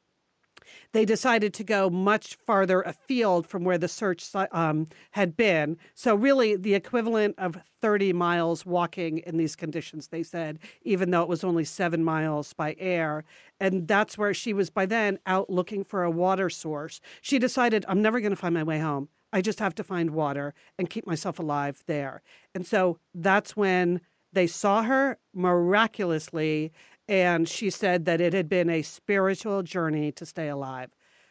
They 0.91 1.05
decided 1.05 1.53
to 1.55 1.63
go 1.63 1.89
much 1.89 2.35
farther 2.35 2.81
afield 2.81 3.47
from 3.47 3.63
where 3.63 3.77
the 3.77 3.87
search 3.87 4.27
um, 4.51 4.87
had 5.11 5.35
been. 5.35 5.77
So, 5.95 6.15
really, 6.15 6.55
the 6.55 6.75
equivalent 6.75 7.35
of 7.37 7.57
30 7.81 8.13
miles 8.13 8.65
walking 8.65 9.19
in 9.19 9.37
these 9.37 9.55
conditions, 9.55 10.07
they 10.07 10.23
said, 10.23 10.59
even 10.81 11.11
though 11.11 11.21
it 11.23 11.29
was 11.29 11.43
only 11.43 11.63
seven 11.63 12.03
miles 12.03 12.53
by 12.53 12.75
air. 12.79 13.23
And 13.59 13.87
that's 13.87 14.17
where 14.17 14.33
she 14.33 14.53
was 14.53 14.69
by 14.69 14.85
then 14.85 15.19
out 15.25 15.49
looking 15.49 15.83
for 15.83 16.03
a 16.03 16.11
water 16.11 16.49
source. 16.49 17.01
She 17.21 17.39
decided, 17.39 17.85
I'm 17.87 18.01
never 18.01 18.19
going 18.19 18.31
to 18.31 18.35
find 18.35 18.53
my 18.53 18.63
way 18.63 18.79
home. 18.79 19.09
I 19.33 19.41
just 19.41 19.59
have 19.59 19.75
to 19.75 19.83
find 19.83 20.11
water 20.11 20.53
and 20.77 20.89
keep 20.89 21.05
myself 21.05 21.39
alive 21.39 21.83
there. 21.85 22.21
And 22.55 22.65
so 22.65 22.99
that's 23.13 23.57
when 23.57 24.01
they 24.33 24.47
saw 24.47 24.83
her 24.83 25.17
miraculously. 25.33 26.71
And 27.07 27.47
she 27.47 27.69
said 27.69 28.05
that 28.05 28.19
it 28.19 28.33
had 28.33 28.49
been 28.49 28.69
a 28.69 28.81
spiritual 28.81 29.63
journey 29.63 30.11
to 30.13 30.25
stay 30.25 30.49
alive. 30.49 30.89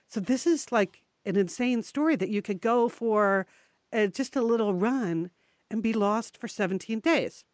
So 0.09 0.20
this 0.20 0.47
is 0.47 0.72
like 0.72 1.03
an 1.24 1.37
insane 1.37 1.83
story 1.83 2.16
that 2.16 2.31
you 2.31 2.41
could 2.41 2.61
go 2.61 2.89
for 2.89 3.47
uh, 3.93 4.07
just 4.07 4.37
a 4.37 4.43
little 4.43 4.74
run 4.74 5.31
and 5.70 5.83
be 5.83 5.93
lost 5.93 6.39
for 6.39 6.49
17 6.49 7.01
days. 7.01 7.45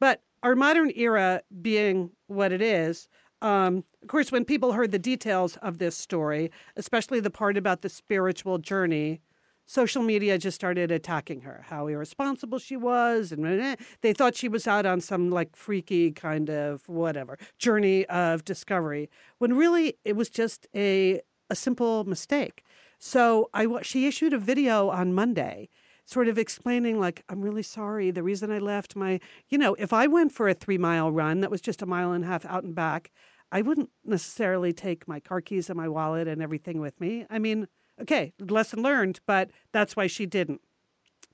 But 0.00 0.22
our 0.42 0.54
modern 0.54 0.92
era 0.94 1.42
being 1.60 2.12
what 2.28 2.52
it 2.52 2.62
is, 2.62 3.08
um, 3.42 3.84
of 4.02 4.08
course, 4.08 4.32
when 4.32 4.44
people 4.44 4.72
heard 4.72 4.92
the 4.92 4.98
details 4.98 5.56
of 5.58 5.78
this 5.78 5.96
story, 5.96 6.50
especially 6.76 7.20
the 7.20 7.30
part 7.30 7.56
about 7.56 7.82
the 7.82 7.88
spiritual 7.88 8.58
journey, 8.58 9.20
social 9.68 10.02
media 10.02 10.38
just 10.38 10.54
started 10.54 10.90
attacking 10.90 11.42
her, 11.42 11.62
how 11.68 11.86
irresponsible 11.86 12.58
she 12.58 12.76
was, 12.76 13.30
and 13.30 13.46
eh, 13.46 13.76
they 14.00 14.14
thought 14.14 14.34
she 14.34 14.48
was 14.48 14.66
out 14.66 14.86
on 14.86 15.00
some 15.00 15.30
like 15.30 15.54
freaky 15.54 16.10
kind 16.10 16.48
of 16.48 16.88
whatever 16.88 17.38
journey 17.58 18.06
of 18.06 18.44
discovery, 18.44 19.10
when 19.36 19.54
really 19.54 19.94
it 20.04 20.16
was 20.16 20.30
just 20.30 20.66
a 20.74 21.20
a 21.50 21.54
simple 21.54 22.04
mistake. 22.04 22.64
So 22.98 23.50
I 23.52 23.66
she 23.82 24.06
issued 24.08 24.32
a 24.32 24.38
video 24.38 24.88
on 24.88 25.12
Monday 25.14 25.68
sort 26.06 26.26
of 26.26 26.38
explaining 26.38 26.98
like 26.98 27.22
i'm 27.28 27.42
really 27.42 27.62
sorry 27.62 28.10
the 28.10 28.22
reason 28.22 28.50
i 28.50 28.58
left 28.58 28.96
my 28.96 29.20
you 29.50 29.58
know 29.58 29.74
if 29.74 29.92
i 29.92 30.06
went 30.06 30.32
for 30.32 30.48
a 30.48 30.54
three 30.54 30.78
mile 30.78 31.12
run 31.12 31.42
that 31.42 31.50
was 31.50 31.60
just 31.60 31.82
a 31.82 31.86
mile 31.86 32.12
and 32.12 32.24
a 32.24 32.26
half 32.26 32.46
out 32.46 32.64
and 32.64 32.74
back 32.74 33.10
i 33.52 33.60
wouldn't 33.60 33.90
necessarily 34.06 34.72
take 34.72 35.06
my 35.06 35.20
car 35.20 35.42
keys 35.42 35.68
and 35.68 35.76
my 35.76 35.86
wallet 35.86 36.26
and 36.26 36.40
everything 36.40 36.80
with 36.80 36.98
me 36.98 37.26
i 37.28 37.38
mean 37.38 37.68
okay 38.00 38.32
lesson 38.40 38.82
learned 38.82 39.20
but 39.26 39.50
that's 39.72 39.96
why 39.96 40.06
she 40.06 40.26
didn't 40.26 40.60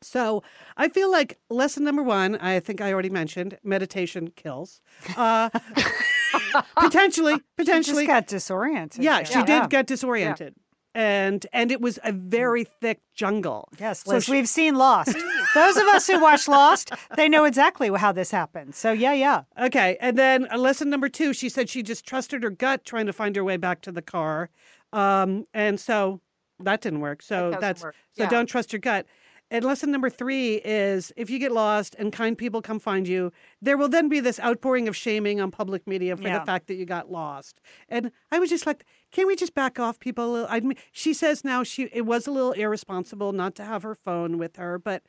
so 0.02 0.42
i 0.76 0.88
feel 0.88 1.10
like 1.10 1.38
lesson 1.50 1.84
number 1.84 2.02
one 2.02 2.36
i 2.36 2.58
think 2.60 2.80
i 2.80 2.92
already 2.92 3.10
mentioned 3.10 3.58
meditation 3.62 4.28
kills 4.34 4.80
uh, 5.16 5.48
potentially 6.76 7.34
She 7.34 7.42
potentially 7.56 8.06
just 8.06 8.14
got 8.14 8.26
disoriented. 8.26 9.02
yeah 9.02 9.16
there. 9.22 9.24
she 9.26 9.42
did 9.44 9.70
get 9.70 9.86
disoriented 9.86 10.54
and 10.96 11.44
and 11.52 11.72
it 11.72 11.80
was 11.80 11.98
a 12.04 12.12
very 12.12 12.62
thick 12.64 13.00
jungle 13.14 13.68
Yes, 13.80 14.04
So 14.04 14.20
she- 14.20 14.30
we've 14.30 14.48
seen 14.48 14.76
Lost. 14.76 15.16
Those 15.54 15.76
of 15.76 15.82
us 15.88 16.06
who 16.06 16.20
watch 16.20 16.46
Lost, 16.46 16.92
they 17.16 17.28
know 17.28 17.44
exactly 17.44 17.90
how 17.96 18.12
this 18.12 18.30
happened. 18.30 18.76
So 18.76 18.92
yeah, 18.92 19.12
yeah. 19.12 19.42
Okay. 19.60 19.96
And 20.00 20.16
then 20.16 20.46
uh, 20.52 20.56
lesson 20.58 20.90
number 20.90 21.08
two, 21.08 21.32
she 21.32 21.48
said 21.48 21.68
she 21.68 21.82
just 21.82 22.06
trusted 22.06 22.44
her 22.44 22.50
gut 22.50 22.84
trying 22.84 23.06
to 23.06 23.12
find 23.12 23.34
her 23.34 23.42
way 23.42 23.56
back 23.56 23.80
to 23.82 23.92
the 23.92 24.02
car. 24.02 24.50
Um, 24.92 25.46
and 25.52 25.80
so 25.80 26.20
that 26.60 26.80
didn't 26.80 27.00
work. 27.00 27.22
So 27.22 27.46
doesn't 27.50 27.60
that's 27.60 27.82
work. 27.82 27.94
so 28.12 28.22
Yeah. 28.24 28.30
don't 28.30 28.46
trust 28.46 28.72
your 28.72 28.80
gut. 28.80 29.06
And 29.50 29.62
lesson 29.64 29.90
number 29.90 30.08
three 30.08 30.54
is 30.64 31.12
if 31.16 31.28
you 31.28 31.38
get 31.38 31.52
lost 31.52 31.94
and 31.98 32.12
kind 32.12 32.36
people 32.36 32.62
come 32.62 32.78
find 32.80 33.06
you, 33.06 33.30
there 33.60 33.76
will 33.76 33.90
then 33.90 34.08
be 34.08 34.18
this 34.18 34.40
outpouring 34.40 34.88
of 34.88 34.96
shaming 34.96 35.38
on 35.40 35.50
public 35.50 35.86
media 35.86 36.16
for 36.16 36.22
Yeah. 36.22 36.38
the 36.38 36.46
fact 36.46 36.66
that 36.68 36.74
you 36.74 36.86
got 36.86 37.10
lost. 37.12 37.60
And 37.88 38.10
I 38.32 38.38
was 38.38 38.48
just 38.48 38.66
like, 38.66 38.86
can 39.12 39.26
we 39.26 39.36
just 39.36 39.54
back 39.54 39.78
off 39.78 40.00
people? 40.00 40.46
I 40.48 40.60
mean, 40.60 40.78
she 40.92 41.12
says 41.12 41.44
now 41.44 41.62
she 41.62 41.84
it 41.92 42.02
was 42.06 42.26
a 42.26 42.30
little 42.32 42.52
irresponsible 42.52 43.32
not 43.32 43.54
to 43.56 43.64
have 43.64 43.82
her 43.82 43.94
phone 43.94 44.38
with 44.38 44.56
her, 44.56 44.78
but 44.78 45.02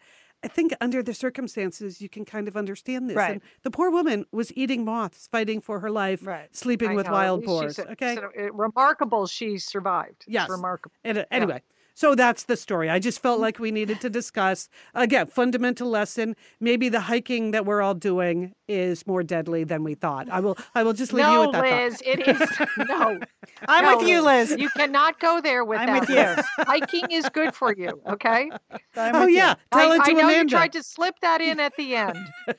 I 0.44 0.48
think 0.48 0.74
under 0.80 1.02
the 1.02 1.14
circumstances 1.14 2.02
you 2.02 2.10
can 2.10 2.24
kind 2.26 2.48
of 2.48 2.56
understand 2.56 3.10
this. 3.10 3.16
Right. 3.18 3.32
And 3.34 3.42
the 3.64 3.72
poor 3.72 3.90
woman 3.90 4.26
was 4.32 4.56
eating 4.56 4.86
moths, 4.86 5.28
fighting 5.28 5.60
for 5.62 5.80
her 5.80 5.90
life, 5.90 6.26
Right. 6.26 6.56
sleeping 6.56 6.90
I 6.90 6.96
with 6.96 7.08
know, 7.08 7.14
wild 7.14 7.44
boars. 7.46 7.80
Okay. 7.80 8.16
so, 8.16 8.30
uh, 8.38 8.52
remarkable 8.54 9.26
she 9.28 9.58
survived. 9.58 10.18
It's 10.28 10.28
Yes. 10.28 10.50
remarkable. 10.50 10.94
And, 11.04 11.20
uh, 11.20 11.26
anyway, 11.32 11.62
so 11.96 12.14
that's 12.16 12.44
the 12.44 12.58
story. 12.58 12.90
I 12.92 13.00
just 13.00 13.22
felt 13.22 13.40
like 13.40 13.58
we 13.60 13.72
needed 13.72 14.00
to 14.02 14.10
discuss 14.12 14.70
again 14.94 15.28
fundamental 15.28 15.90
lesson. 15.90 16.36
Maybe 16.60 16.90
the 16.90 17.00
hiking 17.02 17.52
that 17.52 17.66
we're 17.66 17.82
all 17.82 17.96
doing 17.96 18.54
is 18.68 19.06
more 19.08 19.24
deadly 19.24 19.64
than 19.64 19.84
we 19.84 19.96
thought. 19.96 20.30
I 20.30 20.40
will. 20.42 20.58
I 20.76 20.84
will 20.84 20.94
just 20.94 21.14
leave 21.14 21.26
you 21.26 21.32
No, 21.34 21.42
with 21.42 21.52
that 21.54 21.64
thought. 21.64 21.84
Liz, 21.84 22.02
it 22.06 22.28
is 22.28 22.68
no. 22.90 23.20
I'm 23.68 23.86
no, 23.86 23.98
with 23.98 24.08
you, 24.08 24.22
Liz. 24.22 24.56
You 24.58 24.70
cannot 24.70 25.20
go 25.20 25.42
there 25.42 25.64
with 25.66 25.80
I'm 25.80 25.88
that. 25.88 26.02
with 26.02 26.10
you. 26.10 26.66
Hiking 26.66 27.06
is 27.12 27.30
good 27.30 27.54
for 27.56 27.74
you. 27.76 28.02
Okay. 28.10 28.50
I'm 28.96 29.16
Oh 29.16 29.22
with 29.22 29.30
you. 29.30 29.36
yeah, 29.38 29.56
tell 29.72 29.92
I, 29.92 29.96
it 29.98 30.04
to 30.06 30.12
I 30.12 30.14
know 30.14 30.30
Amanda. 30.30 30.42
you 30.44 30.50
tried 30.50 30.72
to 30.74 30.84
slip 30.84 31.16
that 31.22 31.42
in 31.42 31.60
at 31.60 31.76
the 31.78 31.96
end, 31.96 32.18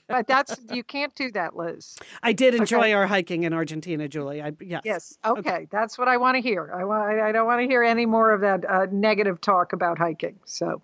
but 0.09 0.27
that's 0.29 0.57
you 0.73 0.85
can't 0.85 1.15
do 1.15 1.31
that, 1.33 1.57
Liz. 1.57 1.97
I 2.23 2.33
did 2.33 2.55
enjoy 2.55 2.77
Okay. 2.79 2.93
our 2.93 3.07
hiking 3.07 3.43
in 3.45 3.53
Argentina, 3.53 4.07
Julie. 4.07 4.43
I, 4.43 4.53
yes. 4.61 4.83
Yes. 4.85 5.19
Okay. 5.27 5.67
That's 5.73 5.99
what 5.99 6.07
I 6.09 6.17
want 6.19 6.37
to 6.37 6.41
hear. 6.41 6.73
I 6.79 6.85
want. 6.85 7.19
I 7.21 7.33
don't 7.33 7.47
want 7.47 7.61
to 7.63 7.67
hear 7.67 7.83
any 7.83 8.07
more 8.07 8.33
of 8.33 8.41
that 8.43 8.65
uh, 8.71 8.87
negative 8.93 9.26
talk 9.35 9.73
about 9.73 9.99
hiking. 9.99 10.39
So, 10.45 10.81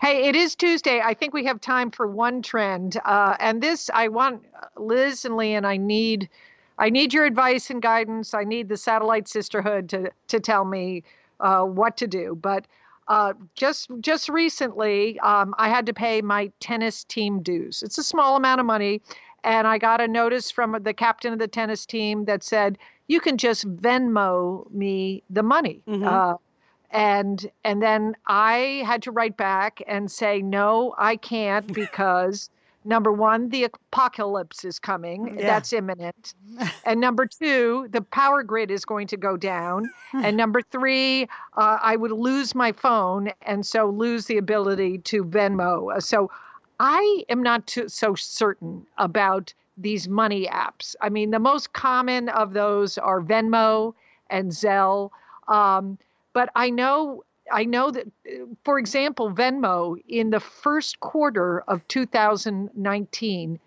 hey, 0.00 0.28
it 0.28 0.36
is 0.36 0.54
Tuesday. 0.54 1.00
I 1.00 1.14
think 1.14 1.34
we 1.34 1.44
have 1.44 1.60
time 1.60 1.90
for 1.90 2.06
one 2.06 2.42
trend, 2.42 2.98
uh, 3.04 3.36
and 3.38 3.62
this 3.62 3.90
I 3.92 4.08
want 4.08 4.44
Liz 4.76 5.24
and 5.24 5.36
Lee, 5.36 5.54
and 5.54 5.66
I 5.66 5.76
need. 5.76 6.28
I 6.78 6.88
need 6.88 7.12
your 7.12 7.26
advice 7.26 7.68
and 7.68 7.82
guidance. 7.82 8.32
I 8.32 8.42
need 8.44 8.68
the 8.68 8.76
satellite 8.76 9.28
sisterhood 9.28 9.88
to 9.90 10.10
to 10.28 10.40
tell 10.40 10.64
me 10.64 11.02
uh, 11.38 11.64
what 11.64 11.96
to 11.98 12.06
do. 12.06 12.38
But 12.40 12.66
uh, 13.08 13.34
just 13.54 13.90
just 14.00 14.28
recently, 14.28 15.18
um, 15.20 15.54
I 15.58 15.68
had 15.68 15.84
to 15.86 15.92
pay 15.92 16.22
my 16.22 16.50
tennis 16.60 17.04
team 17.04 17.42
dues. 17.42 17.82
It's 17.82 17.98
a 17.98 18.02
small 18.04 18.36
amount 18.36 18.60
of 18.60 18.66
money, 18.66 19.02
and 19.44 19.66
I 19.66 19.78
got 19.78 20.00
a 20.00 20.08
notice 20.08 20.50
from 20.50 20.76
the 20.82 20.94
captain 20.94 21.32
of 21.32 21.38
the 21.38 21.48
tennis 21.48 21.84
team 21.84 22.24
that 22.26 22.42
said 22.42 22.78
you 23.08 23.20
can 23.20 23.36
just 23.36 23.66
Venmo 23.76 24.70
me 24.72 25.22
the 25.28 25.42
money. 25.42 25.82
Mhm. 25.88 26.06
Uh, 26.06 26.36
and 26.90 27.50
and 27.64 27.82
then 27.82 28.16
I 28.26 28.82
had 28.86 29.02
to 29.02 29.10
write 29.12 29.36
back 29.36 29.82
and 29.86 30.10
say 30.10 30.42
no, 30.42 30.94
I 30.98 31.16
can't 31.16 31.66
because 31.74 32.50
number 32.84 33.12
one, 33.12 33.48
the 33.50 33.64
apocalypse 33.64 34.64
is 34.64 34.78
coming. 34.78 35.36
Yeah. 35.38 35.46
That's 35.46 35.72
imminent. 35.72 36.34
and 36.84 37.00
number 37.00 37.26
two, 37.26 37.88
the 37.90 38.00
power 38.00 38.42
grid 38.42 38.70
is 38.70 38.84
going 38.84 39.06
to 39.08 39.16
go 39.16 39.36
down. 39.36 39.90
and 40.14 40.36
number 40.36 40.62
three, 40.62 41.24
uh, 41.56 41.78
I 41.82 41.96
would 41.96 42.12
lose 42.12 42.54
my 42.54 42.72
phone 42.72 43.30
and 43.42 43.66
so 43.66 43.90
lose 43.90 44.26
the 44.26 44.38
ability 44.38 44.98
to 44.98 45.24
Venmo. 45.24 45.94
Uh, 45.94 46.00
So 46.00 46.30
I 46.80 47.24
am 47.28 47.42
not 47.42 47.66
too, 47.66 47.88
so 47.88 48.14
certain 48.14 48.86
about 48.96 49.52
these 49.76 50.08
money 50.08 50.46
apps. 50.46 50.94
I 51.02 51.10
mean, 51.10 51.30
the 51.30 51.38
most 51.38 51.72
common 51.74 52.30
of 52.30 52.54
those 52.54 52.96
are 52.96 53.20
Venmo 53.20 53.92
and 54.30 54.50
Zelle. 54.50 55.10
Um, 55.48 55.98
but 56.32 56.50
I 56.54 56.70
know 56.70 57.24
I 57.52 57.64
know 57.64 57.90
that, 57.90 58.06
for 58.64 58.78
example, 58.78 59.32
Venmo 59.32 59.96
in 60.08 60.30
the 60.30 60.38
first 60.40 61.00
quarter 61.00 61.60
of 61.62 61.86
2019, 61.88 63.58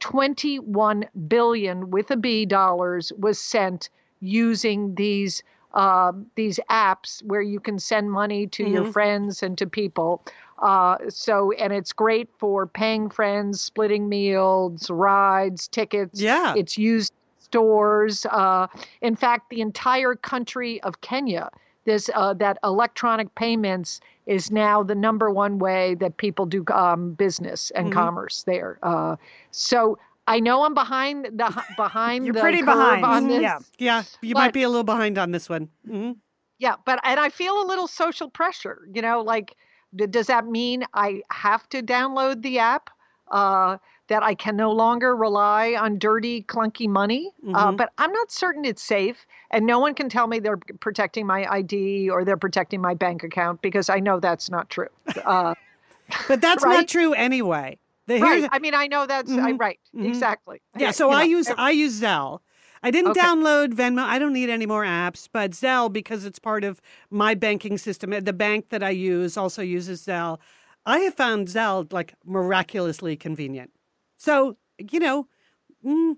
21 0.00 1.04
billion 1.28 1.90
with 1.90 2.10
a 2.10 2.16
B 2.16 2.46
dollars 2.46 3.12
was 3.18 3.40
sent 3.40 3.90
using 4.20 4.94
these 4.94 5.42
uh, 5.74 6.12
these 6.34 6.60
apps 6.70 7.22
where 7.24 7.40
you 7.40 7.58
can 7.58 7.78
send 7.78 8.12
money 8.12 8.46
to 8.46 8.62
your 8.68 8.84
Mhm. 8.84 8.92
friends 8.92 9.42
and 9.42 9.56
to 9.56 9.66
people. 9.66 10.20
Uh, 10.58 10.98
so, 11.08 11.50
and 11.52 11.72
it's 11.72 11.92
great 11.94 12.28
for 12.38 12.66
paying 12.66 13.08
friends, 13.08 13.60
splitting 13.62 14.06
meals, 14.08 14.90
rides, 14.90 15.66
tickets. 15.68 16.20
Yeah. 16.20 16.54
It's 16.54 16.76
used 16.76 17.12
stores. 17.38 18.26
Uh, 18.26 18.66
in 19.00 19.16
fact, 19.16 19.48
the 19.48 19.62
entire 19.62 20.14
country 20.14 20.80
of 20.82 21.00
Kenya, 21.00 21.48
this 21.84 22.08
uh, 22.14 22.34
that 22.34 22.58
electronic 22.64 23.34
payments 23.34 24.00
is 24.26 24.50
now 24.50 24.82
the 24.82 24.94
number 24.94 25.30
one 25.30 25.58
way 25.58 25.94
that 25.96 26.16
people 26.16 26.46
do 26.46 26.64
um, 26.72 27.12
business 27.14 27.70
and 27.72 27.88
Mhm. 27.88 27.92
commerce 27.92 28.44
there. 28.44 28.78
Uh, 28.82 29.16
so 29.50 29.98
I 30.26 30.40
know 30.40 30.64
I'm 30.64 30.74
behind 30.74 31.26
the 31.26 31.64
behind 31.76 32.26
You're 32.26 32.34
the 32.34 32.40
pretty 32.40 32.62
curve 32.62 32.76
behind. 32.76 33.04
on 33.04 33.24
Mhm. 33.24 33.28
this. 33.28 33.42
Yeah. 33.42 33.58
Yeah, 33.78 34.02
you 34.22 34.34
might 34.34 34.52
be 34.52 34.62
a 34.62 34.68
little 34.68 34.84
behind 34.84 35.18
on 35.18 35.30
this 35.32 35.48
one. 35.48 35.68
hmm 35.86 36.12
yeah, 36.58 36.76
but 36.86 37.00
and 37.02 37.18
I 37.18 37.28
feel 37.28 37.60
a 37.60 37.66
little 37.66 37.88
social 37.88 38.30
pressure. 38.30 38.86
You 38.94 39.02
know, 39.02 39.20
like 39.20 39.56
does 39.96 40.28
that 40.28 40.46
mean 40.46 40.84
I 40.94 41.22
have 41.30 41.68
to 41.70 41.82
download 41.82 42.42
the 42.42 42.60
app? 42.60 42.88
Uh, 43.28 43.78
that 44.12 44.22
I 44.22 44.34
can 44.34 44.56
no 44.56 44.70
longer 44.72 45.16
rely 45.16 45.74
on 45.74 45.98
dirty, 45.98 46.42
clunky 46.42 46.86
money. 46.86 47.32
Uh, 47.54 47.72
Mhm. 47.72 47.76
but 47.78 47.92
I'm 47.96 48.12
not 48.12 48.30
certain 48.30 48.66
it's 48.66 48.82
safe, 48.82 49.24
and 49.50 49.64
no 49.66 49.78
one 49.78 49.94
can 49.94 50.10
tell 50.10 50.26
me 50.26 50.38
they're 50.38 50.58
protecting 50.80 51.26
my 51.26 51.46
ID 51.50 52.10
or 52.10 52.22
they're 52.22 52.36
protecting 52.36 52.82
my 52.82 52.92
bank 52.92 53.22
account 53.24 53.62
because 53.62 53.88
I 53.88 54.00
know 54.00 54.20
that's 54.20 54.50
not 54.50 54.68
true. 54.68 54.88
Uh, 55.24 55.54
But 56.28 56.42
that's 56.42 56.62
Right? 56.62 56.74
not 56.74 56.88
true 56.88 57.14
anyway. 57.14 57.78
The, 58.06 58.20
right. 58.20 58.46
I 58.52 58.58
mean, 58.58 58.74
I 58.74 58.86
know 58.86 59.06
that's 59.06 59.32
I, 59.32 59.52
Mhm. 59.52 59.58
right. 59.58 59.80
Mhm. 59.94 60.06
Exactly. 60.08 60.60
yeah, 60.76 60.90
so 60.90 61.10
you 61.10 61.16
I 61.16 61.22
know, 61.24 61.30
use 61.30 61.50
I 61.56 61.70
use 61.70 62.00
Zelle. 62.00 62.40
I 62.82 62.90
didn't 62.90 63.12
Okay. 63.12 63.20
download 63.26 63.72
Venmo. 63.74 64.02
I 64.02 64.18
don't 64.18 64.32
need 64.34 64.50
any 64.50 64.66
more 64.66 64.84
apps, 64.84 65.28
but 65.32 65.52
Zelle 65.52 65.90
because 65.90 66.24
it's 66.26 66.38
part 66.38 66.64
of 66.64 66.82
my 67.10 67.34
banking 67.34 67.78
system. 67.78 68.10
The 68.10 68.32
bank 68.32 68.68
that 68.70 68.82
I 68.82 68.90
use 68.90 69.36
also 69.38 69.62
uses 69.62 70.04
Zelle. 70.04 70.38
I 70.84 70.98
have 71.00 71.14
found 71.14 71.46
Zelle 71.48 71.90
like 71.92 72.14
miraculously 72.26 73.16
convenient. 73.16 73.70
So 74.22 74.56
you 74.90 75.00
know, 75.00 75.26
mm, 75.84 76.14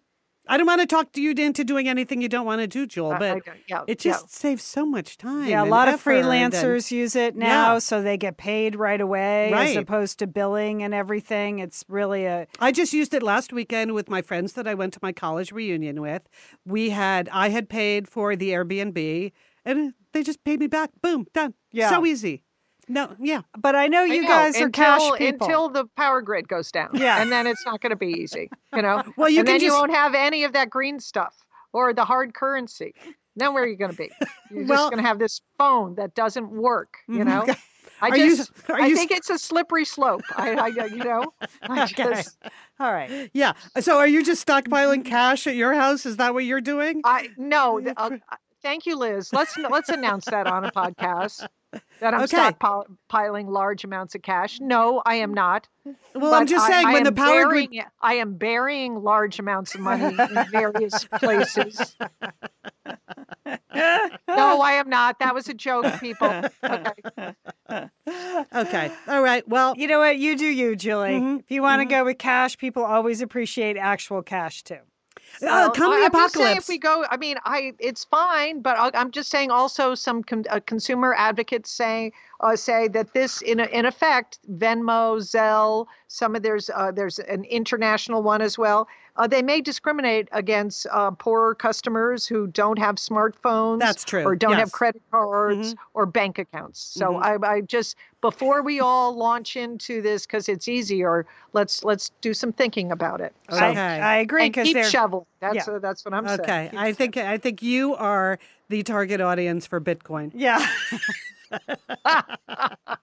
I 0.47 0.57
don't 0.59 0.67
want 0.67 0.81
to 0.83 0.87
talk 0.87 1.13
to 1.13 1.23
you 1.23 1.31
into 1.33 1.65
doing 1.65 1.89
anything 1.89 2.21
you 2.21 2.29
don't 2.29 2.45
want 2.45 2.61
to 2.61 2.67
do, 2.67 2.87
Joel, 2.87 3.13
but 3.13 3.23
I 3.23 3.29
don't- 3.41 3.45
yeah, 3.67 3.83
it 3.87 4.05
yeah. 4.05 4.13
just 4.13 4.31
saves 4.31 4.63
so 4.63 4.85
much 4.85 5.17
time. 5.17 5.49
Yeah, 5.49 5.65
a 5.65 5.67
lot 5.67 5.89
of 5.89 5.95
effort 5.95 6.13
and- 6.17 6.53
freelancers 6.53 6.91
use 6.91 7.17
it 7.17 7.35
now, 7.35 7.73
Yeah. 7.75 7.79
so 7.79 8.03
they 8.03 8.17
get 8.19 8.37
paid 8.37 8.77
right 8.77 9.01
away 9.01 9.53
as 9.53 9.75
opposed 9.77 10.19
to 10.21 10.27
billing 10.27 10.83
and 10.83 10.93
everything. 10.95 11.59
It's 11.61 11.85
really 11.89 12.27
a 12.27 12.47
I 12.61 12.73
just 12.73 12.93
used 12.93 13.13
it 13.15 13.23
last 13.23 13.53
weekend 13.53 13.93
with 13.95 14.09
my 14.11 14.21
friends 14.23 14.53
that 14.53 14.69
I 14.69 14.75
went 14.75 14.93
to 14.95 14.99
my 15.03 15.13
college 15.13 15.51
reunion 15.51 16.01
with. 16.03 16.23
We 16.67 16.91
had 16.91 17.29
I 17.33 17.49
had 17.49 17.69
paid 17.69 18.07
for 18.09 18.37
the 18.37 18.51
Airbnb 18.51 19.33
and 19.65 19.95
they 20.13 20.23
just 20.23 20.45
paid 20.45 20.61
me 20.61 20.67
back. 20.69 20.91
Boom, 21.03 21.27
done. 21.35 21.55
Yeah. 21.73 21.89
So 21.91 22.05
easy. 22.07 22.44
No, 22.89 23.15
yeah. 23.19 23.43
But 23.59 23.75
I 23.75 23.87
know 23.89 24.03
I 24.03 24.07
you 24.07 24.23
know, 24.23 24.29
guys 24.29 24.57
are 24.61 24.67
until, 24.67 24.71
cash 24.85 25.19
people. 25.19 25.47
until 25.47 25.69
the 25.69 25.87
power 25.97 26.21
grid 26.23 26.49
goes 26.49 26.71
down. 26.71 26.91
Yeah. 26.95 27.21
and 27.23 27.31
then 27.33 27.47
it's 27.47 27.65
not 27.65 27.81
going 27.81 27.91
to 27.91 27.97
be 27.97 28.09
easy. 28.09 28.51
You 28.75 28.83
know. 28.83 29.03
Well, 29.17 29.29
you 29.29 29.41
and 29.41 29.49
can 29.49 29.59
then 29.59 29.65
you 29.65 29.73
won't 29.73 29.93
have 29.93 30.15
any 30.15 30.45
of 30.45 30.53
that 30.53 30.71
green 30.71 31.01
stuff 31.01 31.45
or 31.73 31.93
the 31.95 32.05
hard 32.05 32.35
currency. 32.35 32.95
Then 33.37 33.53
where 33.55 33.65
are 33.65 33.67
you 33.67 33.77
going 33.77 33.91
to 33.91 33.97
be? 33.97 34.11
You're 34.51 34.65
Well- 34.67 34.85
just 34.85 34.91
going 34.93 35.03
to 35.03 35.09
have 35.09 35.19
this 35.19 35.41
phone 35.59 35.95
that 35.97 36.15
doesn't 36.15 36.51
work. 36.51 36.99
You 37.09 37.25
know. 37.25 37.47
I 38.03 38.09
you- 38.17 38.37
just, 38.37 38.51
are 38.69 38.81
I 38.81 38.87
you- 38.87 38.97
think 38.97 39.13
it's 39.13 39.31
a 39.31 39.39
slippery 39.39 39.85
slope. 39.85 40.23
I, 40.37 40.55
I 40.55 40.67
you 40.87 40.97
know, 40.97 41.33
I 41.63 41.85
Okay. 41.85 42.05
just, 42.05 42.37
All 42.81 42.93
right. 42.93 43.31
Yeah. 43.33 43.53
So 43.81 43.99
are 43.99 44.07
you 44.09 44.23
just 44.25 44.47
stockpiling 44.47 45.05
cash 45.05 45.47
at 45.47 45.55
your 45.55 45.75
house? 45.75 46.05
Is 46.05 46.17
that 46.19 46.35
what 46.35 46.45
you're 46.45 46.61
doing? 46.61 47.01
I 47.05 47.29
no. 47.39 47.81
uh, 47.97 48.19
thank 48.65 48.87
you, 48.87 48.97
Liz. 48.97 49.33
Let's 49.33 49.57
let's 49.57 49.89
announce 49.91 50.25
that 50.25 50.49
on 50.49 50.65
a 50.65 50.73
podcast 50.73 51.47
that 52.01 52.15
I'm 52.15 52.23
Okay. 52.23 52.37
stockpiling 52.51 53.49
large 53.49 53.85
amounts 53.85 54.15
of 54.17 54.23
cash. 54.23 54.59
No, 54.61 55.03
I 55.07 55.17
am 55.17 55.33
not. 55.33 55.69
Well, 56.15 56.35
I'm 56.35 56.47
just 56.47 56.65
I- 56.67 56.71
saying 56.71 56.87
I 56.89 56.93
when 56.95 57.03
the 57.05 57.09
am 57.11 57.15
power 57.15 57.45
grid 57.47 57.71
burying, 57.71 57.85
I 58.01 58.15
am 58.15 58.35
burying 58.35 59.03
large 59.03 59.39
amounts 59.39 59.75
of 59.77 59.81
money 59.83 60.05
in 60.17 60.47
various 60.51 61.05
places. 61.05 61.95
No, 63.47 64.61
I 64.61 64.73
am 64.73 64.89
not. 64.89 65.19
That 65.19 65.35
was 65.35 65.49
a 65.49 65.55
joke, 65.55 65.87
people. 66.01 66.43
Okay. 66.65 67.85
Okay. 68.55 68.91
All 69.09 69.23
right. 69.23 69.47
Well, 69.49 69.75
You 69.77 69.87
know 69.89 69.99
what? 69.99 70.19
You 70.19 70.37
do 70.37 70.47
you, 70.47 70.77
Julie. 70.77 71.11
Mhm, 71.21 71.41
If 71.41 71.51
you 71.51 71.63
want 71.63 71.81
to 71.81 71.87
go 71.87 72.05
with 72.05 72.19
cash, 72.19 72.57
people 72.59 72.85
always 72.85 73.21
appreciate 73.21 73.77
actual 73.77 74.23
cash 74.23 74.63
too. 74.63 74.79
Uh, 75.43 75.47
Well, 75.47 75.71
come 75.71 75.93
I- 75.93 75.99
the 75.99 76.05
I'm 76.07 76.13
just 76.13 76.35
saying 76.35 76.47
apocalypse. 76.47 76.69
if 76.69 76.69
we 76.69 76.79
go, 76.79 77.05
I 77.11 77.17
mean, 77.17 77.37
I 77.45 77.73
it's 77.79 78.05
fine, 78.05 78.61
but 78.61 78.77
I- 78.79 78.91
I'm 78.99 79.11
just 79.11 79.31
saying 79.31 79.51
also 79.51 79.95
some 79.95 80.23
con- 80.23 80.45
uh, 80.51 80.61
consumer 80.67 81.15
advocates 81.15 81.71
say 81.71 82.13
uh, 82.41 82.57
say 82.57 82.89
that 82.89 83.13
this 83.15 83.43
in 83.43 83.61
in 83.61 83.87
effect 83.87 84.39
Venmo, 84.51 85.19
Zelle, 85.19 85.87
some 86.09 86.35
of 86.37 86.43
there's 86.43 86.71
uh, 86.71 86.91
there's 86.93 87.19
an 87.19 87.45
international 87.45 88.23
one 88.23 88.43
as 88.43 88.59
well. 88.59 88.89
Uh, 89.17 89.27
they 89.29 89.43
may 89.43 89.61
discriminate 89.61 90.29
against 90.33 90.87
uh, 90.91 91.11
poorer 91.13 91.55
customers 91.55 92.27
who 92.27 92.49
don't 92.49 92.79
have 92.79 92.97
smartphones. 92.97 93.79
That's 93.79 94.05
true, 94.05 94.25
Or 94.25 94.35
don't 94.35 94.53
yes. 94.53 94.61
have 94.61 94.73
credit 94.73 95.03
cards 95.11 95.77
or 95.95 96.05
bank 96.05 96.39
accounts. 96.39 96.81
So 96.81 97.17
I, 97.17 97.37
I 97.47 97.61
just 97.61 97.97
before 98.21 98.63
we 98.63 98.81
all 98.81 99.15
launch 99.17 99.57
into 99.57 100.03
this 100.03 100.27
because 100.27 100.49
it's 100.49 100.67
easier, 100.67 101.27
let's 101.53 101.85
let's 101.85 102.11
do 102.23 102.35
some 102.35 102.53
thinking 102.53 102.91
about 102.91 103.21
it. 103.21 103.33
So, 103.51 103.59
I, 103.59 103.71
Okay. 103.71 103.81
I 103.81 104.17
agree 104.17 104.47
and 104.47 104.55
keep 104.55 104.85
shoveling. 104.85 105.27
That's 105.41 105.69
yeah. 105.69 105.75
uh, 105.75 105.79
that's 105.79 106.05
what 106.05 106.13
I'm 106.13 106.27
saying. 106.27 106.41
Okay. 106.41 106.69
Keep 106.73 106.81
I 106.81 106.93
think 106.93 107.17
I 107.17 107.39
think 107.39 107.63
you 107.63 107.95
are 107.95 108.39
the 108.69 108.83
target 108.83 109.21
audience 109.21 109.67
for 109.67 109.81
Bitcoin. 109.81 110.33
yeah. 110.35 110.67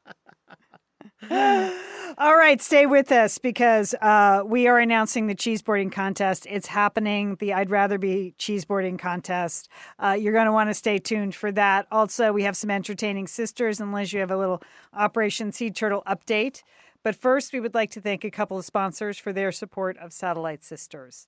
All 2.17 2.35
right, 2.35 2.61
stay 2.61 2.85
with 2.85 3.11
us 3.11 3.37
because 3.37 3.95
uh, 4.01 4.43
we 4.45 4.67
are 4.67 4.77
announcing 4.77 5.27
the 5.27 5.35
cheeseboarding 5.35 5.91
contest. 5.91 6.45
It's 6.49 6.67
happening, 6.67 7.35
the 7.39 7.53
I'd 7.53 7.69
Rather 7.69 7.97
Be 7.97 8.35
Cheeseboarding 8.37 8.99
contest. 8.99 9.69
Uh, 9.97 10.17
you're 10.19 10.33
going 10.33 10.45
to 10.45 10.51
want 10.51 10.69
to 10.69 10.73
stay 10.73 10.99
tuned 10.99 11.33
for 11.33 11.51
that. 11.53 11.87
Also, 11.91 12.33
we 12.33 12.43
have 12.43 12.57
some 12.57 12.69
entertaining 12.69 13.27
sisters, 13.27 13.79
unless 13.79 14.13
you 14.13 14.19
have 14.19 14.29
a 14.31 14.37
little 14.37 14.61
Operation 14.93 15.51
Sea 15.51 15.71
Turtle 15.71 16.03
update. 16.05 16.63
But 17.01 17.15
first, 17.15 17.53
we 17.53 17.59
would 17.59 17.73
like 17.73 17.91
to 17.91 18.01
thank 18.01 18.23
a 18.23 18.29
couple 18.29 18.57
of 18.57 18.65
sponsors 18.65 19.17
for 19.17 19.33
their 19.33 19.51
support 19.51 19.97
of 19.97 20.13
Satellite 20.13 20.63
Sisters. 20.63 21.27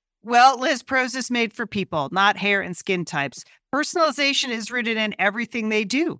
Well, 0.23 0.59
Liz, 0.59 0.83
Prose 0.83 1.15
is 1.15 1.31
made 1.31 1.51
for 1.51 1.65
people, 1.65 2.09
not 2.11 2.37
hair 2.37 2.61
and 2.61 2.77
skin 2.77 3.05
types. 3.05 3.43
Personalization 3.73 4.49
mm. 4.49 4.57
is 4.57 4.69
rooted 4.69 4.95
in 4.97 5.15
everything 5.17 5.69
they 5.69 5.83
do, 5.83 6.19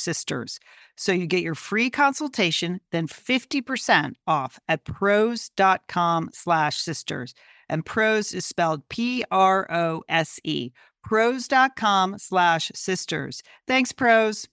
sisters. 0.01 0.59
So 0.97 1.11
you 1.11 1.27
get 1.27 1.43
your 1.43 1.55
free 1.55 1.89
consultation, 1.89 2.81
then 2.91 3.07
50% 3.07 4.13
off 4.27 4.59
at 4.67 4.83
prose.com 4.85 6.29
slash 6.33 6.77
sisters. 6.77 7.33
And 7.69 7.85
Prose 7.85 8.33
is 8.33 8.45
spelled 8.45 8.87
P 8.89 9.23
R 9.31 9.65
O 9.71 10.03
S 10.09 10.39
E. 10.43 10.71
Prose.com 11.03 12.17
slash 12.19 12.71
sisters. 12.75 13.41
Thanks, 13.65 13.91
Prose. 13.91 14.47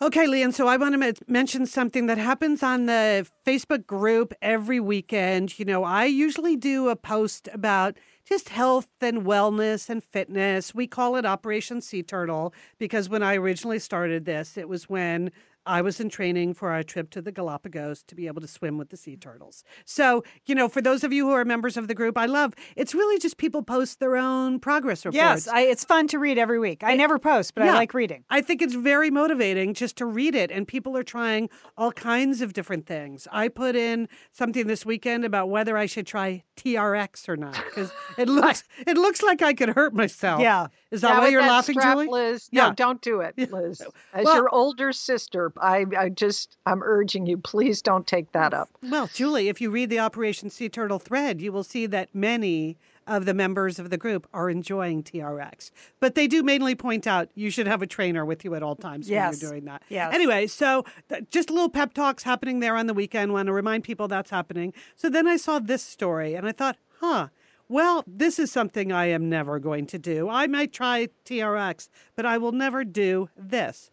Okay, 0.00 0.28
Lian. 0.28 0.52
So 0.52 0.68
I 0.68 0.76
want 0.76 1.00
to 1.00 1.14
mention 1.26 1.66
something 1.66 2.06
that 2.06 2.18
happens 2.18 2.62
on 2.62 2.86
the 2.86 3.26
Facebook 3.44 3.84
group 3.84 4.32
every 4.40 4.78
weekend. 4.78 5.58
You 5.58 5.64
know, 5.64 5.82
I 5.82 6.04
usually 6.04 6.54
do 6.54 6.88
a 6.88 6.94
post 6.94 7.48
about 7.52 7.96
just 8.28 8.50
health 8.50 8.88
and 9.00 9.24
wellness 9.24 9.88
and 9.88 10.04
fitness. 10.04 10.74
We 10.74 10.86
call 10.86 11.16
it 11.16 11.24
Operation 11.24 11.80
Sea 11.80 12.02
Turtle 12.02 12.52
because 12.78 13.08
when 13.08 13.22
I 13.22 13.36
originally 13.36 13.78
started 13.78 14.26
this, 14.26 14.58
it 14.58 14.68
was 14.68 14.88
when 14.88 15.30
I 15.68 15.82
was 15.82 16.00
in 16.00 16.08
training 16.08 16.54
for 16.54 16.70
our 16.70 16.82
trip 16.82 17.10
to 17.10 17.20
the 17.20 17.30
Galapagos 17.30 18.02
to 18.04 18.14
be 18.14 18.26
able 18.26 18.40
to 18.40 18.48
swim 18.48 18.78
with 18.78 18.88
the 18.88 18.96
sea 18.96 19.16
turtles. 19.16 19.64
So, 19.84 20.24
you 20.46 20.54
know, 20.54 20.66
for 20.66 20.80
those 20.80 21.04
of 21.04 21.12
you 21.12 21.26
who 21.26 21.32
are 21.32 21.44
members 21.44 21.76
of 21.76 21.88
the 21.88 21.94
group, 21.94 22.16
I 22.16 22.24
love 22.24 22.54
it's 22.74 22.94
really 22.94 23.18
just 23.18 23.36
people 23.36 23.62
post 23.62 24.00
their 24.00 24.16
own 24.16 24.60
progress 24.60 25.04
reports. 25.04 25.16
Yes, 25.16 25.48
I, 25.48 25.60
it's 25.60 25.84
fun 25.84 26.08
to 26.08 26.18
read 26.18 26.38
every 26.38 26.58
week. 26.58 26.82
I, 26.82 26.96
never 26.96 27.18
post, 27.18 27.54
but 27.54 27.64
yeah. 27.64 27.72
I 27.72 27.74
like 27.74 27.92
reading. 27.92 28.24
I 28.30 28.40
think 28.40 28.62
it's 28.62 28.74
very 28.74 29.10
motivating 29.10 29.74
just 29.74 29.96
to 29.96 30.06
read 30.06 30.34
it, 30.34 30.50
and 30.50 30.66
people 30.66 30.96
are 30.96 31.02
trying 31.02 31.50
all 31.76 31.92
kinds 31.92 32.40
of 32.40 32.54
different 32.54 32.86
things. 32.86 33.28
I 33.30 33.48
put 33.48 33.76
in 33.76 34.08
something 34.32 34.66
this 34.66 34.86
weekend 34.86 35.24
about 35.24 35.50
whether 35.50 35.76
I 35.76 35.84
should 35.84 36.06
try 36.06 36.44
TRX 36.58 37.28
or 37.28 37.36
not 37.36 37.54
because 37.66 37.92
it 38.18 38.28
looks 38.28 38.64
it 38.86 38.96
looks 38.96 39.22
like 39.22 39.42
I 39.42 39.54
could 39.54 39.70
hurt 39.70 39.94
myself. 39.94 40.40
Yeah, 40.40 40.68
is 40.90 41.02
that 41.02 41.10
yeah, 41.10 41.18
why 41.18 41.28
you're 41.28 41.42
that 41.42 41.48
laughing, 41.48 41.74
strap, 41.78 41.94
Julie? 41.94 42.08
Liz. 42.08 42.48
Yeah. 42.50 42.68
No, 42.68 42.74
don't 42.74 43.00
do 43.02 43.20
it, 43.20 43.34
Liz. 43.52 43.82
As 44.12 44.24
Well- 44.24 44.34
your 44.36 44.54
older 44.54 44.92
sister, 44.92 45.52
I, 45.60 45.84
I 45.96 46.08
just, 46.08 46.56
I'm 46.66 46.82
urging 46.82 47.26
you, 47.26 47.38
please 47.38 47.82
don't 47.82 48.06
take 48.06 48.32
that 48.32 48.54
up. 48.54 48.68
Well, 48.82 49.08
Julie, 49.12 49.48
if 49.48 49.60
you 49.60 49.70
read 49.70 49.90
the 49.90 49.98
Operation 49.98 50.50
Sea 50.50 50.68
Turtle 50.68 50.98
thread, 50.98 51.40
you 51.40 51.52
will 51.52 51.64
see 51.64 51.86
that 51.86 52.14
many 52.14 52.76
of 53.08 53.24
the 53.24 53.34
members 53.34 53.78
of 53.78 53.90
the 53.90 53.96
group 53.96 54.26
are 54.32 54.48
enjoying 54.50 55.02
TRX. 55.02 55.70
But 55.98 56.14
they 56.14 56.26
do 56.28 56.42
mainly 56.42 56.74
point 56.74 57.06
out 57.06 57.28
you 57.34 57.50
should 57.50 57.66
have 57.66 57.82
a 57.82 57.86
trainer 57.86 58.24
with 58.24 58.44
you 58.44 58.54
at 58.54 58.62
all 58.62 58.76
times 58.76 59.08
Yes. 59.10 59.34
when 59.34 59.40
you're 59.40 59.50
doing 59.50 59.64
that. 59.64 59.82
Yes. 59.88 60.14
Anyway, 60.14 60.46
so 60.46 60.84
th- 61.08 61.24
just 61.30 61.50
a 61.50 61.52
little 61.52 61.68
pep 61.70 61.94
talks 61.94 62.22
happening 62.22 62.60
there 62.60 62.76
on 62.76 62.86
the 62.86 62.94
weekend. 62.94 63.32
Want 63.32 63.46
to 63.46 63.52
remind 63.52 63.82
people 63.84 64.06
that's 64.08 64.30
happening. 64.30 64.72
So 64.94 65.08
then 65.08 65.26
I 65.26 65.36
saw 65.36 65.58
this 65.58 65.82
story 65.82 66.34
and 66.34 66.46
I 66.46 66.52
thought, 66.52 66.76
huh. 67.00 67.28
Well, 67.70 68.02
this 68.06 68.38
is 68.38 68.50
something 68.50 68.92
I 68.92 69.06
am 69.06 69.28
never 69.28 69.58
going 69.58 69.84
to 69.88 69.98
do. 69.98 70.30
I 70.30 70.46
might 70.46 70.72
try 70.72 71.08
TRX, 71.26 71.90
but 72.16 72.24
I 72.24 72.38
will 72.38 72.52
never 72.52 72.82
do 72.82 73.28
this. 73.36 73.90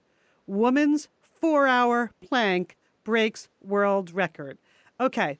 Woman's 0.47 1.09
four 1.22 1.68
hour 1.68 2.11
plank 2.26 2.78
breaks 3.03 3.49
world 3.61 4.11
record. 4.13 4.57
Okay, 4.99 5.39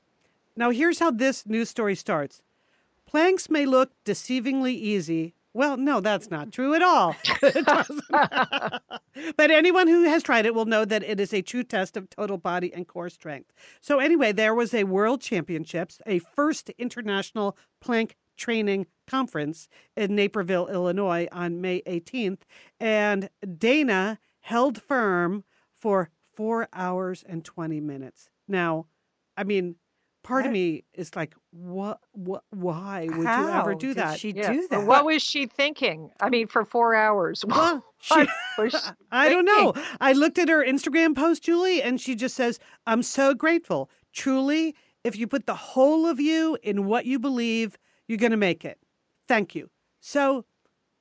now 0.58 0.70
here's 0.72 1.00
how 1.00 1.12
this 1.12 1.46
news 1.46 1.70
story 1.70 1.96
starts. 1.96 2.42
Planks 3.08 3.50
may 3.50 3.66
look 3.66 3.92
deceivingly 4.06 4.74
easy. 4.74 5.36
Well, 5.54 5.78
no, 5.78 6.02
that's 6.02 6.30
not 6.30 6.52
true 6.52 6.74
at 6.76 6.82
all. 6.82 7.16
But 9.38 9.50
anyone 9.50 9.88
who 9.88 10.04
has 10.04 10.24
tried 10.24 10.46
it 10.46 10.54
will 10.54 10.66
know 10.66 10.84
that 10.84 11.04
it 11.04 11.20
is 11.20 11.34
a 11.34 11.42
true 11.42 11.64
test 11.64 11.96
of 11.96 12.10
total 12.10 12.38
body 12.38 12.74
and 12.74 12.86
core 12.88 13.10
strength. 13.10 13.54
So, 13.80 14.00
anyway, 14.00 14.34
there 14.34 14.54
was 14.54 14.74
a 14.74 14.84
world 14.84 15.22
championships, 15.22 16.02
a 16.06 16.20
first 16.20 16.70
international 16.72 17.58
plank 17.80 18.18
training 18.36 18.88
conference 19.08 19.70
in 19.96 20.16
Naperville, 20.16 20.68
Illinois 20.68 21.28
on 21.32 21.62
May 21.62 21.82
18th. 21.84 22.40
And 22.80 23.30
Dana 23.58 24.20
held 24.42 24.82
firm 24.82 25.46
for 25.74 26.10
four 26.34 26.68
hours 26.74 27.24
and 27.28 27.46
20 27.46 27.80
minutes. 27.80 28.30
Now, 28.48 28.88
I 29.38 29.46
mean, 29.46 29.76
part 30.26 30.46
of 30.46 30.52
me 30.52 30.84
is 30.94 31.16
like, 31.16 31.36
what, 31.52 32.00
what, 32.12 32.44
why 32.50 33.08
would 33.10 33.28
How 33.28 33.42
you 33.42 33.50
ever 33.54 33.76
do 33.76 33.88
did 33.94 33.98
that? 33.98 34.20
She 34.20 34.32
Yeah. 34.32 34.54
do 34.54 34.68
that. 34.70 34.86
What 34.86 35.06
was 35.06 35.22
she 35.22 35.46
thinking? 35.46 36.10
I 36.20 36.30
mean, 36.30 36.48
for 36.48 36.66
four 36.66 36.96
hours. 36.96 37.46
Well, 37.48 37.84
What 38.58 38.72
she 38.72 38.78
I 39.12 39.30
don't 39.30 39.46
know. 39.46 39.74
I 40.02 40.14
looked 40.14 40.38
at 40.38 40.50
her 40.50 40.64
Instagram 40.64 41.16
post, 41.16 41.44
Julie, 41.44 41.82
and 41.82 42.00
she 42.00 42.16
just 42.16 42.36
says, 42.36 42.60
I'm 42.86 43.02
so 43.04 43.34
grateful. 43.34 43.90
Truly, 44.14 44.76
if 45.04 45.16
you 45.16 45.28
put 45.28 45.46
the 45.46 45.56
whole 45.56 46.06
of 46.08 46.20
you 46.20 46.58
in 46.64 46.86
what 46.86 47.06
you 47.06 47.20
believe, 47.20 47.78
you're 48.08 48.18
going 48.18 48.32
to 48.32 48.38
make 48.38 48.66
it. 48.66 48.80
Thank 49.28 49.56
you. 49.56 49.70
So 50.00 50.46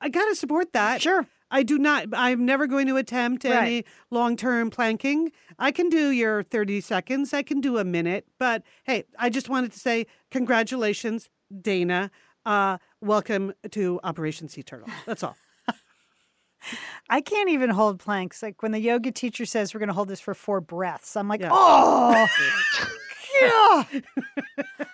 I 0.00 0.08
got 0.08 0.26
to 0.26 0.34
support 0.34 0.72
that. 0.72 1.02
Sure. 1.02 1.26
I 1.54 1.62
do 1.62 1.78
not, 1.78 2.06
I'm 2.12 2.44
never 2.44 2.66
going 2.66 2.88
to 2.88 2.96
attempt 2.96 3.44
Right. 3.44 3.52
any 3.54 3.84
long 4.10 4.36
term 4.36 4.70
planking. 4.70 5.30
I 5.56 5.70
can 5.70 5.88
do 5.88 6.10
your 6.10 6.42
30 6.42 6.80
seconds, 6.80 7.32
I 7.32 7.42
can 7.44 7.60
do 7.60 7.78
a 7.78 7.84
minute. 7.84 8.26
But 8.40 8.64
hey, 8.82 9.04
I 9.20 9.30
just 9.30 9.48
wanted 9.48 9.70
to 9.72 9.78
say 9.78 10.06
congratulations, 10.32 11.30
Dana. 11.62 12.10
Uh, 12.44 12.78
welcome 13.00 13.52
to 13.70 14.00
Operation 14.02 14.48
Sea 14.48 14.64
Turtle. 14.64 14.88
That's 15.06 15.22
all. 15.22 15.36
I 17.08 17.20
can't 17.20 17.48
even 17.50 17.70
hold 17.70 18.00
planks. 18.00 18.42
Like 18.42 18.60
when 18.60 18.72
the 18.72 18.80
yoga 18.80 19.12
teacher 19.12 19.46
says 19.46 19.72
we're 19.72 19.78
going 19.78 19.88
to 19.88 19.94
hold 19.94 20.08
this 20.08 20.20
for 20.20 20.34
four 20.34 20.60
breaths, 20.60 21.14
I'm 21.16 21.28
like, 21.28 21.40
Yeah. 21.40 21.50
oh, 21.52 22.26
yeah. 23.40 23.84
and 23.92 24.04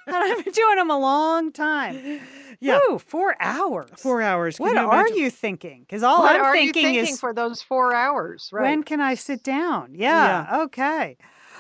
I've 0.09 0.45
been 0.45 0.53
doing 0.53 0.77
them 0.77 0.91
a 0.91 0.99
long 0.99 1.53
time. 1.53 2.21
Yeah. 2.61 2.79
Ooh, 2.91 2.99
four 2.99 3.37
hours. 3.41 3.91
Four 3.97 4.23
hours. 4.23 4.59
Can 4.59 4.67
What 4.67 4.75
you 4.75 4.89
are 4.89 5.09
you 5.09 5.31
thinking? 5.31 5.81
Because 5.81 6.03
all 6.03 6.21
what 6.21 6.37
I'm 6.37 6.43
are 6.43 6.53
thinking, 6.53 6.83
you 6.83 6.89
thinking 6.89 7.15
is 7.15 7.21
for 7.21 7.33
those 7.33 7.63
four 7.63 7.95
hours? 7.95 8.51
Right. 8.53 8.63
when 8.63 8.83
can 8.83 9.01
I 9.01 9.15
sit 9.15 9.43
down? 9.43 9.95
Yeah. 9.95 10.63
Okay. 10.65 11.17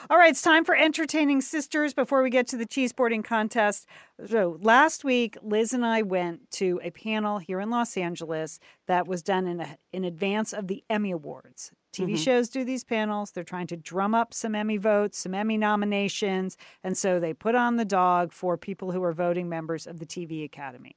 All 0.08 0.16
right, 0.16 0.30
it's 0.30 0.42
time 0.42 0.64
for 0.64 0.74
entertaining 0.74 1.40
sisters 1.40 1.92
before 1.92 2.22
we 2.22 2.30
get 2.30 2.46
to 2.48 2.56
the 2.56 2.66
cheese 2.66 2.92
boarding 2.92 3.22
contest. 3.22 3.86
So, 4.26 4.58
last 4.60 5.04
week, 5.04 5.36
Liz 5.42 5.72
and 5.72 5.84
I 5.84 6.02
went 6.02 6.50
to 6.52 6.80
a 6.82 6.90
panel 6.90 7.38
here 7.38 7.60
in 7.60 7.70
Los 7.70 7.96
Angeles 7.96 8.58
that 8.88 9.06
was 9.06 9.22
done 9.22 9.46
in, 9.46 9.60
a, 9.60 9.76
in 9.92 10.04
advance 10.04 10.52
of 10.52 10.68
the 10.68 10.82
Emmy 10.88 11.10
Awards. 11.10 11.70
TV 11.92 12.12
mm-hmm. 12.12 12.14
shows 12.16 12.48
do 12.48 12.64
these 12.64 12.84
panels. 12.84 13.32
They're 13.32 13.44
trying 13.44 13.66
to 13.68 13.76
drum 13.76 14.14
up 14.14 14.32
some 14.32 14.54
Emmy 14.54 14.76
votes, 14.76 15.18
some 15.18 15.34
Emmy 15.34 15.56
nominations. 15.56 16.56
And 16.84 16.96
so 16.96 17.18
they 17.18 17.34
put 17.34 17.54
on 17.54 17.76
the 17.76 17.84
dog 17.84 18.32
for 18.32 18.56
people 18.56 18.92
who 18.92 19.02
are 19.02 19.12
voting 19.12 19.48
members 19.48 19.86
of 19.86 19.98
the 19.98 20.06
TV 20.06 20.44
Academy. 20.44 20.96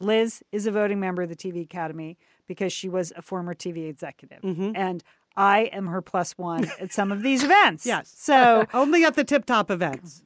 Liz 0.00 0.42
is 0.52 0.66
a 0.66 0.70
voting 0.70 1.00
member 1.00 1.22
of 1.22 1.28
the 1.28 1.36
TV 1.36 1.62
Academy 1.62 2.18
because 2.46 2.72
she 2.72 2.88
was 2.88 3.12
a 3.16 3.22
former 3.22 3.54
TV 3.54 3.88
executive. 3.88 4.42
Mm-hmm. 4.42 4.72
And 4.74 5.02
I 5.36 5.62
am 5.72 5.86
her 5.86 6.02
plus 6.02 6.32
one 6.32 6.70
at 6.80 6.92
some 6.92 7.10
of 7.10 7.22
these 7.22 7.42
events. 7.44 7.86
Yes. 7.86 8.12
So 8.16 8.66
Only 8.74 9.04
at 9.04 9.14
the 9.14 9.24
tip 9.24 9.46
top 9.46 9.70
events. 9.70 10.22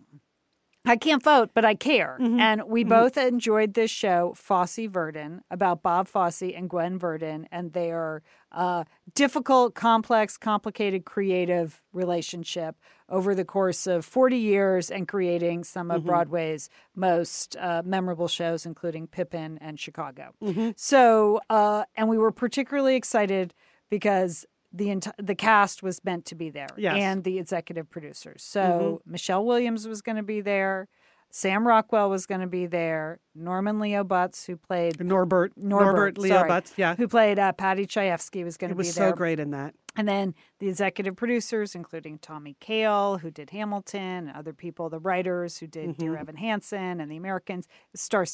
I 0.89 0.97
can't 0.97 1.22
vote, 1.22 1.51
but 1.55 1.64
I 1.64 1.74
care. 1.74 2.16
Mm-hmm. 2.20 2.41
And 2.41 2.62
we 2.64 2.84
both 2.84 3.16
enjoyed 3.16 3.74
this 3.74 3.91
show, 3.91 4.34
Fosse 4.36 4.86
Verdon, 4.89 5.43
about 5.51 5.82
Bob 5.82 6.09
Fosse 6.09 6.43
and 6.43 6.68
Gwen 6.68 6.99
Verdon 6.99 7.47
and 7.53 7.72
their 7.72 8.22
uh, 8.51 8.84
difficult, 9.14 9.74
complex, 9.74 10.36
complicated, 10.39 11.05
creative 11.05 11.82
relationship 11.93 12.76
over 13.11 13.34
the 13.34 13.45
course 13.45 13.86
of 13.86 14.05
40 14.05 14.36
years 14.36 14.91
and 14.91 15.07
creating 15.07 15.64
some 15.64 15.89
Mm-hmm. 15.89 15.97
of 15.97 16.05
Broadway's 16.05 16.68
most 16.95 17.57
uh, 17.59 17.82
memorable 17.84 18.28
shows, 18.28 18.66
including 18.66 19.07
Pippin 19.07 19.59
and 19.61 19.78
Chicago. 19.78 20.34
Mm-hmm. 20.43 20.70
So, 20.76 21.41
uh, 21.49 21.84
and 21.97 22.09
we 22.09 22.18
were 22.18 22.32
particularly 22.32 22.97
excited 22.97 23.55
because 23.91 24.45
the 24.72 24.86
enti- 24.88 25.12
the 25.18 25.34
cast 25.34 25.82
was 25.82 26.04
meant 26.04 26.24
to 26.26 26.34
be 26.34 26.50
there 26.50 26.68
Yes. 26.76 26.92
Mm-hmm. 26.94 27.02
and 27.02 27.24
the 27.24 27.38
executive 27.38 27.90
producers. 27.90 28.42
So 28.42 29.00
Michelle 29.06 29.44
Williams 29.44 29.88
was 29.88 30.02
going 30.02 30.16
to 30.16 30.22
be 30.22 30.40
there, 30.40 30.88
Sam 31.30 31.66
Rockwell 31.66 32.08
was 32.08 32.24
going 32.26 32.40
to 32.40 32.46
be 32.46 32.66
there, 32.66 33.20
Norman 33.34 33.78
Leo 33.80 34.02
Butz 34.04 34.46
who 34.46 34.56
played 34.56 34.98
Norbert, 35.04 35.52
Norbert, 35.56 36.16
Leo 36.18 36.36
sorry, 36.36 36.50
Butz, 36.50 36.72
yeah. 36.76 36.94
who 36.96 37.06
played 37.08 37.38
uh, 37.38 37.52
Paddy 37.52 37.86
Chayefsky 37.86 38.44
was 38.44 38.56
going 38.56 38.70
to 38.70 38.74
be 38.74 38.80
It 38.80 38.88
was 38.88 38.94
so 38.94 39.12
great 39.12 39.38
in 39.40 39.50
that. 39.50 39.74
And 39.96 40.06
then 40.08 40.34
the 40.58 40.68
executive 40.68 41.16
producers, 41.16 41.74
including 41.74 42.18
Tommy 42.18 42.56
Kail, 42.60 43.18
who 43.18 43.30
did 43.30 43.50
Hamilton, 43.50 44.28
and 44.28 44.36
other 44.36 44.52
people, 44.52 44.88
the 44.88 45.00
writers 45.00 45.58
who 45.58 45.66
did 45.66 45.90
Mm-hmm. 45.90 46.00
Dear 46.02 46.16
Evan 46.16 46.36
Hansen 46.36 47.00
and 47.00 47.10
The 47.10 47.16
Americans, 47.16 47.66
star 47.94 48.24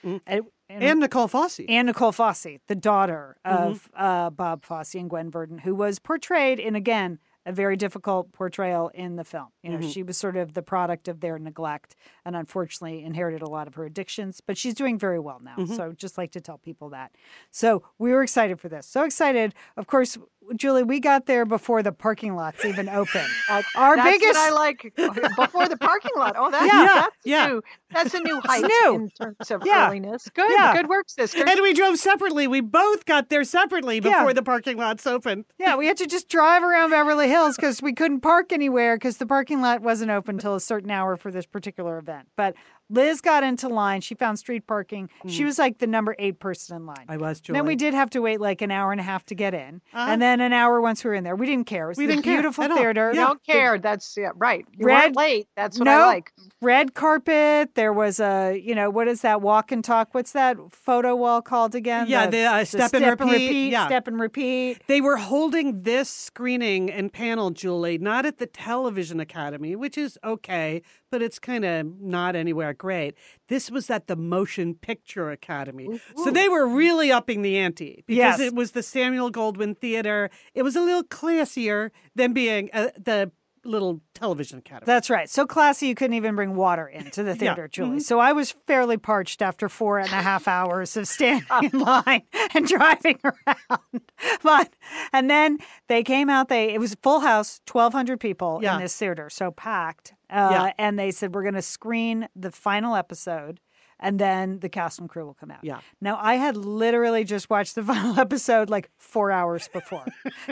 studded. 0.00 0.22
And, 0.26 0.26
and, 0.28 0.44
Mm. 0.68 0.82
And 0.82 0.98
Nicole 0.98 1.28
Fosse. 1.28 1.60
and 1.68 1.86
Nicole 1.86 2.10
Fosse, 2.10 2.58
the 2.66 2.74
daughter 2.74 3.36
Mm-hmm. 3.46 3.62
of 3.70 3.88
uh, 3.96 4.30
Bob 4.30 4.64
Fosse 4.64 4.96
and 4.96 5.08
Gwen 5.08 5.30
Verdon, 5.30 5.58
who 5.58 5.76
was 5.76 6.00
portrayed 6.00 6.58
in, 6.58 6.74
again, 6.74 7.20
a 7.48 7.52
very 7.52 7.76
difficult 7.76 8.32
portrayal 8.32 8.88
in 8.92 9.14
the 9.14 9.22
film. 9.22 9.46
You 9.62 9.70
know, 9.70 9.78
Mm-hmm. 9.78 9.90
she 9.90 10.02
was 10.02 10.16
sort 10.16 10.36
of 10.36 10.54
the 10.54 10.62
product 10.62 11.06
of 11.06 11.20
their 11.20 11.38
neglect 11.38 11.94
and 12.24 12.34
unfortunately 12.34 13.04
inherited 13.04 13.42
a 13.42 13.48
lot 13.48 13.68
of 13.68 13.74
her 13.74 13.84
addictions, 13.84 14.40
but 14.44 14.58
she's 14.58 14.74
doing 14.74 14.98
very 14.98 15.20
well 15.20 15.38
now. 15.40 15.54
Mm-hmm. 15.54 15.74
So 15.76 15.90
I 15.90 15.92
just 15.92 16.18
like 16.18 16.32
to 16.32 16.40
tell 16.40 16.58
people 16.58 16.88
that. 16.90 17.12
So 17.52 17.84
we 18.00 18.10
were 18.10 18.24
excited 18.24 18.58
for 18.58 18.68
this. 18.68 18.88
So 18.88 19.04
excited. 19.04 19.54
Of 19.76 19.86
course, 19.86 20.18
Julie, 20.54 20.82
we 20.84 21.00
got 21.00 21.26
there 21.26 21.44
before 21.44 21.82
the 21.82 21.92
parking 21.92 22.36
lots 22.36 22.64
even 22.64 22.88
opened. 22.88 23.26
Uh, 23.48 23.62
Our 23.76 23.96
that's 23.96 24.10
biggest 24.18 24.34
what 24.34 24.48
I 24.48 24.54
like 24.54 24.92
before 25.36 25.68
the 25.68 25.76
parking 25.76 26.10
lot. 26.16 26.34
Oh, 26.36 26.50
that's, 26.50 26.66
Yeah, 26.66 26.84
that's 26.86 27.16
yeah. 27.24 27.46
new. 27.46 27.62
That's 27.92 28.12
a 28.14 28.20
new 28.20 28.40
height 28.44 28.64
new. 28.64 28.94
in 28.96 29.10
terms 29.10 29.50
of 29.52 29.62
Yeah. 29.64 29.86
earliness. 29.86 30.28
Good, 30.34 30.50
Yeah. 30.50 30.74
good 30.74 30.88
work, 30.88 31.08
sister. 31.08 31.44
And 31.48 31.60
we 31.62 31.72
drove 31.72 31.96
separately. 31.98 32.46
We 32.48 32.60
both 32.60 33.04
got 33.06 33.28
there 33.28 33.44
separately 33.44 33.96
Yeah. 34.02 34.18
before 34.18 34.34
the 34.34 34.42
parking 34.42 34.78
lots 34.78 35.06
opened. 35.06 35.44
Yeah, 35.58 35.76
we 35.76 35.86
had 35.86 35.96
to 35.98 36.06
just 36.06 36.28
drive 36.28 36.64
around 36.64 36.90
Beverly 36.90 37.28
Hills 37.28 37.54
because 37.56 37.80
we 37.82 37.92
couldn't 37.92 38.20
park 38.20 38.52
anywhere 38.52 38.96
because 38.96 39.18
the 39.18 39.26
parking 39.26 39.60
lot 39.60 39.80
wasn't 39.80 40.10
open 40.10 40.36
until 40.36 40.54
a 40.56 40.60
certain 40.60 40.90
hour 40.90 41.16
for 41.16 41.30
this 41.30 41.46
particular 41.46 41.98
event. 41.98 42.26
But 42.36 42.54
Liz 42.88 43.20
got 43.20 43.42
into 43.42 43.68
line. 43.68 44.00
She 44.00 44.14
found 44.14 44.38
street 44.38 44.66
parking. 44.66 45.10
She 45.26 45.42
Mm. 45.42 45.46
was 45.46 45.58
like 45.58 45.78
the 45.78 45.86
number 45.86 46.14
eight 46.18 46.38
person 46.38 46.76
in 46.76 46.86
line. 46.86 47.04
I 47.08 47.16
was 47.16 47.40
Julie. 47.40 47.58
Then 47.58 47.66
we 47.66 47.74
did 47.76 47.94
have 47.94 48.10
to 48.10 48.20
wait 48.22 48.40
like 48.40 48.62
an 48.62 48.70
hour 48.70 48.92
and 48.92 49.00
a 49.00 49.04
half 49.04 49.26
to 49.26 49.34
get 49.34 49.54
in, 49.54 49.80
Uh-huh. 49.92 50.12
and 50.12 50.22
then 50.22 50.40
an 50.40 50.52
hour 50.52 50.80
once 50.80 51.02
we 51.02 51.08
were 51.08 51.14
in 51.14 51.24
there. 51.24 51.34
We 51.36 51.46
didn't 51.46 51.66
care. 51.66 51.86
It 51.86 51.88
was 51.88 51.98
We 51.98 52.06
the 52.06 52.12
didn't 52.12 52.24
care 52.24 52.34
beautiful 52.36 52.64
all. 52.64 52.76
theater. 52.76 53.10
You 53.12 53.20
don't 53.20 53.42
care. 53.44 53.78
That's 53.78 54.16
yeah, 54.16 54.30
right. 54.36 54.64
You 54.76 54.86
Red- 54.86 55.02
weren't 55.02 55.16
late. 55.16 55.48
That's 55.56 55.78
what 55.78 55.86
No. 55.86 55.92
I 56.02 56.06
like. 56.06 56.32
Red 56.62 56.94
carpet. 56.94 57.74
There 57.74 57.92
was 57.92 58.20
a, 58.20 58.56
you 58.62 58.74
know, 58.74 58.88
what 58.90 59.08
is 59.08 59.22
that 59.22 59.42
walk 59.42 59.72
and 59.72 59.82
talk? 59.84 60.08
What's 60.14 60.32
that 60.32 60.56
photo 60.70 61.16
wall 61.16 61.42
called 61.42 61.74
again? 61.74 62.06
Yeah, 62.08 62.26
the, 62.28 62.44
uh, 62.44 62.64
step 62.64 62.94
and 62.94 63.04
repeat. 63.20 63.70
Yeah. 63.70 63.86
Step 63.86 64.06
and 64.06 64.20
repeat. 64.20 64.78
They 64.86 65.00
were 65.00 65.16
holding 65.16 65.82
this 65.82 66.08
screening 66.08 66.90
and 66.90 67.12
panel, 67.12 67.50
Julie, 67.50 67.98
not 67.98 68.24
at 68.26 68.38
the 68.38 68.46
Television 68.46 69.20
Academy, 69.20 69.74
which 69.76 69.98
is 69.98 70.18
okay, 70.24 70.82
but 71.10 71.22
it's 71.22 71.38
kind 71.38 71.64
of 71.64 72.00
not 72.00 72.34
anywhere 72.36 72.72
great. 72.74 73.14
This 73.48 73.70
was 73.70 73.88
at 73.90 74.06
the 74.06 74.16
Motion 74.16 74.74
Picture 74.74 75.30
Academy. 75.30 76.00
So 76.24 76.30
they 76.30 76.48
were 76.48 76.66
really 76.66 77.12
upping 77.12 77.42
the 77.42 77.56
ante 77.58 78.02
because 78.06 78.38
Yes. 78.38 78.40
it 78.40 78.54
was 78.54 78.72
the 78.72 78.82
Samuel 78.82 79.30
Goldwyn 79.30 79.76
Theater. 79.78 80.30
It 80.54 80.62
was 80.62 80.76
a 80.76 80.80
little 80.80 81.04
classier 81.04 81.90
than 82.14 82.32
being 82.32 82.70
uh, 82.72 82.88
the 82.98 83.30
little 83.66 84.00
Television 84.14 84.58
Academy. 84.58 84.84
That's 84.86 85.10
right. 85.10 85.28
So 85.28 85.46
classy, 85.46 85.86
you 85.88 85.94
couldn't 85.94 86.14
even 86.14 86.34
bring 86.36 86.54
water 86.54 86.86
into 86.88 87.22
the 87.22 87.34
theater, 87.42 87.62
Yeah. 87.62 87.68
Julie. 87.70 87.96
Mhm. 87.98 88.02
So 88.02 88.18
I 88.18 88.32
was 88.32 88.52
fairly 88.66 88.96
parched 88.96 89.42
after 89.42 89.68
four 89.68 89.98
and 89.98 90.08
a 90.08 90.22
half 90.22 90.48
hours 90.58 90.96
of 90.96 91.06
standing 91.08 91.46
in 91.72 91.78
line 91.78 92.22
and 92.54 92.66
driving 92.66 93.18
around. 93.24 94.02
But 94.42 94.72
and 95.12 95.28
then 95.30 95.58
they 95.88 96.02
came 96.02 96.30
out. 96.30 96.48
They 96.48 96.72
it 96.74 96.78
was 96.80 96.96
full 97.02 97.20
house, 97.20 97.60
twelve 97.66 97.92
hundred 97.92 98.20
people 98.20 98.60
Yeah. 98.62 98.76
in 98.76 98.82
this 98.82 98.96
theater, 98.96 99.28
so 99.30 99.50
packed. 99.50 100.14
Uh, 100.30 100.48
Yeah. 100.50 100.72
And 100.78 100.98
they 100.98 101.10
said 101.10 101.34
we're 101.34 101.42
going 101.42 101.54
to 101.54 101.62
screen 101.62 102.28
the 102.34 102.50
final 102.50 102.96
episode. 102.96 103.60
And 103.98 104.18
then 104.18 104.58
the 104.60 104.68
cast 104.68 104.98
and 104.98 105.08
crew 105.08 105.24
will 105.24 105.34
come 105.34 105.50
out. 105.50 105.60
Yeah. 105.62 105.80
Now, 106.02 106.18
I 106.20 106.34
had 106.34 106.56
literally 106.56 107.24
just 107.24 107.48
watched 107.48 107.74
the 107.74 107.82
final 107.92 108.18
episode 108.20 108.68
like 108.68 108.90
four 108.98 109.30
hours 109.30 109.68
before 109.72 110.04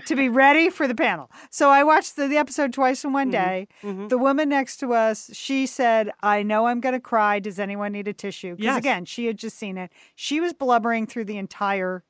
to 0.06 0.16
be 0.16 0.28
ready 0.30 0.70
for 0.70 0.88
the 0.88 0.94
panel. 0.94 1.30
So 1.50 1.68
I 1.68 1.82
watched 1.84 2.16
the, 2.16 2.26
the 2.26 2.38
episode 2.38 2.72
twice 2.72 3.04
in 3.04 3.12
one 3.12 3.30
day. 3.30 3.68
Mm-hmm. 3.82 4.08
The 4.08 4.16
woman 4.18 4.48
next 4.48 4.78
to 4.78 4.94
us, 4.94 5.30
she 5.34 5.66
said, 5.66 6.10
I 6.22 6.42
know 6.42 6.66
I'm 6.66 6.80
going 6.80 6.94
to 6.94 7.00
cry. 7.00 7.38
Does 7.38 7.58
anyone 7.58 7.92
need 7.92 8.08
a 8.08 8.14
tissue? 8.14 8.52
Because 8.56 8.64
Yes. 8.64 8.78
again, 8.78 9.04
she 9.04 9.26
had 9.26 9.36
just 9.36 9.58
seen 9.58 9.76
it. 9.76 9.90
She 10.14 10.40
was 10.40 10.54
blubbering 10.54 11.06
through 11.06 11.26
the 11.26 11.36
entire 11.36 12.02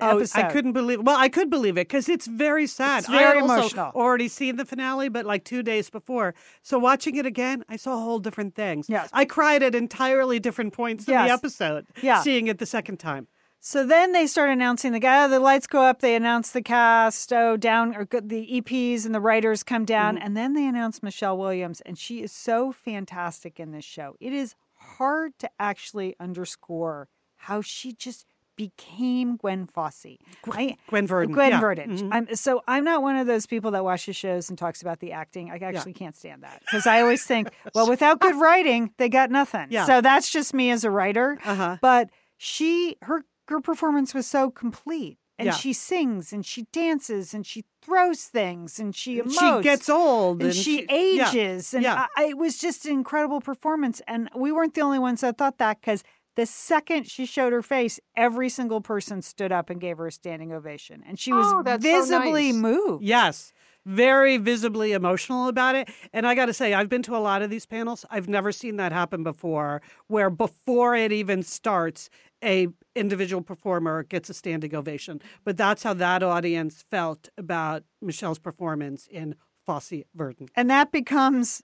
Oh, 0.00 0.18
episode. 0.18 0.38
I 0.38 0.42
couldn't 0.50 0.72
believe. 0.72 1.00
Well, 1.02 1.16
I 1.18 1.28
could 1.28 1.50
believe 1.50 1.76
it 1.76 1.88
because 1.88 2.08
it's 2.08 2.26
very 2.26 2.66
sad. 2.66 3.00
It's 3.00 3.08
very 3.08 3.40
I 3.40 3.44
emotional. 3.44 3.92
Already 3.94 4.28
seen 4.28 4.56
the 4.56 4.64
finale, 4.64 5.08
but 5.08 5.26
like 5.26 5.44
two 5.44 5.62
days 5.62 5.90
before. 5.90 6.34
So 6.62 6.78
watching 6.78 7.16
it 7.16 7.26
again, 7.26 7.64
I 7.68 7.76
saw 7.76 7.96
whole 7.96 8.18
different 8.20 8.54
things. 8.54 8.88
Yes. 8.88 9.08
I 9.12 9.24
cried 9.24 9.62
at 9.62 9.74
entirely 9.74 10.38
different 10.38 10.72
points 10.72 11.06
in 11.08 11.14
the 11.14 11.20
episode. 11.32 11.86
Yeah. 12.02 12.20
seeing 12.22 12.46
it 12.46 12.58
the 12.58 12.66
second 12.66 12.98
time. 12.98 13.26
So 13.62 13.84
then 13.86 14.12
they 14.12 14.26
start 14.26 14.48
announcing 14.48 14.92
the 14.92 14.98
guy. 15.00 15.26
The 15.28 15.38
lights 15.38 15.66
go 15.66 15.82
up. 15.82 16.00
They 16.00 16.14
announce 16.16 16.50
the 16.50 16.62
cast. 16.62 17.30
Oh, 17.30 17.58
down 17.58 17.94
or 17.94 18.06
the 18.10 18.48
EPs 18.62 19.04
and 19.04 19.14
the 19.14 19.20
writers 19.20 19.62
come 19.62 19.84
down, 19.84 20.14
Mm-hmm. 20.16 20.24
and 20.24 20.36
then 20.36 20.54
they 20.54 20.66
announce 20.66 21.02
Michelle 21.02 21.36
Williams, 21.36 21.82
and 21.82 21.98
she 21.98 22.22
is 22.22 22.32
so 22.32 22.72
fantastic 22.72 23.60
in 23.60 23.70
this 23.72 23.84
show. 23.84 24.16
It 24.18 24.32
is 24.32 24.54
hard 24.96 25.38
to 25.40 25.50
actually 25.58 26.16
underscore 26.18 27.08
how 27.36 27.60
she 27.60 27.92
just 27.92 28.24
became 28.60 29.36
Gwen 29.36 29.66
Fosse. 29.66 30.18
I- 30.50 30.76
Gwen 30.88 31.06
Verdon. 31.06 31.32
Gwen 31.32 31.50
yeah. 31.52 31.60
Verdon. 31.60 31.96
Mhm. 31.96 32.08
I'm, 32.12 32.34
so 32.36 32.62
I'm 32.68 32.84
not 32.84 33.00
one 33.02 33.16
of 33.16 33.26
those 33.26 33.46
people 33.46 33.70
that 33.70 33.84
watches 33.84 34.16
shows 34.16 34.50
and 34.50 34.58
talks 34.58 34.82
about 34.82 35.00
the 35.00 35.12
acting. 35.12 35.50
I 35.50 35.56
actually 35.56 35.94
can't 35.94 36.14
stand 36.16 36.42
that 36.42 36.60
because 36.60 36.86
I 36.86 37.00
always 37.00 37.24
think, 37.24 37.48
well, 37.74 37.88
without 37.88 38.20
good 38.20 38.36
writing, 38.40 38.92
they 38.98 39.08
got 39.08 39.30
nothing. 39.30 39.68
Yeah. 39.70 39.86
So 39.86 40.00
that's 40.02 40.30
just 40.30 40.52
me 40.52 40.70
as 40.70 40.84
a 40.84 40.90
writer. 40.90 41.38
Uh-huh. 41.44 41.78
But 41.80 42.10
she, 42.36 42.96
her, 43.02 43.24
her 43.48 43.60
performance 43.60 44.12
was 44.14 44.26
so 44.26 44.50
complete. 44.50 45.16
And 45.38 45.46
Yeah. 45.46 45.52
she 45.54 45.72
sings 45.72 46.34
and 46.34 46.44
she 46.44 46.66
dances 46.70 47.32
and 47.32 47.46
she 47.46 47.64
throws 47.80 48.24
things 48.24 48.78
and 48.78 48.94
she 48.94 49.22
emotes. 49.22 49.56
She 49.56 49.62
gets 49.62 49.88
old 49.88 50.42
and, 50.42 50.54
she, 50.54 50.82
yeah. 50.82 51.30
ages. 51.32 51.72
And 51.72 51.82
Yeah. 51.82 52.08
I- 52.14 52.24
it 52.26 52.36
was 52.36 52.58
just 52.58 52.84
an 52.84 52.92
incredible 52.92 53.40
performance. 53.40 54.02
And 54.06 54.28
we 54.36 54.52
weren't 54.52 54.74
the 54.74 54.82
only 54.82 54.98
ones 54.98 55.22
that 55.22 55.38
thought 55.38 55.56
that 55.56 55.80
because 55.80 56.04
the 56.40 56.46
second 56.46 57.06
she 57.06 57.26
showed 57.26 57.52
her 57.52 57.60
face, 57.60 58.00
every 58.16 58.48
single 58.48 58.80
person 58.80 59.20
stood 59.20 59.52
up 59.52 59.68
and 59.68 59.78
gave 59.78 59.98
her 59.98 60.06
a 60.06 60.12
standing 60.12 60.52
ovation. 60.52 61.02
And 61.06 61.18
she 61.18 61.34
was 61.34 61.44
Oh, 61.52 61.62
that's 61.62 61.84
so 61.84 61.90
visibly 62.00 62.46
nice. 62.52 62.54
moved. 62.54 63.04
Yes. 63.04 63.52
Very 63.84 64.38
visibly 64.38 64.92
emotional 64.92 65.48
about 65.48 65.74
it. 65.74 65.90
And 66.14 66.26
I 66.26 66.34
got 66.34 66.46
to 66.46 66.54
say, 66.54 66.72
I've 66.72 66.88
been 66.88 67.02
to 67.02 67.14
a 67.14 67.18
lot 67.18 67.42
of 67.42 67.50
these 67.50 67.66
panels. 67.66 68.06
I've 68.10 68.26
never 68.26 68.52
seen 68.52 68.76
that 68.76 68.90
happen 68.90 69.22
before, 69.22 69.82
where 70.06 70.30
before 70.30 70.96
it 70.96 71.12
even 71.12 71.42
starts, 71.42 72.08
a 72.42 72.68
individual 72.96 73.42
performer 73.42 74.02
gets 74.02 74.30
a 74.30 74.34
standing 74.34 74.74
ovation. 74.74 75.20
But 75.44 75.58
that's 75.58 75.82
how 75.82 75.92
that 75.92 76.22
audience 76.22 76.86
felt 76.90 77.28
about 77.36 77.84
Michelle's 78.00 78.38
performance 78.38 79.06
in 79.10 79.34
Fosse 79.66 80.04
Verdon. 80.14 80.48
And 80.56 80.70
that 80.70 80.90
becomes 80.90 81.62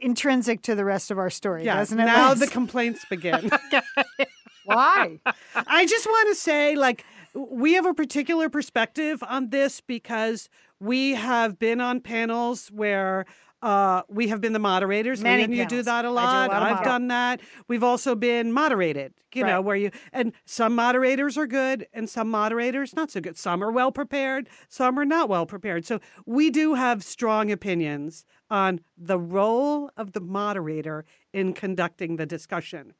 intrinsic 0.00 0.62
to 0.62 0.74
the 0.74 0.84
rest 0.84 1.10
of 1.10 1.18
our 1.18 1.30
story, 1.30 1.64
Yeah, 1.64 1.76
doesn't 1.76 1.98
it? 1.98 2.04
now 2.04 2.30
Liz? 2.30 2.40
the 2.40 2.46
complaints 2.46 3.04
begin. 3.08 3.50
Why? 4.64 5.18
I 5.54 5.84
just 5.86 6.06
want 6.06 6.28
to 6.30 6.34
say, 6.34 6.74
like, 6.74 7.04
we 7.34 7.74
have 7.74 7.84
a 7.86 7.94
particular 7.94 8.48
perspective 8.48 9.22
on 9.26 9.50
this 9.50 9.80
because 9.80 10.48
we 10.80 11.14
have 11.14 11.58
been 11.58 11.80
on 11.80 12.00
panels 12.00 12.68
where 12.68 13.26
uh, 13.60 14.02
we 14.08 14.28
have 14.28 14.40
been 14.40 14.52
the 14.52 14.58
moderators. 14.58 15.22
Many 15.22 15.46
Lian, 15.46 15.52
you 15.58 15.66
do 15.66 15.82
that 15.82 16.04
a 16.04 16.08
I 16.08 16.10
lot. 16.10 16.50
I've 16.52 16.72
moder- 16.78 16.84
done 16.84 17.08
that. 17.08 17.40
We've 17.68 17.82
also 17.84 18.14
been 18.14 18.52
moderated, 18.52 19.14
you 19.34 19.42
know, 19.44 19.60
where 19.60 19.76
you, 19.76 19.90
and 20.12 20.32
some 20.44 20.74
moderators 20.74 21.36
are 21.38 21.46
good 21.46 21.86
and 21.92 22.08
some 22.08 22.30
moderators 22.30 22.94
not 22.94 23.10
so 23.10 23.20
good. 23.20 23.36
Some 23.38 23.64
are 23.64 23.72
well 23.72 23.90
prepared, 23.92 24.48
some 24.68 24.98
are 24.98 25.04
not 25.06 25.28
well 25.30 25.46
prepared. 25.46 25.86
So 25.86 25.98
we 26.26 26.50
do 26.50 26.74
have 26.74 27.02
strong 27.02 27.50
opinions 27.50 28.24
on 28.54 28.78
the 28.96 29.18
role 29.18 29.90
of 29.96 30.12
the 30.12 30.20
moderator 30.20 31.04
in 31.32 31.52
conducting 31.52 32.14
the 32.16 32.24
discussion. 32.24 32.94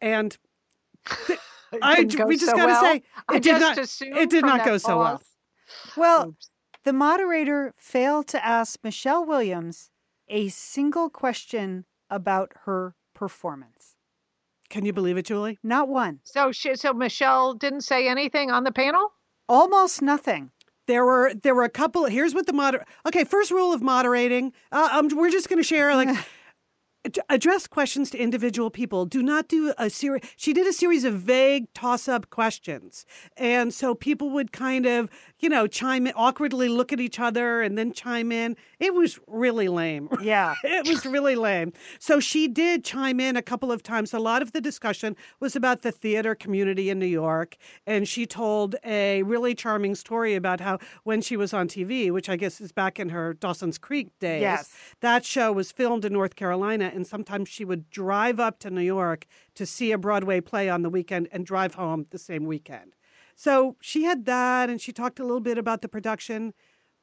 And 0.00 0.36
It 1.72 1.80
I 1.82 1.96
didn't 1.96 2.10
j- 2.12 2.18
go 2.18 2.26
we 2.26 2.36
just 2.36 2.50
so 2.50 2.56
gotta 2.56 2.72
well. 2.72 2.82
say, 2.82 3.02
I 3.28 3.36
it 3.36 3.42
did 3.44 3.60
not, 3.60 3.76
it 3.78 4.30
did 4.30 4.44
not 4.44 4.64
go 4.64 4.78
so 4.78 4.98
well. 4.98 5.22
well, 5.96 6.28
Oops. 6.28 6.50
the 6.84 6.92
moderator 6.92 7.74
failed 7.76 8.26
to 8.28 8.44
ask 8.44 8.78
Michelle 8.84 9.24
Williams 9.24 9.90
a 10.28 10.48
single 10.48 11.10
question 11.10 11.84
about 12.08 12.52
her 12.64 12.94
performance. 13.14 13.94
Can 14.68 14.84
you 14.84 14.92
believe 14.92 15.16
it, 15.16 15.26
Julie? 15.26 15.58
Not 15.62 15.88
one. 15.88 16.20
So 16.24 16.50
she, 16.52 16.74
so 16.76 16.92
Michelle 16.92 17.54
didn't 17.54 17.82
say 17.82 18.08
anything 18.08 18.50
on 18.50 18.62
the 18.64 18.72
panel. 18.72 19.12
Almost 19.48 20.02
nothing. 20.02 20.50
There 20.86 21.04
were 21.04 21.34
there 21.34 21.54
were 21.54 21.64
a 21.64 21.68
couple. 21.68 22.04
Here's 22.06 22.34
what 22.34 22.46
the 22.46 22.52
moder. 22.52 22.84
Okay, 23.06 23.24
first 23.24 23.50
rule 23.50 23.72
of 23.72 23.82
moderating. 23.82 24.52
Uh, 24.70 24.88
um, 24.92 25.08
we're 25.14 25.30
just 25.30 25.48
going 25.48 25.58
to 25.58 25.66
share 25.66 25.94
like. 25.94 26.16
ad- 27.06 27.18
Address 27.28 27.66
questions 27.66 28.10
to 28.10 28.18
individual 28.18 28.70
people. 28.70 29.04
Do 29.06 29.22
not 29.22 29.48
do 29.48 29.72
a 29.78 29.88
series. 29.90 30.22
She 30.36 30.52
did 30.52 30.66
a 30.66 30.72
series 30.72 31.04
of 31.04 31.14
vague 31.14 31.72
toss-up 31.74 32.30
questions, 32.30 33.06
and 33.36 33.72
so 33.72 33.94
people 33.94 34.30
would 34.30 34.52
kind 34.52 34.86
of, 34.86 35.08
you 35.38 35.48
know, 35.48 35.66
chime 35.66 36.06
in, 36.06 36.12
awkwardly 36.16 36.68
look 36.68 36.92
at 36.92 37.00
each 37.00 37.18
other 37.20 37.62
and 37.62 37.76
then 37.78 37.92
chime 37.92 38.30
in. 38.32 38.56
It 38.80 38.94
was 38.94 39.18
really 39.26 39.68
lame. 39.68 40.08
Yeah. 40.26 40.54
it 40.64 40.88
was 40.88 41.06
really 41.06 41.36
lame. 41.36 41.72
So 42.00 42.18
she 42.20 42.48
did 42.48 42.84
chime 42.84 43.20
in 43.20 43.36
a 43.36 43.42
couple 43.42 43.70
of 43.70 43.82
times. 43.82 44.12
A 44.12 44.18
lot 44.18 44.42
of 44.42 44.52
the 44.52 44.60
discussion 44.60 45.14
was 45.40 45.54
about 45.54 45.82
the 45.82 45.92
theater 45.92 46.34
community 46.34 46.90
in 46.90 46.98
New 46.98 47.06
York. 47.06 47.56
And 47.86 48.08
she 48.08 48.26
told 48.26 48.74
a 48.84 49.22
really 49.22 49.54
charming 49.54 49.94
story 49.94 50.34
about 50.34 50.60
how 50.60 50.78
when 51.04 51.22
she 51.22 51.36
was 51.36 51.54
on 51.54 51.68
TV, 51.68 52.10
which 52.10 52.28
I 52.28 52.36
guess 52.36 52.60
is 52.60 52.72
back 52.72 52.98
in 52.98 53.10
her 53.10 53.34
Dawson's 53.34 53.78
Creek 53.78 54.08
days, 54.18 54.40
Yes. 54.42 54.74
that 55.00 55.24
show 55.24 55.52
was 55.52 55.70
filmed 55.70 56.04
in 56.04 56.12
North 56.12 56.34
Carolina. 56.34 56.90
And 56.96 57.06
sometimes 57.06 57.48
she 57.48 57.64
would 57.64 57.88
drive 57.90 58.40
up 58.40 58.58
to 58.60 58.70
New 58.70 58.80
York 58.80 59.26
to 59.54 59.64
see 59.66 59.92
a 59.92 59.98
Broadway 59.98 60.40
play 60.40 60.68
on 60.68 60.82
the 60.82 60.90
weekend 60.90 61.28
and 61.30 61.46
drive 61.46 61.74
home 61.74 62.06
the 62.10 62.18
same 62.18 62.44
weekend. 62.46 62.94
So 63.36 63.76
she 63.80 64.04
had 64.04 64.24
that, 64.24 64.70
and 64.70 64.80
she 64.80 64.92
talked 64.92 65.20
a 65.20 65.22
little 65.22 65.40
bit 65.40 65.58
about 65.58 65.82
the 65.82 65.88
production. 65.88 66.54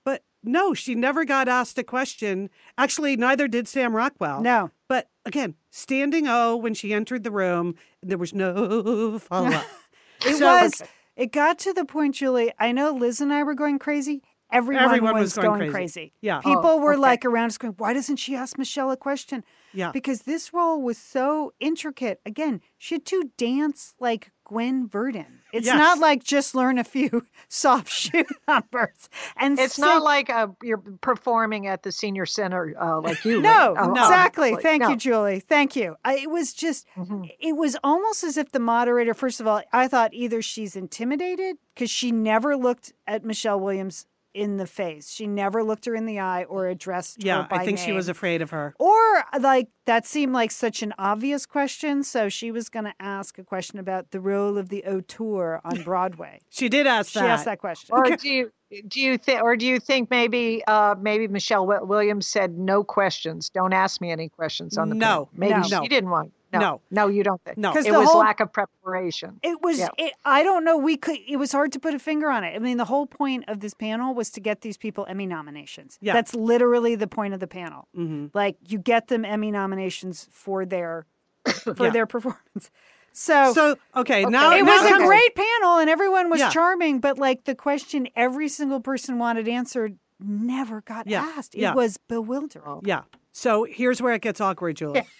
But 0.03 0.23
no, 0.43 0.73
she 0.73 0.95
never 0.95 1.23
got 1.25 1.47
asked 1.47 1.77
a 1.77 1.83
question. 1.83 2.49
Actually, 2.77 3.15
neither 3.15 3.47
did 3.47 3.67
Sam 3.67 3.95
Rockwell. 3.95 4.41
No. 4.41 4.71
But 4.89 5.09
again, 5.25 5.55
standing 5.69 6.27
O 6.27 6.57
when 6.57 6.73
she 6.73 6.91
entered 6.93 7.23
the 7.23 7.31
room, 7.31 7.75
there 8.01 8.17
was 8.17 8.33
no 8.33 9.19
follow 9.19 9.49
up. 9.51 9.65
It 10.25 10.35
So- 10.37 10.45
was. 10.45 10.81
It 11.15 11.31
got 11.31 11.59
to 11.59 11.73
the 11.73 11.85
point, 11.85 12.15
Julie. 12.15 12.51
I 12.57 12.71
know 12.71 12.91
Liz 12.91 13.21
and 13.21 13.31
I 13.31 13.43
were 13.43 13.53
going 13.53 13.77
crazy. 13.77 14.23
Everyone, 14.53 14.83
Everyone 14.85 15.13
was, 15.15 15.35
was 15.35 15.43
going 15.43 15.59
going, 15.59 15.71
crazy. 15.71 15.99
crazy. 15.99 16.13
Yeah. 16.21 16.39
People 16.41 16.61
Oh, 16.65 16.77
were 16.77 16.93
okay. 16.93 17.01
like 17.01 17.25
around 17.25 17.47
us 17.47 17.57
going, 17.57 17.73
"Why 17.77 17.93
doesn't 17.93 18.17
she 18.17 18.35
ask 18.35 18.57
Michelle 18.57 18.91
a 18.91 18.97
question?" 18.97 19.43
Yeah. 19.73 19.91
Because 19.91 20.21
this 20.21 20.53
role 20.53 20.81
was 20.81 20.97
so 20.97 21.51
intricate. 21.59 22.21
Again, 22.25 22.61
she 22.77 22.95
had 22.95 23.05
to 23.07 23.31
dance 23.37 23.95
like 23.99 24.31
Gwen 24.45 24.87
Verdon. 24.87 25.39
It's 25.51 25.65
Yes. 25.65 25.77
not 25.77 25.97
like 25.99 26.23
just 26.23 26.53
learn 26.53 26.77
a 26.77 26.83
few 26.83 27.25
soft 27.49 27.89
shoe 28.01 28.25
numbers. 28.47 29.09
And 29.37 29.57
It's 29.59 29.75
sing- 29.75 29.85
not 29.85 30.03
like 30.03 30.29
uh, 30.29 30.47
you're 30.61 30.83
performing 31.01 31.65
at 31.67 31.81
the 31.83 31.91
senior 31.91 32.25
center 32.27 32.75
uh, 32.79 33.01
like 33.01 33.25
you. 33.25 33.41
No, 33.41 33.73
Lee. 33.75 33.79
Oh, 33.79 33.91
exactly. 33.91 34.51
like, 34.51 34.61
Thank 34.61 34.83
no. 34.83 34.89
you, 34.89 34.95
Julie. 34.95 35.39
Thank 35.39 35.75
you. 35.75 35.95
I, 36.05 36.17
it 36.19 36.29
was 36.29 36.53
just, 36.53 36.85
Mhm. 36.95 37.29
it 37.39 37.53
was 37.53 37.75
almost 37.83 38.23
as 38.23 38.37
if 38.37 38.51
the 38.51 38.59
moderator, 38.59 39.13
first 39.15 39.39
of 39.39 39.47
all, 39.47 39.61
I 39.73 39.87
thought 39.87 40.13
either 40.13 40.41
she's 40.43 40.75
intimidated 40.75 41.57
because 41.73 41.89
she 41.89 42.11
never 42.11 42.55
looked 42.55 42.93
at 43.07 43.23
Michelle 43.25 43.59
Williams 43.59 44.05
in 44.33 44.57
the 44.57 44.65
face. 44.67 45.09
She 45.09 45.27
never 45.27 45.63
looked 45.63 45.85
her 45.85 45.95
in 45.95 46.05
the 46.05 46.19
eye 46.19 46.43
or 46.45 46.67
addressed 46.67 47.23
Yeah, 47.23 47.43
her 47.43 47.47
by 47.49 47.57
I 47.57 47.65
think 47.65 47.77
she 47.77 47.91
was 47.91 48.09
afraid 48.09 48.41
of 48.41 48.49
her. 48.51 48.73
Or 48.79 49.23
like 49.39 49.69
that 49.85 50.05
seemed 50.05 50.33
like 50.33 50.51
such 50.51 50.81
an 50.81 50.93
obvious 50.97 51.45
question, 51.45 52.03
so 52.03 52.29
she 52.29 52.51
was 52.51 52.69
going 52.69 52.85
to 52.85 52.93
ask 52.99 53.37
a 53.37 53.43
question 53.43 53.79
about 53.79 54.11
the 54.11 54.19
role 54.19 54.57
of 54.57 54.69
the 54.69 54.83
auteur 54.85 55.61
on 55.63 55.81
Broadway. 55.83 56.39
She 56.49 56.69
did 56.69 56.87
ask 56.87 57.11
she 57.11 57.19
that. 57.19 57.25
She 57.25 57.29
asked 57.29 57.45
that 57.45 57.59
question. 57.59 57.95
Or 57.95 58.15
do 58.15 58.29
you 58.29 58.51
do 58.87 58.99
you 58.99 59.17
think 59.19 59.41
or 59.43 59.55
do 59.55 59.67
you 59.67 59.79
think 59.79 60.09
maybe 60.09 60.63
uh, 60.67 60.95
maybe 60.99 61.27
Michelle 61.27 61.67
Williams 61.67 62.25
said 62.25 62.57
no 62.57 62.83
questions, 62.83 63.49
don't 63.49 63.73
ask 63.73 64.01
me 64.01 64.09
any 64.11 64.29
questions 64.29 64.77
on 64.77 64.89
the 64.89 64.95
No, 64.95 65.05
panel. 65.07 65.29
Maybe 65.35 65.53
no. 65.53 65.63
she 65.63 65.71
No. 65.75 65.87
didn't 65.87 66.09
want. 66.09 66.33
No, 66.53 66.59
No. 66.59 66.81
no, 66.91 67.07
you 67.07 67.23
don't 67.23 67.41
think. 67.43 67.57
No. 67.57 67.73
'Cause 67.73 67.85
it 67.85 67.91
the 67.91 67.99
was 67.99 68.07
whole- 68.09 68.19
lack 68.19 68.39
of 68.39 68.53
preparation. 68.53 69.39
It 69.43 69.61
was. 69.61 69.79
Yeah. 69.79 69.89
It, 69.97 70.13
I 70.23 70.43
don't 70.43 70.63
know. 70.63 70.77
We 70.77 70.95
could. 70.97 71.17
It 71.27 71.37
was 71.37 71.51
hard 71.51 71.71
to 71.73 71.79
put 71.79 71.93
a 71.93 71.99
finger 71.99 72.29
on 72.29 72.43
it. 72.43 72.55
I 72.55 72.59
mean, 72.59 72.77
the 72.77 72.85
whole 72.85 73.05
point 73.07 73.45
of 73.47 73.59
this 73.59 73.73
panel 73.73 74.13
was 74.13 74.29
to 74.31 74.39
get 74.39 74.61
these 74.61 74.77
people 74.77 75.05
Emmy 75.09 75.25
nominations. 75.25 75.97
Yeah. 76.01 76.13
That's 76.13 76.33
literally 76.35 76.95
the 76.95 77.07
point 77.07 77.33
of 77.33 77.39
the 77.39 77.47
panel. 77.47 77.87
hmm 77.95 78.27
Like 78.33 78.57
you 78.67 78.77
get 78.77 79.07
them 79.07 79.25
Emmy 79.25 79.51
nominations 79.51 80.27
for 80.31 80.65
their 80.65 81.05
for 81.63 81.75
Yeah. 81.85 81.89
their 81.89 82.05
performance. 82.05 82.69
So, 83.15 83.53
So 83.53 83.75
okay, 83.95 84.21
Okay. 84.23 84.25
now 84.31 84.51
it 84.55 84.63
now 84.63 84.71
was 84.81 84.91
a 84.91 84.97
great 85.05 85.35
panel, 85.35 85.77
and 85.77 85.87
everyone 85.89 86.29
was 86.29 86.39
Yeah. 86.39 86.49
charming. 86.49 86.99
But 86.99 87.19
like 87.19 87.43
the 87.43 87.53
question 87.55 88.07
every 88.15 88.47
single 88.47 88.79
person 88.79 89.19
wanted 89.19 89.47
answered 89.47 89.97
never 90.19 90.81
got 90.81 91.05
Yeah. 91.05 91.21
asked. 91.37 91.53
It 91.53 91.61
Yeah. 91.61 91.73
was 91.75 91.97
bewildering. 91.97 92.81
Yeah. 92.85 93.01
So 93.31 93.65
here's 93.65 94.01
where 94.01 94.13
it 94.13 94.21
gets 94.21 94.39
awkward, 94.41 94.77
Julie. 94.77 95.03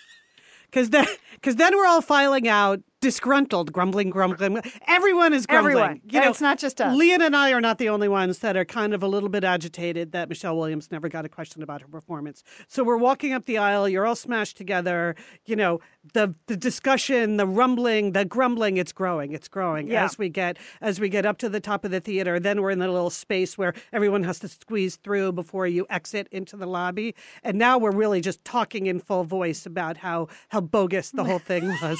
Because 0.73 0.89
then, 0.89 1.05
because 1.33 1.55
then 1.57 1.75
we're 1.77 1.85
all 1.85 2.01
filing 2.01 2.47
out, 2.47 2.81
disgruntled, 3.03 3.71
grumbling, 3.71 4.09
grumbling. 4.09 4.61
Everyone 4.87 5.33
is 5.33 5.45
grumbling. 5.45 5.75
Everyone. 5.77 6.01
You 6.09 6.21
know, 6.21 6.29
it's 6.29 6.41
not 6.41 6.57
just 6.57 6.81
us. 6.81 6.97
Lian 6.97 7.21
and 7.21 7.35
I 7.35 7.51
are 7.51 7.61
not 7.61 7.77
the 7.77 7.89
only 7.89 8.07
ones 8.07 8.39
that 8.39 8.57
are 8.57 8.65
kind 8.65 8.93
of 8.93 9.03
a 9.03 9.07
little 9.07 9.29
bit 9.29 9.43
agitated 9.43 10.11
that 10.13 10.29
Michelle 10.29 10.57
Williams 10.57 10.91
never 10.91 11.09
got 11.09 11.25
a 11.25 11.29
question 11.29 11.61
about 11.61 11.81
her 11.81 11.87
performance. 11.87 12.43
So 12.67 12.83
we're 12.83 12.97
walking 12.97 13.33
up 13.33 13.45
the 13.45 13.57
aisle. 13.59 13.87
You're 13.87 14.05
all 14.07 14.15
smashed 14.15 14.57
together. 14.57 15.15
You 15.45 15.55
know, 15.55 15.79
the 16.13 16.33
the 16.47 16.57
discussion, 16.57 17.37
the 17.37 17.45
rumbling, 17.45 18.13
the 18.13 18.25
grumbling. 18.25 18.77
It's 18.77 18.91
growing. 18.91 19.33
It's 19.33 19.47
growing 19.47 19.87
Yeah. 19.87 20.05
as 20.05 20.17
we 20.17 20.29
get 20.29 20.57
as 20.81 20.99
we 20.99 21.09
get 21.09 21.25
up 21.25 21.37
to 21.39 21.49
the 21.49 21.59
top 21.59 21.85
of 21.85 21.91
the 21.91 21.99
theater. 21.99 22.39
Then 22.39 22.61
we're 22.61 22.71
in 22.71 22.79
the 22.79 22.87
little 22.87 23.09
space 23.09 23.57
where 23.57 23.73
everyone 23.91 24.23
has 24.23 24.39
to 24.39 24.47
squeeze 24.47 24.95
through 24.95 25.33
before 25.33 25.67
you 25.67 25.85
exit 25.89 26.27
into 26.31 26.55
the 26.57 26.65
lobby. 26.65 27.13
And 27.43 27.57
now 27.57 27.77
we're 27.77 27.91
really 27.91 28.21
just 28.21 28.43
talking 28.45 28.85
in 28.87 28.99
full 28.99 29.23
voice 29.25 29.65
about 29.65 29.97
how 29.97 30.27
how 30.49 30.61
bogus 30.61 31.11
the 31.11 31.23
whole 31.23 31.39
thing 31.39 31.67
was. 31.81 31.99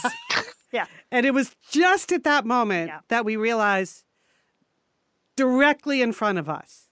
Yeah. 0.73 0.85
And 1.11 1.25
it 1.25 1.33
was 1.33 1.55
just 1.71 2.11
at 2.11 2.23
that 2.25 2.45
moment 2.45 2.87
Yeah. 2.89 2.99
that 3.07 3.23
we 3.23 3.35
realized 3.37 4.03
directly 5.37 6.01
in 6.01 6.11
front 6.11 6.37
of 6.39 6.49
us. 6.49 6.89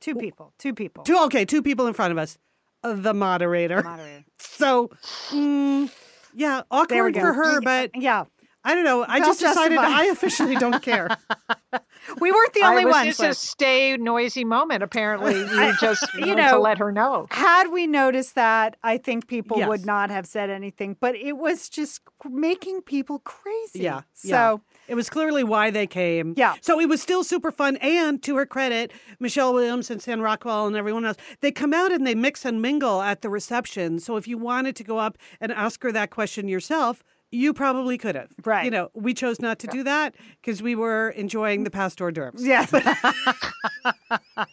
Two 0.00 0.14
people. 0.14 0.54
Two 0.58 0.72
people. 0.72 1.04
Two 1.04 1.18
okay, 1.24 1.44
two 1.44 1.60
people 1.62 1.86
in 1.86 1.92
front 1.92 2.10
of 2.10 2.16
us. 2.16 2.38
uh, 2.82 2.94
The 2.94 3.12
moderator. 3.14 3.82
Moderator. 3.82 4.24
So, 4.38 4.88
mm, 5.28 5.90
yeah, 6.34 6.62
awkward 6.70 7.14
for 7.14 7.34
her, 7.34 7.60
but 7.60 7.90
Yeah. 7.94 8.24
I 8.64 8.74
don't 8.74 8.84
know. 8.84 9.04
I 9.08 9.20
Felt 9.20 9.24
just 9.30 9.40
decided 9.40 9.76
justified. 9.76 10.00
I 10.00 10.04
officially 10.06 10.54
don't 10.56 10.82
care. 10.90 11.08
We 12.20 12.32
weren't 12.32 12.52
the 12.54 12.62
I 12.62 12.70
only 12.70 12.84
was 12.84 12.94
ones. 12.94 13.06
just 13.08 13.20
Liz. 13.20 13.36
a 13.36 13.40
stay 13.40 13.96
noisy 13.96 14.44
moment. 14.44 14.82
Apparently, 14.82 15.38
you 15.40 15.72
just 15.80 16.12
you 16.14 16.34
know, 16.34 16.52
to 16.52 16.58
let 16.58 16.78
her 16.78 16.90
know. 16.92 17.26
Had 17.30 17.70
we 17.70 17.86
noticed 17.86 18.34
that, 18.34 18.76
I 18.82 18.98
think 18.98 19.28
people 19.28 19.58
Yes. 19.58 19.68
would 19.68 19.86
not 19.86 20.10
have 20.10 20.26
said 20.26 20.50
anything, 20.50 20.96
but 21.00 21.14
it 21.14 21.34
was 21.38 21.68
just 21.68 22.00
making 22.28 22.82
people 22.82 23.20
crazy. 23.20 23.80
Yeah, 23.80 24.02
So, 24.12 24.28
yeah. 24.28 24.56
It 24.88 24.94
was 24.96 25.08
clearly 25.08 25.44
why 25.44 25.70
they 25.70 25.86
came. 25.86 26.34
Yeah. 26.36 26.56
So 26.62 26.80
it 26.80 26.88
was 26.88 27.00
still 27.00 27.22
super 27.22 27.52
fun. 27.52 27.76
And 27.76 28.20
to 28.24 28.34
her 28.36 28.44
credit, 28.46 28.92
Michelle 29.20 29.54
Williams 29.54 29.88
and 29.90 30.02
Sam 30.02 30.20
Rockwell 30.20 30.66
and 30.66 30.74
everyone 30.76 31.04
else, 31.04 31.16
they 31.40 31.52
come 31.52 31.72
out 31.72 31.92
and 31.92 32.04
they 32.06 32.16
mix 32.16 32.44
and 32.44 32.60
mingle 32.60 33.00
at 33.00 33.22
the 33.22 33.28
reception. 33.30 34.00
So 34.00 34.16
if 34.16 34.26
you 34.26 34.36
wanted 34.36 34.74
to 34.76 34.84
go 34.84 34.98
up 34.98 35.16
and 35.40 35.52
ask 35.52 35.80
her 35.84 35.92
that 35.92 36.10
question 36.10 36.48
yourself, 36.48 37.04
you 37.32 37.52
probably 37.54 37.96
could 37.98 38.14
have. 38.16 38.30
Right. 38.44 38.64
You 38.64 38.70
know, 38.70 38.90
we 38.94 39.14
chose 39.14 39.40
not 39.40 39.58
to 39.60 39.66
do 39.68 39.82
that 39.84 40.14
because 40.40 40.62
we 40.62 40.74
were 40.74 41.10
enjoying 41.10 41.64
the 41.64 41.70
past 41.70 42.00
hors 42.00 42.12
d'oeuvres. 42.12 42.44
yeah. 42.44 42.66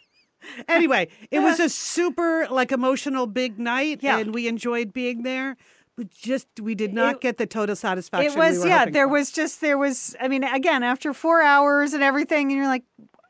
Anyway, 0.68 1.10
it 1.30 1.40
was 1.40 1.60
a 1.60 1.68
super 1.68 2.48
like 2.50 2.72
emotional 2.72 3.28
big 3.28 3.60
night 3.60 4.00
Yeah. 4.02 4.18
and 4.20 4.34
we 4.34 4.48
enjoyed 4.48 4.94
being 4.94 5.24
there. 5.24 5.58
But 5.98 6.10
just 6.12 6.48
we 6.62 6.74
did 6.76 6.94
not 6.94 7.16
It- 7.16 7.22
get 7.22 7.38
the 7.38 7.46
total 7.48 7.76
satisfaction. 7.76 8.32
it 8.32 8.38
was, 8.38 8.64
we 8.64 8.70
yeah, 8.70 8.86
there 8.86 9.08
for. 9.08 9.14
was 9.14 9.32
just, 9.32 9.62
there 9.62 9.78
was, 9.78 10.16
I 10.22 10.28
mean, 10.28 10.44
again, 10.44 10.84
after 10.84 11.12
four 11.14 11.42
hours 11.42 11.94
and 11.94 12.04
everything, 12.04 12.48
and 12.52 12.58
you're 12.58 12.68
like, 12.68 12.84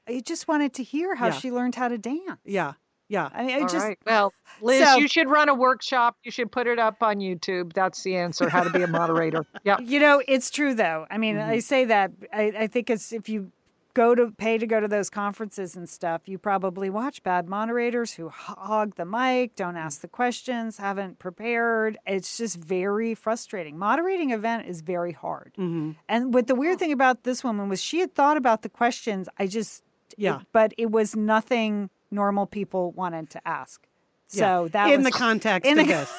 you 0.08 0.22
just 0.22 0.48
wanted 0.48 0.74
to 0.74 0.84
hear 0.84 1.16
how 1.16 1.28
Yeah. 1.28 1.32
she 1.32 1.52
learned 1.52 1.76
how 1.76 1.88
to 1.88 1.98
dance. 1.98 2.40
Yeah. 2.46 2.74
Yeah. 3.10 3.30
I 3.34 3.44
mean, 3.46 3.56
I 3.58 3.62
All 3.62 3.68
just, 3.68 3.86
right. 3.86 3.98
Well, 4.06 4.34
Liz, 4.62 4.84
So- 4.84 4.98
you 4.98 5.08
should 5.08 5.30
run 5.30 5.50
a 5.50 5.54
workshop. 5.56 6.18
You 6.24 6.32
should 6.32 6.52
put 6.52 6.68
it 6.68 6.78
up 6.80 7.02
on 7.02 7.18
YouTube. 7.18 7.74
That's 7.74 8.04
the 8.04 8.16
answer. 8.18 8.50
How 8.50 8.64
to 8.64 8.70
be 8.70 8.82
a 8.84 8.88
moderator. 8.88 9.46
Yeah. 9.64 9.80
You 9.80 10.00
know, 10.00 10.22
it's 10.28 10.50
true 10.50 10.74
though. 10.74 11.06
I 11.10 11.18
mean, 11.18 11.38
I 11.38 11.60
say 11.60 11.86
that. 11.86 12.12
I, 12.34 12.54
I 12.60 12.68
think 12.68 12.90
it's 12.90 13.12
if 13.12 13.28
you 13.30 13.52
go 13.94 14.14
to 14.14 14.30
pay 14.32 14.60
to 14.60 14.68
go 14.68 14.80
to 14.80 14.88
those 14.88 15.10
conferences 15.10 15.76
and 15.76 15.90
stuff, 15.90 16.22
you 16.28 16.38
probably 16.38 16.88
watch 16.90 17.24
bad 17.24 17.48
moderators 17.50 18.14
who 18.14 18.30
hog 18.30 18.96
the 18.96 19.06
mic, 19.06 19.56
don't 19.56 19.76
ask 19.76 20.02
the 20.02 20.08
questions, 20.08 20.78
haven't 20.78 21.18
prepared. 21.18 21.98
It's 22.06 22.38
just 22.38 22.58
very 22.58 23.16
frustrating. 23.16 23.76
Moderating 23.78 24.30
event 24.32 24.68
is 24.68 24.82
very 24.82 25.14
hard. 25.14 25.54
hmm 25.56 25.92
And 26.08 26.32
what 26.34 26.46
the 26.48 26.54
weird 26.56 26.78
thing 26.78 26.92
about 26.92 27.24
this 27.24 27.44
woman 27.44 27.70
was 27.70 27.82
she 27.82 28.00
had 28.00 28.14
thought 28.14 28.38
about 28.38 28.62
the 28.62 28.70
questions. 28.70 29.28
I 29.40 29.48
just 29.48 29.84
Yeah. 30.16 30.42
but 30.54 30.74
it 30.78 30.92
was 30.92 31.16
nothing 31.16 31.90
normal 32.12 32.46
people 32.46 32.92
wanted 32.92 33.30
to 33.32 33.48
ask. 33.48 33.88
So 34.28 34.64
Yeah. 34.64 34.70
that 34.72 34.90
in 34.92 35.04
was 35.04 35.06
the 35.06 35.18
context 35.18 35.70
in 35.70 35.80
of 35.80 35.88
the- 35.88 35.94
this. 35.94 36.14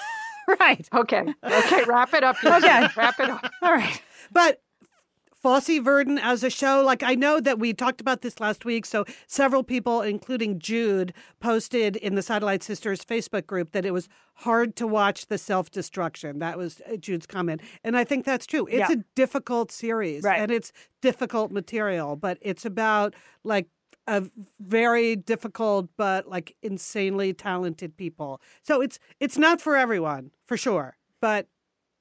right. 0.61 0.89
Okay. 0.95 1.24
Okay. 1.45 1.84
Wrap 1.84 2.14
it 2.14 2.24
up. 2.24 2.36
Okay. 2.45 2.86
Wrap 2.97 3.20
it 3.20 3.30
up. 3.30 3.51
All 3.62 3.72
right. 3.74 4.01
But 4.32 4.62
Fosse 5.34 5.78
Verdon 5.78 6.18
as 6.18 6.43
a 6.43 6.51
show, 6.51 6.82
like 6.84 7.03
I 7.05 7.14
know 7.14 7.39
that 7.39 7.61
we 7.61 7.72
talked 7.72 8.01
about 8.01 8.22
this 8.22 8.41
last 8.41 8.64
week. 8.64 8.84
So 8.84 9.05
several 9.28 9.62
people, 9.62 10.01
including 10.03 10.59
Jude, 10.59 11.12
posted 11.39 11.95
in 11.97 12.16
the 12.16 12.22
Satellite 12.22 12.62
Sisters 12.64 13.05
Facebook 13.05 13.47
group 13.47 13.70
that 13.70 13.84
it 13.84 13.93
was 13.93 14.09
hard 14.34 14.74
to 14.76 14.86
watch 14.86 15.26
the 15.26 15.39
self 15.39 15.70
destruction. 15.70 16.41
That 16.41 16.59
was 16.59 16.80
uh, 16.93 16.97
Jude's 16.97 17.26
comment. 17.26 17.61
And 17.84 17.97
I 17.97 18.03
think 18.03 18.24
that's 18.24 18.47
true. 18.47 18.66
It's 18.66 18.91
Yeah. 18.91 18.97
a 18.97 19.05
difficult 19.14 19.70
series 19.70 20.24
Right. 20.24 20.41
and 20.41 20.51
it's 20.51 20.72
difficult 21.03 21.53
material, 21.53 22.16
but 22.16 22.39
it's 22.41 22.64
about 22.64 23.14
like 23.45 23.68
a 24.09 24.25
very 24.59 25.15
difficult 25.15 25.91
but 25.97 26.29
like 26.29 26.57
insanely 26.63 27.33
talented 27.35 27.97
people. 27.97 28.41
So 28.63 28.81
it's 28.81 28.99
it's 29.21 29.39
not 29.39 29.61
for 29.61 29.77
everyone, 29.77 30.33
for 30.47 30.57
sure. 30.57 30.97
But 31.21 31.47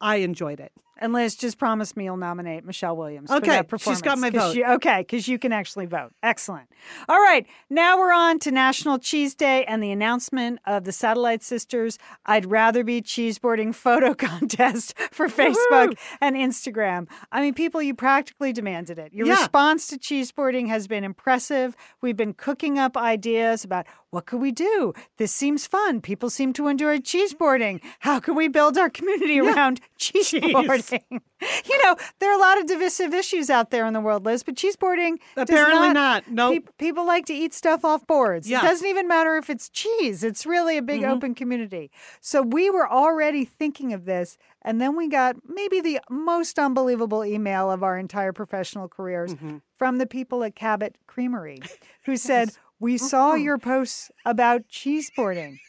I 0.01 0.17
enjoyed 0.17 0.59
it. 0.59 0.71
And 0.99 1.13
Liz, 1.13 1.35
just 1.35 1.57
promise 1.57 1.95
me 1.95 2.05
you'll 2.05 2.17
nominate 2.17 2.65
Michelle 2.65 2.95
Williams. 2.97 3.29
for 3.29 3.37
Okay, 3.37 3.61
she's 3.79 4.01
got 4.01 4.17
my 4.17 4.29
vote. 4.29 4.55
you- 4.55 4.65
okay, 4.65 4.99
because 4.99 5.27
you 5.27 5.37
can 5.39 5.51
actually 5.51 5.85
vote. 5.85 6.11
Excellent. 6.23 6.67
All 7.09 7.19
right, 7.19 7.45
now 7.69 7.97
we're 7.97 8.13
on 8.13 8.39
to 8.39 8.51
National 8.51 8.97
Cheese 8.99 9.35
Day 9.35 9.63
and 9.65 9.81
the 9.83 9.91
announcement 9.91 10.59
of 10.65 10.83
the 10.83 10.91
Satellite 10.91 11.43
Sisters. 11.43 11.97
I'd 12.25 12.49
rather 12.49 12.83
be 12.83 13.01
cheeseboarding 13.01 13.73
photo 13.87 14.13
contest 14.13 14.93
for 15.11 15.27
Facebook 15.27 15.97
and 16.21 16.35
Instagram. 16.35 17.07
I 17.31 17.41
mean, 17.41 17.53
people, 17.53 17.81
you 17.81 17.93
practically 17.93 18.53
demanded 18.53 18.99
it. 18.99 19.13
Your 19.13 19.27
Yeah. 19.27 19.33
response 19.35 19.87
to 19.87 19.97
cheeseboarding 19.97 20.67
has 20.67 20.87
been 20.87 21.03
impressive. 21.03 21.75
We've 22.01 22.17
been 22.17 22.33
cooking 22.33 22.77
up 22.79 22.95
ideas 22.97 23.63
about 23.63 23.85
what 24.09 24.25
could 24.25 24.39
we 24.41 24.51
do. 24.51 24.93
This 25.17 25.31
seems 25.33 25.67
fun. 25.67 26.01
People 26.01 26.29
seem 26.29 26.53
to 26.53 26.67
enjoy 26.67 26.99
cheeseboarding. 26.99 27.81
How 27.99 28.19
can 28.19 28.35
we 28.35 28.47
build 28.47 28.77
our 28.77 28.89
community 28.89 29.39
around 29.39 29.81
cheeseboarding? 29.99 30.86
you 30.91 31.83
know, 31.83 31.95
there 32.19 32.31
are 32.31 32.35
a 32.37 32.41
lot 32.41 32.59
of 32.59 32.65
divisive 32.67 33.13
issues 33.13 33.49
out 33.49 33.71
there 33.71 33.85
in 33.85 33.93
the 33.93 33.99
world, 34.01 34.25
Liz, 34.25 34.43
but 34.43 34.55
cheeseboarding 34.55 35.17
Apparently 35.35 35.93
not. 35.93 36.27
Nope. 36.29 36.53
Peop- 36.53 36.77
people 36.77 37.05
like 37.05 37.25
to 37.27 37.33
eat 37.33 37.53
stuff 37.53 37.83
off 37.85 38.05
boards. 38.07 38.49
Yeah. 38.49 38.59
It 38.59 38.63
doesn't 38.63 38.87
even 38.87 39.07
matter 39.07 39.35
if 39.37 39.49
it's 39.49 39.69
cheese. 39.69 40.23
It's 40.23 40.45
really 40.45 40.77
a 40.77 40.81
big 40.81 41.01
Mhm. 41.01 41.09
open 41.09 41.35
community. 41.35 41.91
So 42.21 42.41
we 42.41 42.69
were 42.69 42.89
already 42.89 43.45
thinking 43.45 43.93
of 43.93 44.05
this, 44.05 44.37
and 44.61 44.81
then 44.81 44.95
we 44.95 45.07
got 45.07 45.35
maybe 45.47 45.81
the 45.81 45.99
most 46.09 46.57
unbelievable 46.59 47.23
email 47.23 47.71
of 47.71 47.83
our 47.83 47.97
entire 47.97 48.33
professional 48.33 48.87
careers 48.87 49.35
Mhm. 49.35 49.61
from 49.77 49.97
the 49.97 50.05
people 50.07 50.43
at 50.43 50.55
Cabot 50.55 50.97
Creamery, 51.07 51.59
who 52.05 52.17
said, 52.17 52.51
"We 52.79 52.97
saw 52.97 53.33
your 53.35 53.57
posts 53.57 54.11
about 54.25 54.67
cheeseboarding. 54.69 55.59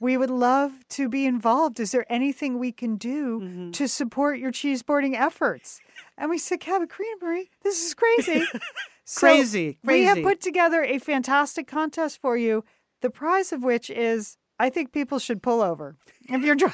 We 0.00 0.16
would 0.16 0.30
love 0.30 0.72
to 0.90 1.08
be 1.08 1.26
involved. 1.26 1.80
Is 1.80 1.90
there 1.92 2.06
anything 2.10 2.58
we 2.58 2.72
can 2.72 2.96
do 2.96 3.40
Mhm. 3.40 3.72
to 3.74 3.88
support 3.88 4.38
your 4.38 4.52
cheeseboarding 4.52 5.14
efforts? 5.18 5.80
And 6.16 6.30
we 6.30 6.38
said, 6.38 6.60
Cabot 6.60 6.88
Creamery, 6.90 7.50
this 7.62 7.84
is 7.84 7.94
crazy. 7.94 8.44
So 9.10 9.20
Crazy, 9.20 9.78
We 9.82 10.04
have 10.04 10.22
put 10.22 10.38
together 10.42 10.84
a 10.84 10.98
fantastic 10.98 11.66
contest 11.66 12.20
for 12.20 12.36
you, 12.36 12.62
the 13.00 13.08
prize 13.08 13.52
of 13.54 13.62
which 13.62 13.88
is 13.88 14.36
I 14.60 14.68
think 14.68 14.92
people 14.92 15.18
should 15.18 15.42
pull 15.42 15.62
over. 15.62 15.96
If 16.28 16.42
you're 16.42 16.54
dri- 16.54 16.68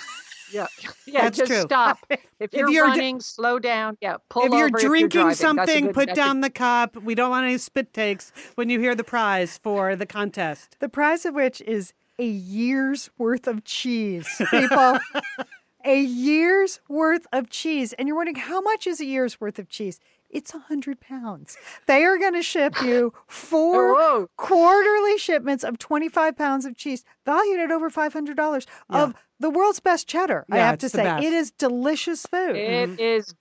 Yeah, 0.52 0.66
yeah. 1.06 1.20
That's 1.22 1.38
just 1.38 1.52
true. 1.52 1.60
stop. 1.60 1.98
If 2.40 2.52
you're, 2.52 2.68
you're 2.70 2.86
d- 2.86 2.90
running, 2.90 3.20
slow 3.20 3.60
down. 3.60 3.96
Yeah, 4.00 4.16
pull 4.30 4.46
if 4.46 4.52
you're 4.52 4.66
over. 4.66 4.78
drinking 4.80 4.94
if 4.94 5.14
you're 5.14 5.22
driving. 5.22 5.34
Something, 5.36 5.84
good- 5.86 5.94
put 5.94 6.06
that's 6.08 6.18
a- 6.18 6.22
down 6.22 6.40
the 6.40 6.50
cup. 6.50 6.96
We 6.96 7.14
don't 7.14 7.30
want 7.30 7.44
any 7.46 7.56
spit 7.58 7.94
takes 7.94 8.32
when 8.56 8.68
you 8.68 8.80
hear 8.80 8.96
the 8.96 9.04
prize 9.04 9.56
for 9.58 9.94
the 9.94 10.06
contest. 10.06 10.76
the 10.80 10.88
prize 10.88 11.24
of 11.24 11.34
which 11.36 11.60
is 11.60 11.92
a 12.18 12.26
year's 12.26 13.10
worth 13.18 13.46
of 13.46 13.64
cheese, 13.64 14.28
people. 14.50 14.98
a 15.84 16.00
year's 16.00 16.80
worth 16.88 17.26
of 17.32 17.50
cheese. 17.50 17.92
And 17.94 18.08
you're 18.08 18.16
wondering, 18.16 18.36
how 18.36 18.60
much 18.60 18.86
is 18.86 19.00
a 19.00 19.04
year's 19.04 19.40
worth 19.40 19.58
of 19.58 19.68
cheese? 19.68 20.00
It's 20.30 20.52
a 20.52 20.58
100 20.58 21.00
pounds. 21.00 21.56
They 21.86 22.04
are 22.04 22.18
going 22.18 22.34
to 22.34 22.42
ship 22.42 22.74
you 22.82 23.12
four 23.28 23.94
Whoa. 23.94 24.28
quarterly 24.36 25.16
shipments 25.16 25.62
of 25.62 25.78
25 25.78 26.36
pounds 26.36 26.64
of 26.64 26.76
cheese, 26.76 27.04
valued 27.24 27.60
at 27.60 27.70
over 27.70 27.88
$500 27.88 28.66
of 28.90 29.14
the 29.38 29.50
world's 29.50 29.78
best 29.78 30.08
cheddar. 30.08 30.44
I 30.50 30.58
have 30.58 30.78
to 30.78 30.88
say, 30.88 31.04
best. 31.04 31.24
it 31.24 31.32
is 31.32 31.52
delicious 31.52 32.26
food. 32.26 32.56
It 32.56 32.90
mm-hmm. 32.90 33.00
is. 33.00 33.34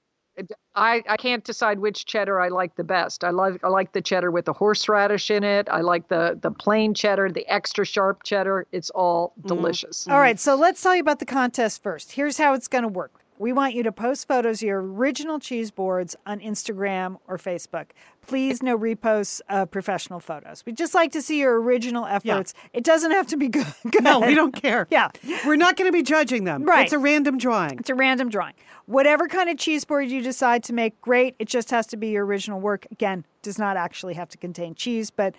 I, 0.75 1.03
I 1.07 1.17
can't 1.17 1.43
decide 1.43 1.79
which 1.79 2.05
cheddar 2.05 2.39
I 2.41 2.47
like 2.47 2.75
the 2.75 2.83
best. 2.83 3.23
I 3.23 3.29
like 3.29 3.63
I 3.63 3.67
like 3.67 3.91
the 3.91 4.01
cheddar 4.01 4.31
with 4.31 4.45
the 4.45 4.53
horseradish 4.53 5.29
in 5.29 5.43
it. 5.43 5.67
I 5.69 5.81
like 5.81 6.07
the 6.07 6.37
the 6.41 6.51
plain 6.51 6.93
cheddar, 6.93 7.31
the 7.31 7.47
extra 7.47 7.85
sharp 7.85 8.23
cheddar. 8.23 8.65
It's 8.71 8.89
all 8.89 9.33
mm-hmm. 9.37 9.47
delicious. 9.47 10.07
All 10.07 10.19
right, 10.19 10.35
mm-hmm. 10.35 10.39
so 10.39 10.55
let's 10.55 10.81
tell 10.81 10.95
you 10.95 11.01
about 11.01 11.19
the 11.19 11.25
contest 11.25 11.83
first. 11.83 12.13
Here's 12.13 12.37
how 12.37 12.53
it's 12.53 12.67
going 12.67 12.83
to 12.83 12.87
work. 12.87 13.22
We 13.43 13.51
want 13.51 13.73
you 13.73 13.83
to 13.83 13.91
post 13.91 14.29
photos 14.29 14.61
of 14.61 14.67
your 14.67 14.81
original 14.81 15.37
cheese 15.37 15.69
boards 15.69 16.15
on 16.25 16.39
Instagram 16.39 17.19
or 17.27 17.37
Facebook. 17.37 17.87
Please, 18.25 18.63
no 18.63 18.77
reposts 18.77 19.41
of 19.49 19.69
professional 19.69 20.21
photos. 20.21 20.65
We'd 20.65 20.77
just 20.77 20.93
like 20.93 21.11
to 21.11 21.21
see 21.21 21.41
your 21.41 21.61
original 21.61 22.05
efforts. 22.05 22.53
It 22.71 22.85
doesn't 22.85 23.11
have 23.11 23.27
to 23.27 23.35
be 23.35 23.49
good. 23.49 23.67
No, 24.01 24.21
we 24.21 24.33
don't 24.33 24.53
care. 24.53 24.87
Yeah. 24.89 25.09
We're 25.45 25.57
not 25.57 25.75
going 25.75 25.89
to 25.89 25.91
be 25.91 26.03
judging 26.03 26.45
them. 26.45 26.63
Right. 26.63 26.85
It's 26.85 26.93
a 26.93 26.97
random 26.97 27.37
drawing. 27.37 27.79
It's 27.79 27.89
a 27.89 27.95
random 27.95 28.29
drawing. 28.29 28.53
Whatever 28.85 29.27
kind 29.27 29.49
of 29.49 29.57
cheese 29.57 29.83
board 29.83 30.07
you 30.07 30.21
decide 30.21 30.63
to 30.63 30.73
make, 30.73 31.01
great. 31.01 31.35
It 31.37 31.49
just 31.49 31.69
has 31.71 31.85
to 31.87 31.97
be 31.97 32.11
your 32.11 32.25
original 32.25 32.61
work. 32.61 32.87
Again, 32.91 33.25
does 33.41 33.59
not 33.59 33.75
actually 33.75 34.13
have 34.13 34.29
to 34.29 34.37
contain 34.37 34.73
cheese, 34.73 35.11
but 35.11 35.35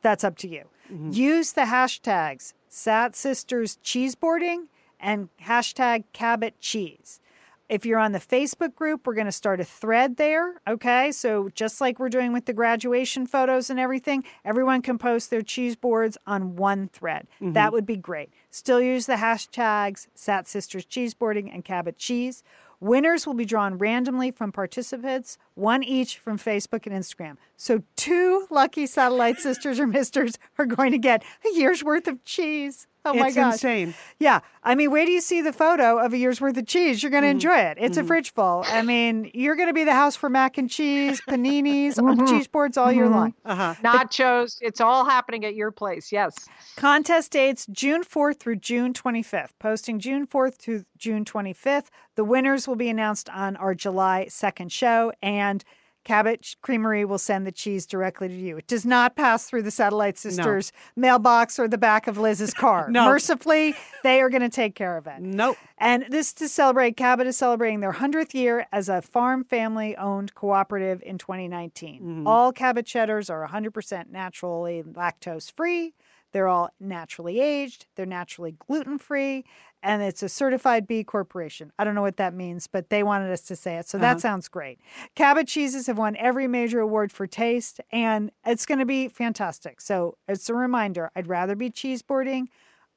that's 0.00 0.22
up 0.22 0.36
to 0.38 0.48
you. 0.48 0.62
Mm-hmm. 0.92 1.10
Use 1.10 1.54
the 1.54 1.62
hashtags 1.62 2.54
Sat 2.68 3.16
Sisters 3.16 3.80
Cheeseboarding 3.82 4.66
and 5.00 5.28
hashtag 5.42 6.04
Cabot 6.12 6.54
Cheese. 6.60 7.20
If 7.68 7.84
you're 7.84 7.98
on 7.98 8.12
the 8.12 8.18
Facebook 8.18 8.74
group, 8.74 9.06
we're 9.06 9.14
going 9.14 9.26
to 9.26 9.32
start 9.32 9.60
a 9.60 9.64
thread 9.64 10.16
there. 10.16 10.60
Okay. 10.66 11.12
So, 11.12 11.50
just 11.54 11.80
like 11.80 11.98
we're 11.98 12.08
doing 12.08 12.32
with 12.32 12.46
the 12.46 12.52
graduation 12.52 13.26
photos 13.26 13.68
and 13.68 13.78
everything, 13.78 14.24
everyone 14.44 14.80
can 14.80 14.96
post 14.96 15.30
their 15.30 15.42
cheese 15.42 15.76
boards 15.76 16.16
on 16.26 16.56
one 16.56 16.88
thread. 16.88 17.26
Mm-hmm. 17.36 17.52
That 17.52 17.72
would 17.72 17.84
be 17.84 17.96
great. 17.96 18.30
Still 18.50 18.80
use 18.80 19.06
the 19.06 19.14
hashtags 19.14 20.06
Sat 20.14 20.48
Sisters 20.48 20.86
Cheeseboarding 20.86 21.52
and 21.52 21.64
Cabot 21.64 21.98
Cheese. 21.98 22.42
Winners 22.80 23.26
will 23.26 23.34
be 23.34 23.44
drawn 23.44 23.76
randomly 23.76 24.30
from 24.30 24.52
participants, 24.52 25.36
one 25.54 25.82
each 25.82 26.18
from 26.18 26.38
Facebook 26.38 26.86
and 26.86 26.94
Instagram. 26.94 27.36
So, 27.56 27.82
two 27.96 28.46
lucky 28.50 28.86
satellite 28.86 29.40
sisters 29.40 29.80
or 29.80 29.86
misters 29.98 30.38
are 30.58 30.66
going 30.66 30.92
to 30.92 30.98
get 30.98 31.22
a 31.44 31.56
year's 31.56 31.82
worth 31.82 32.06
of 32.06 32.24
cheese. 32.24 32.86
Oh 33.04 33.14
my 33.14 33.28
it's 33.28 33.36
gosh. 33.36 33.54
insane. 33.54 33.94
Yeah. 34.18 34.40
I 34.62 34.74
mean, 34.74 34.90
wait 34.90 35.06
till 35.06 35.14
you 35.14 35.20
see 35.20 35.40
the 35.40 35.52
photo 35.52 35.98
of 35.98 36.12
a 36.12 36.18
year's 36.18 36.40
worth 36.40 36.56
of 36.56 36.66
cheese. 36.66 37.02
You're 37.02 37.10
going 37.10 37.22
to 37.22 37.28
mm-hmm. 37.28 37.36
enjoy 37.36 37.56
it. 37.56 37.78
It's 37.80 37.96
a 37.96 38.00
mm-hmm. 38.00 38.08
fridge 38.08 38.32
full. 38.32 38.64
I 38.66 38.82
mean, 38.82 39.30
you're 39.34 39.56
going 39.56 39.68
to 39.68 39.74
be 39.74 39.84
the 39.84 39.94
house 39.94 40.16
for 40.16 40.28
mac 40.28 40.58
and 40.58 40.68
cheese, 40.68 41.20
paninis, 41.28 41.94
mm-hmm. 41.94 42.26
cheese 42.26 42.46
boards 42.46 42.76
all 42.76 42.92
year 42.92 43.08
long. 43.08 43.34
Uh-huh. 43.44 43.74
Nachos. 43.82 44.58
It's 44.60 44.80
all 44.80 45.04
happening 45.04 45.44
at 45.44 45.54
your 45.54 45.70
place. 45.70 46.12
Yes. 46.12 46.48
Contest 46.76 47.32
dates 47.32 47.66
June 47.70 48.04
4th 48.04 48.38
through 48.40 48.56
June 48.56 48.92
25th. 48.92 49.50
Posting 49.58 49.98
June 49.98 50.26
4th 50.26 50.58
to 50.58 50.84
June 50.96 51.24
25th. 51.24 51.86
The 52.16 52.24
winners 52.24 52.68
will 52.68 52.76
be 52.76 52.88
announced 52.88 53.30
on 53.30 53.56
our 53.56 53.74
July 53.74 54.26
2nd 54.28 54.70
show, 54.70 55.12
and 55.22 55.64
Cabot 56.08 56.56
Creamery 56.62 57.04
will 57.04 57.18
send 57.18 57.46
the 57.46 57.52
cheese 57.52 57.84
directly 57.84 58.28
to 58.28 58.34
you. 58.34 58.56
It 58.56 58.66
does 58.66 58.86
not 58.86 59.14
pass 59.14 59.44
through 59.44 59.60
the 59.60 59.70
Satellite 59.70 60.16
Sisters 60.16 60.72
mailbox 60.96 61.58
or 61.58 61.68
the 61.68 61.76
back 61.76 62.06
of 62.06 62.16
Liz's 62.16 62.54
car. 62.54 62.88
No. 62.98 63.04
Mercifully, 63.04 63.74
they 64.02 64.22
are 64.22 64.30
going 64.30 64.40
to 64.40 64.48
take 64.48 64.74
care 64.74 64.96
of 64.96 65.06
it. 65.06 65.20
Nope. 65.20 65.58
And 65.76 66.06
this 66.08 66.32
to 66.34 66.48
celebrate, 66.48 66.96
Cabot 66.96 67.26
is 67.26 67.36
celebrating 67.36 67.80
their 67.80 67.92
100th 67.92 68.32
year 68.32 68.66
as 68.72 68.88
a 68.88 69.02
farm 69.02 69.44
family 69.44 69.94
owned 69.96 70.34
cooperative 70.34 71.02
in 71.04 71.18
2019. 71.18 72.00
Mm-hmm. 72.00 72.26
All 72.26 72.52
Cabot 72.52 72.86
cheddars 72.86 73.28
are 73.28 73.46
100% 73.46 74.10
naturally 74.10 74.82
lactose 74.82 75.52
free. 75.52 75.92
They're 76.32 76.48
all 76.48 76.70
naturally 76.80 77.40
aged. 77.40 77.86
They're 77.94 78.06
naturally 78.06 78.52
gluten 78.52 78.98
free. 78.98 79.44
And 79.82 80.02
it's 80.02 80.22
a 80.22 80.28
certified 80.28 80.86
B 80.86 81.04
corporation. 81.04 81.72
I 81.78 81.84
don't 81.84 81.94
know 81.94 82.02
what 82.02 82.16
that 82.16 82.34
means, 82.34 82.66
but 82.66 82.90
they 82.90 83.02
wanted 83.02 83.30
us 83.30 83.42
to 83.42 83.56
say 83.56 83.76
it. 83.76 83.88
So 83.88 83.98
that 83.98 84.12
uh-huh. 84.12 84.18
sounds 84.18 84.48
great. 84.48 84.80
Cabot 85.14 85.46
cheeses 85.46 85.86
have 85.86 85.98
won 85.98 86.16
every 86.16 86.48
major 86.48 86.80
award 86.80 87.12
for 87.12 87.26
taste, 87.26 87.80
and 87.92 88.32
it's 88.44 88.66
going 88.66 88.80
to 88.80 88.86
be 88.86 89.08
fantastic. 89.08 89.80
So 89.80 90.16
it's 90.26 90.48
a 90.48 90.54
reminder 90.54 91.10
I'd 91.14 91.28
rather 91.28 91.54
be 91.54 91.70
cheeseboarding 91.70 92.48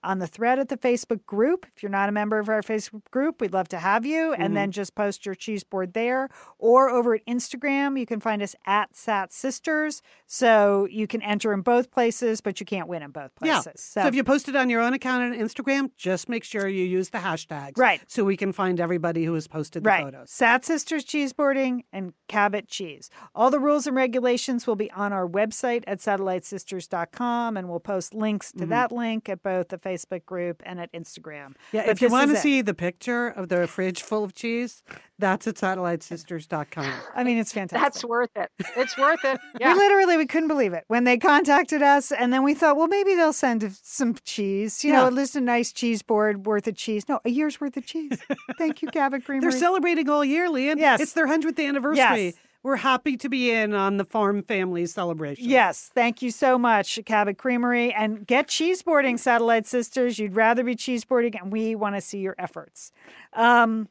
on 0.03 0.19
the 0.19 0.27
thread 0.27 0.59
at 0.59 0.69
the 0.69 0.77
Facebook 0.77 1.25
group. 1.25 1.65
If 1.75 1.83
you're 1.83 1.89
not 1.89 2.09
a 2.09 2.11
member 2.11 2.39
of 2.39 2.49
our 2.49 2.61
Facebook 2.61 3.03
group, 3.11 3.41
we'd 3.41 3.53
love 3.53 3.67
to 3.69 3.79
have 3.79 4.05
you. 4.05 4.33
And 4.33 4.55
then 4.55 4.69
mm-hmm. 4.69 4.71
just 4.71 4.95
post 4.95 5.25
your 5.25 5.35
cheese 5.35 5.63
board 5.63 5.93
there. 5.93 6.29
Or 6.57 6.89
over 6.89 7.15
at 7.15 7.25
Instagram, 7.25 7.99
you 7.99 8.05
can 8.05 8.19
find 8.19 8.41
us 8.41 8.55
at 8.65 8.95
Sat 8.95 9.31
Sisters. 9.31 10.01
So 10.27 10.87
you 10.89 11.07
can 11.07 11.21
enter 11.21 11.53
in 11.53 11.61
both 11.61 11.91
places, 11.91 12.41
but 12.41 12.59
you 12.59 12.65
can't 12.65 12.87
win 12.87 13.03
in 13.03 13.11
both 13.11 13.33
places. 13.35 13.51
Yeah. 13.55 13.61
places. 13.61 13.81
So, 13.81 14.07
if 14.07 14.15
you 14.15 14.23
post 14.23 14.49
it 14.49 14.55
on 14.55 14.69
your 14.69 14.81
own 14.81 14.93
account 14.93 15.23
on 15.23 15.39
Instagram, 15.39 15.91
just 15.97 16.29
make 16.29 16.43
sure 16.43 16.67
you 16.67 16.85
use 16.85 17.09
the 17.09 17.19
hashtags. 17.19 17.77
Right. 17.77 18.01
So 18.07 18.23
we 18.23 18.37
can 18.37 18.51
find 18.51 18.79
everybody 18.79 19.25
who 19.25 19.33
has 19.35 19.47
posted 19.47 19.83
the 19.83 19.89
right. 19.89 20.03
photos. 20.03 20.31
Sat 20.31 20.65
Sisters 20.65 21.05
Cheeseboarding 21.05 21.83
and 21.91 22.13
Cabot 22.27 22.67
Cheese. 22.67 23.09
All 23.35 23.51
the 23.51 23.59
rules 23.59 23.87
and 23.87 23.95
regulations 23.95 24.65
will 24.65 24.75
be 24.75 24.91
on 24.91 25.13
our 25.13 25.27
website 25.27 25.83
at 25.87 25.99
satellitesisters.com, 25.99 27.57
and 27.57 27.69
we'll 27.69 27.79
post 27.79 28.13
links 28.13 28.51
to 28.51 28.59
mm-hmm. 28.59 28.69
that 28.69 28.91
link 28.91 29.29
at 29.29 29.43
both 29.43 29.69
the 29.69 29.77
Facebook 29.77 29.90
group 30.25 30.61
and 30.65 30.79
at 30.79 30.91
Instagram. 30.93 31.53
Yeah, 31.71 31.81
But 31.85 31.89
if 31.91 32.01
you 32.01 32.09
want 32.09 32.29
to 32.29 32.33
is 32.33 32.39
it. 32.39 32.41
see 32.43 32.61
the 32.61 32.73
picture 32.73 33.27
of 33.27 33.49
the 33.49 33.67
fridge 33.67 34.01
full 34.03 34.23
of 34.23 34.33
cheese, 34.33 34.83
that's 35.19 35.47
at 35.47 35.55
satellitesisters.com. 35.55 36.91
I 37.15 37.23
mean, 37.23 37.37
it's 37.37 37.51
fantastic. 37.53 37.81
That's 37.83 38.05
worth 38.05 38.29
it. 38.35 38.49
It's 38.75 38.97
worth 38.97 39.23
it. 39.23 39.39
We 39.53 39.59
Yeah. 39.65 39.73
literally 39.75 40.17
we 40.17 40.25
couldn't 40.25 40.47
believe 40.47 40.73
it 40.73 40.83
when 40.87 41.03
they 41.03 41.17
contacted 41.17 41.81
us, 41.81 42.11
and 42.11 42.31
then 42.33 42.43
we 42.43 42.53
thought, 42.53 42.77
well, 42.77 42.87
maybe 42.87 43.15
they'll 43.15 43.33
send 43.33 43.69
some 43.83 44.15
cheese. 44.25 44.83
You 44.83 44.93
know, 44.93 45.05
at 45.07 45.13
least 45.13 45.35
a 45.35 45.41
nice 45.41 45.71
cheese 45.71 46.01
board 46.01 46.45
worth 46.45 46.67
of 46.67 46.75
cheese. 46.75 47.07
No, 47.09 47.19
a 47.25 47.29
year's 47.29 47.59
worth 47.61 47.77
of 47.77 47.85
cheese. 47.85 48.17
Thank 48.57 48.81
you, 48.81 48.87
Cabot 48.89 49.23
Creamery. 49.25 49.41
They're 49.51 49.59
celebrating 49.59 50.09
all 50.09 50.23
year, 50.25 50.49
Lian. 50.49 50.77
Yes. 50.79 51.01
It's 51.01 51.13
their 51.13 51.27
100th 51.27 51.59
anniversary. 51.65 52.25
Yes. 52.25 52.33
We're 52.63 52.75
happy 52.75 53.17
to 53.17 53.29
be 53.29 53.51
in 53.51 53.73
on 53.73 53.97
the 53.97 54.05
farm 54.05 54.43
family 54.43 54.85
celebration. 54.85 55.49
Yes, 55.49 55.89
thank 55.95 56.21
you 56.21 56.29
so 56.29 56.59
much, 56.59 56.99
Cabot 57.05 57.37
Creamery. 57.37 57.91
And 57.91 58.25
get 58.25 58.47
cheeseboarding, 58.47 59.17
Satellite 59.17 59.65
Sisters. 59.65 60.19
You'd 60.19 60.35
rather 60.35 60.63
be 60.63 60.75
cheeseboarding, 60.75 61.41
and 61.41 61.51
we 61.51 61.73
want 61.73 61.95
to 61.95 62.01
see 62.01 62.19
your 62.19 62.35
efforts. 62.37 62.91
Um, 63.33 63.89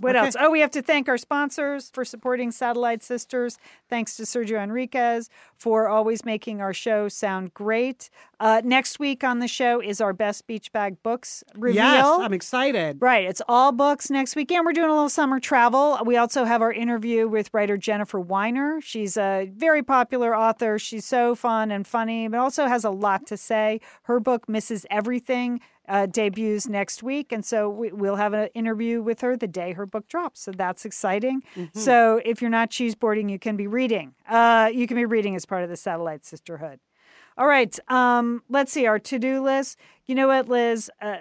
what 0.00 0.16
Okay. 0.16 0.26
else? 0.26 0.36
Oh, 0.38 0.50
we 0.50 0.60
have 0.60 0.70
to 0.72 0.82
thank 0.82 1.08
our 1.08 1.18
sponsors 1.18 1.90
for 1.90 2.04
supporting 2.04 2.50
Satellite 2.50 3.02
Sisters. 3.02 3.58
Thanks 3.88 4.16
to 4.16 4.24
Sergio 4.24 4.62
Enriquez 4.62 5.30
for 5.56 5.88
always 5.88 6.24
making 6.24 6.60
our 6.60 6.74
show 6.74 7.08
sound 7.08 7.54
great. 7.54 8.10
Uh, 8.38 8.60
next 8.64 8.98
week 8.98 9.24
on 9.24 9.38
the 9.38 9.48
show 9.48 9.80
is 9.80 10.00
our 10.00 10.12
best 10.12 10.46
beach 10.46 10.70
bag 10.72 11.02
books 11.02 11.42
reveal. 11.54 11.82
Yes, 11.82 12.06
I'm 12.20 12.34
excited. 12.34 12.98
Right. 13.00 13.24
It's 13.26 13.40
all 13.48 13.72
books 13.72 14.10
next 14.10 14.36
weekend. 14.36 14.66
We're 14.66 14.72
doing 14.72 14.90
a 14.90 14.92
little 14.92 15.08
summer 15.08 15.40
travel. 15.40 15.98
We 16.04 16.16
also 16.18 16.44
have 16.44 16.60
our 16.60 16.72
interview 16.72 17.28
with 17.28 17.48
writer 17.54 17.76
Jennifer 17.78 18.20
Weiner. 18.20 18.80
She's 18.82 19.16
a 19.16 19.50
very 19.54 19.82
popular 19.82 20.36
author. 20.36 20.78
She's 20.78 21.06
so 21.06 21.34
fun 21.34 21.70
and 21.70 21.86
funny, 21.86 22.28
but 22.28 22.38
also 22.38 22.66
has 22.66 22.84
a 22.84 22.90
lot 22.90 23.26
to 23.28 23.36
say. 23.38 23.80
Her 24.02 24.20
book, 24.20 24.46
Mrs. 24.46 24.84
Everything, 24.90 25.60
uh, 25.88 26.06
debuts 26.06 26.68
next 26.68 27.02
week. 27.02 27.32
And 27.32 27.44
so 27.44 27.68
we, 27.68 27.92
we'll 27.92 28.16
have 28.16 28.32
an 28.32 28.48
interview 28.54 29.02
with 29.02 29.20
her 29.20 29.36
the 29.36 29.46
day 29.46 29.72
her 29.72 29.86
book 29.86 30.08
drops. 30.08 30.40
So 30.40 30.52
that's 30.52 30.84
exciting. 30.84 31.42
So 31.74 32.20
if 32.24 32.40
you're 32.40 32.50
not 32.50 32.70
cheeseboarding, 32.70 33.30
you 33.30 33.38
can 33.38 33.56
be 33.56 33.66
reading. 33.66 34.14
Uh, 34.28 34.70
you 34.72 34.86
can 34.86 34.96
be 34.96 35.04
reading 35.04 35.36
as 35.36 35.46
part 35.46 35.62
of 35.62 35.68
the 35.68 35.76
Satellite 35.76 36.24
Sisterhood. 36.24 36.80
All 37.38 37.46
right. 37.46 37.78
Um, 37.88 38.42
let's 38.48 38.72
see 38.72 38.86
our 38.86 38.98
to 38.98 39.18
do 39.18 39.42
list. 39.42 39.78
You 40.06 40.14
know 40.14 40.28
what, 40.28 40.48
Liz? 40.48 40.90
Uh, 41.00 41.18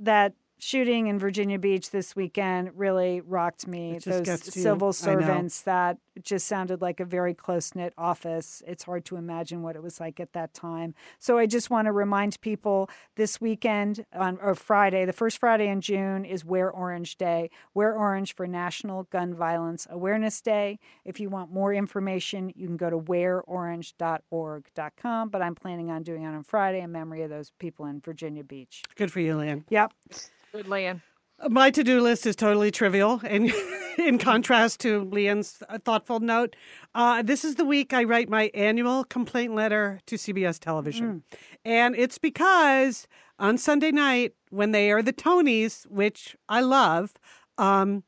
that 0.00 0.34
shooting 0.58 1.08
in 1.08 1.18
Virginia 1.18 1.58
Beach 1.58 1.90
this 1.90 2.16
weekend 2.16 2.70
really 2.74 3.20
rocked 3.20 3.66
me. 3.66 3.98
Those 3.98 4.42
civil 4.42 4.92
servants 4.92 5.62
that 5.62 5.98
just 6.22 6.46
sounded 6.46 6.80
like 6.80 7.00
a 7.00 7.04
very 7.04 7.34
close 7.34 7.74
knit 7.74 7.92
office. 7.98 8.62
It's 8.66 8.84
hard 8.84 9.04
to 9.06 9.16
imagine 9.16 9.62
what 9.62 9.74
it 9.76 9.82
was 9.82 10.00
like 10.00 10.20
at 10.20 10.32
that 10.32 10.54
time. 10.54 10.94
So 11.18 11.36
I 11.38 11.46
just 11.46 11.70
want 11.70 11.86
to 11.86 11.92
remind 11.92 12.40
people 12.40 12.88
this 13.16 13.40
weekend 13.40 14.06
on 14.12 14.38
or 14.40 14.54
Friday, 14.54 15.04
the 15.04 15.12
first 15.12 15.38
Friday 15.38 15.68
in 15.68 15.80
June 15.80 16.24
is 16.24 16.44
Wear 16.44 16.70
Orange 16.70 17.16
Day. 17.16 17.50
Wear 17.74 17.96
Orange 17.96 18.34
for 18.34 18.46
National 18.46 19.02
Gun 19.04 19.34
Violence 19.34 19.86
Awareness 19.90 20.40
Day. 20.40 20.78
If 21.04 21.20
you 21.20 21.28
want 21.28 21.52
more 21.52 21.74
information, 21.74 22.52
you 22.54 22.66
can 22.66 22.76
go 22.76 22.90
to 22.90 22.98
wearorange.org.com. 22.98 25.28
But 25.28 25.42
I'm 25.42 25.54
planning 25.54 25.90
on 25.90 26.02
doing 26.02 26.22
it 26.22 26.28
on 26.28 26.42
Friday 26.42 26.80
in 26.80 26.92
memory 26.92 27.22
of 27.22 27.30
those 27.30 27.50
people 27.58 27.86
in 27.86 28.00
Virginia 28.00 28.44
Beach. 28.44 28.82
Good 28.94 29.10
for 29.12 29.20
you, 29.20 29.36
Lian. 29.36 29.64
Yep. 29.68 29.92
Good, 30.52 30.66
Lian. 30.66 31.02
My 31.48 31.70
to 31.70 31.84
do 31.84 32.00
list 32.00 32.26
is 32.26 32.34
totally 32.34 32.70
trivial, 32.70 33.20
and 33.24 33.52
in 33.98 34.18
contrast 34.18 34.80
to 34.80 35.04
Lian's 35.04 35.62
thoughtful 35.84 36.20
note, 36.20 36.56
uh, 36.94 37.22
this 37.22 37.44
is 37.44 37.56
the 37.56 37.64
week 37.64 37.92
I 37.92 38.04
write 38.04 38.28
my 38.28 38.50
annual 38.54 39.04
complaint 39.04 39.54
letter 39.54 40.00
to 40.06 40.16
CBS 40.16 40.58
television. 40.58 41.22
And 41.64 41.94
it's 41.94 42.16
because 42.18 43.06
on 43.38 43.58
Sunday 43.58 43.90
night, 43.90 44.32
when 44.50 44.72
they 44.72 44.88
air 44.88 45.02
the 45.02 45.12
Tonys, 45.12 45.86
which 45.88 46.36
I 46.48 46.62
love, 46.62 47.12
um, 47.58 48.02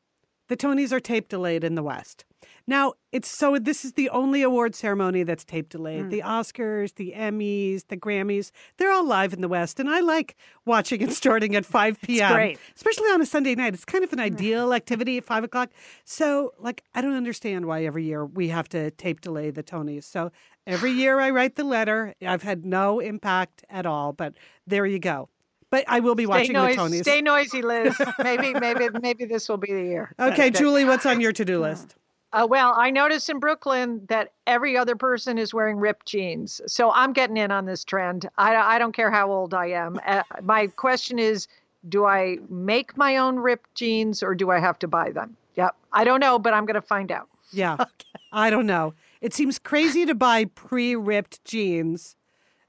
the 0.49 0.57
Tonys 0.57 0.91
are 0.91 0.99
tape 0.99 1.29
delayed 1.29 1.63
in 1.63 1.75
the 1.75 1.83
West. 1.83 2.25
Now, 2.67 2.93
it's 3.11 3.27
so 3.27 3.57
this 3.57 3.83
is 3.83 3.93
the 3.93 4.09
only 4.09 4.43
award 4.43 4.75
ceremony 4.75 5.23
that's 5.23 5.43
tape 5.43 5.69
delayed. 5.69 6.03
Hmm. 6.03 6.09
The 6.09 6.21
Oscars, 6.21 6.93
the 6.95 7.13
Emmys, 7.15 7.87
the 7.87 7.97
Grammys, 7.97 8.51
they're 8.77 8.91
all 8.91 9.05
live 9.05 9.33
in 9.33 9.41
the 9.41 9.47
West. 9.47 9.79
And 9.79 9.89
I 9.89 10.01
like 10.01 10.35
watching 10.65 11.01
it 11.01 11.11
starting 11.13 11.55
at 11.55 11.65
5 11.65 12.01
p.m. 12.01 12.33
great. 12.33 12.59
Especially 12.75 13.09
on 13.09 13.21
a 13.21 13.25
Sunday 13.25 13.55
night. 13.55 13.73
It's 13.73 13.85
kind 13.85 14.03
of 14.03 14.13
an 14.13 14.19
ideal 14.19 14.73
activity 14.73 15.17
at 15.17 15.25
5 15.25 15.45
o'clock. 15.45 15.71
So, 16.03 16.53
like, 16.59 16.83
I 16.93 17.01
don't 17.01 17.15
understand 17.15 17.65
why 17.65 17.85
every 17.85 18.03
year 18.03 18.25
we 18.25 18.49
have 18.49 18.69
to 18.69 18.91
tape 18.91 19.21
delay 19.21 19.49
the 19.49 19.63
Tonys. 19.63 20.03
So, 20.03 20.31
every 20.67 20.91
year 21.01 21.19
I 21.19 21.31
write 21.31 21.55
the 21.55 21.63
letter. 21.63 22.13
I've 22.21 22.43
had 22.43 22.65
no 22.65 22.99
impact 22.99 23.65
at 23.69 23.85
all, 23.85 24.13
but 24.13 24.35
there 24.67 24.85
you 24.85 24.99
go. 24.99 25.29
But 25.71 25.85
I 25.87 25.99
will 25.99 26.15
be 26.15 26.23
Stay, 26.23 26.29
watching 26.29 26.53
noisy, 26.53 26.75
the 26.75 26.81
Tonys. 26.81 27.01
stay 27.01 27.21
noisy, 27.21 27.61
Liz. 27.61 27.95
maybe, 28.23 28.53
maybe, 28.53 28.87
maybe 29.01 29.25
this 29.25 29.47
will 29.47 29.57
be 29.57 29.71
the 29.71 29.83
year. 29.83 30.13
Okay, 30.19 30.49
Julie, 30.49 30.85
what's 30.85 31.05
on 31.05 31.21
your 31.21 31.31
to 31.33 31.45
do 31.45 31.59
list? 31.61 31.95
Uh, 32.31 32.45
well, 32.49 32.73
I 32.77 32.91
noticed 32.91 33.29
in 33.29 33.39
Brooklyn 33.39 34.01
that 34.07 34.33
every 34.45 34.77
other 34.77 34.95
person 34.95 35.37
is 35.37 35.53
wearing 35.53 35.77
ripped 35.77 36.05
jeans. 36.05 36.61
So 36.67 36.91
I'm 36.91 37.11
getting 37.13 37.37
in 37.37 37.51
on 37.51 37.65
this 37.65 37.83
trend. 37.83 38.29
I, 38.37 38.55
I 38.55 38.79
don't 38.79 38.91
care 38.95 39.09
how 39.09 39.31
old 39.31 39.53
I 39.53 39.67
am. 39.67 39.99
Uh, 40.05 40.23
my 40.43 40.67
question 40.67 41.17
is 41.17 41.47
do 41.87 42.05
I 42.05 42.37
make 42.49 42.97
my 42.97 43.17
own 43.17 43.37
ripped 43.37 43.73
jeans 43.73 44.21
or 44.21 44.35
do 44.35 44.51
I 44.51 44.59
have 44.59 44.77
to 44.79 44.87
buy 44.87 45.11
them? 45.11 45.37
Yep. 45.55 45.75
I 45.93 46.03
don't 46.03 46.19
know, 46.19 46.37
but 46.37 46.53
I'm 46.53 46.65
going 46.65 46.75
to 46.75 46.81
find 46.81 47.11
out. 47.11 47.27
Yeah. 47.51 47.77
I 48.31 48.49
don't 48.49 48.67
know. 48.67 48.93
It 49.21 49.33
seems 49.33 49.57
crazy 49.57 50.05
to 50.05 50.13
buy 50.13 50.45
pre 50.45 50.95
ripped 50.95 51.43
jeans, 51.45 52.15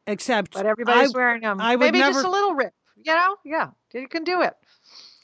except 0.07 0.55
But 0.55 0.65
everybody's 0.67 1.15
I- 1.15 1.19
wearing 1.19 1.43
them. 1.43 1.61
I 1.61 1.77
would 1.77 1.85
Maybe 1.93 1.99
just 1.99 2.25
a 2.25 2.31
little 2.31 2.55
rip. 2.55 2.73
You 3.05 3.15
know? 3.15 3.37
Yeah. 3.45 3.71
You 3.93 4.09
can 4.09 4.25
do 4.25 4.43
it. 4.43 4.55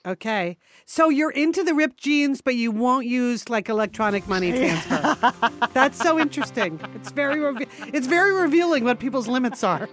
Okay. 0.06 0.56
So 0.84 1.08
you're 1.08 1.32
into 1.32 1.64
the 1.64 1.74
ripped 1.74 1.98
jeans, 1.98 2.40
but 2.40 2.54
you 2.54 2.70
won't 2.70 3.06
use 3.06 3.48
like 3.48 3.68
electronic 3.68 4.28
money 4.28 4.52
transfer. 4.52 5.32
That's 5.72 5.98
so 5.98 6.18
interesting. 6.18 6.78
It's 6.94 7.10
very 7.10 7.40
reve- 7.40 7.68
it's 7.92 8.06
very 8.06 8.32
revealing 8.32 8.84
what 8.84 9.00
people's 9.00 9.26
limits 9.26 9.64
are. 9.64 9.88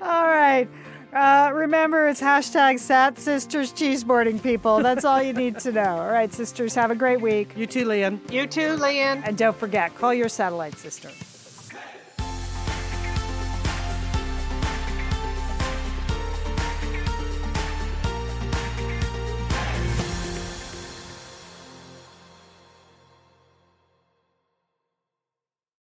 All 0.00 0.26
right. 0.26 0.68
Uh, 1.12 1.50
remember, 1.52 2.08
it's 2.08 2.22
hashtag 2.22 2.78
Sat 2.78 3.18
Sisters 3.18 3.70
Cheeseboarding 3.74 4.42
people. 4.42 4.82
That's 4.82 5.04
all 5.04 5.22
you 5.22 5.34
need 5.34 5.58
to 5.58 5.70
know. 5.70 5.98
All 5.98 6.10
right, 6.10 6.32
sisters, 6.32 6.74
have 6.74 6.90
a 6.90 6.94
great 6.94 7.20
week. 7.20 7.52
You 7.54 7.66
too, 7.66 7.84
Lian. 7.84 8.18
You 8.30 8.46
too, 8.46 8.76
Lian. 8.76 9.22
And 9.26 9.36
don't 9.36 9.56
forget, 9.56 9.94
call 9.94 10.14
your 10.14 10.30
satellite 10.30 10.78
sister. 10.78 11.10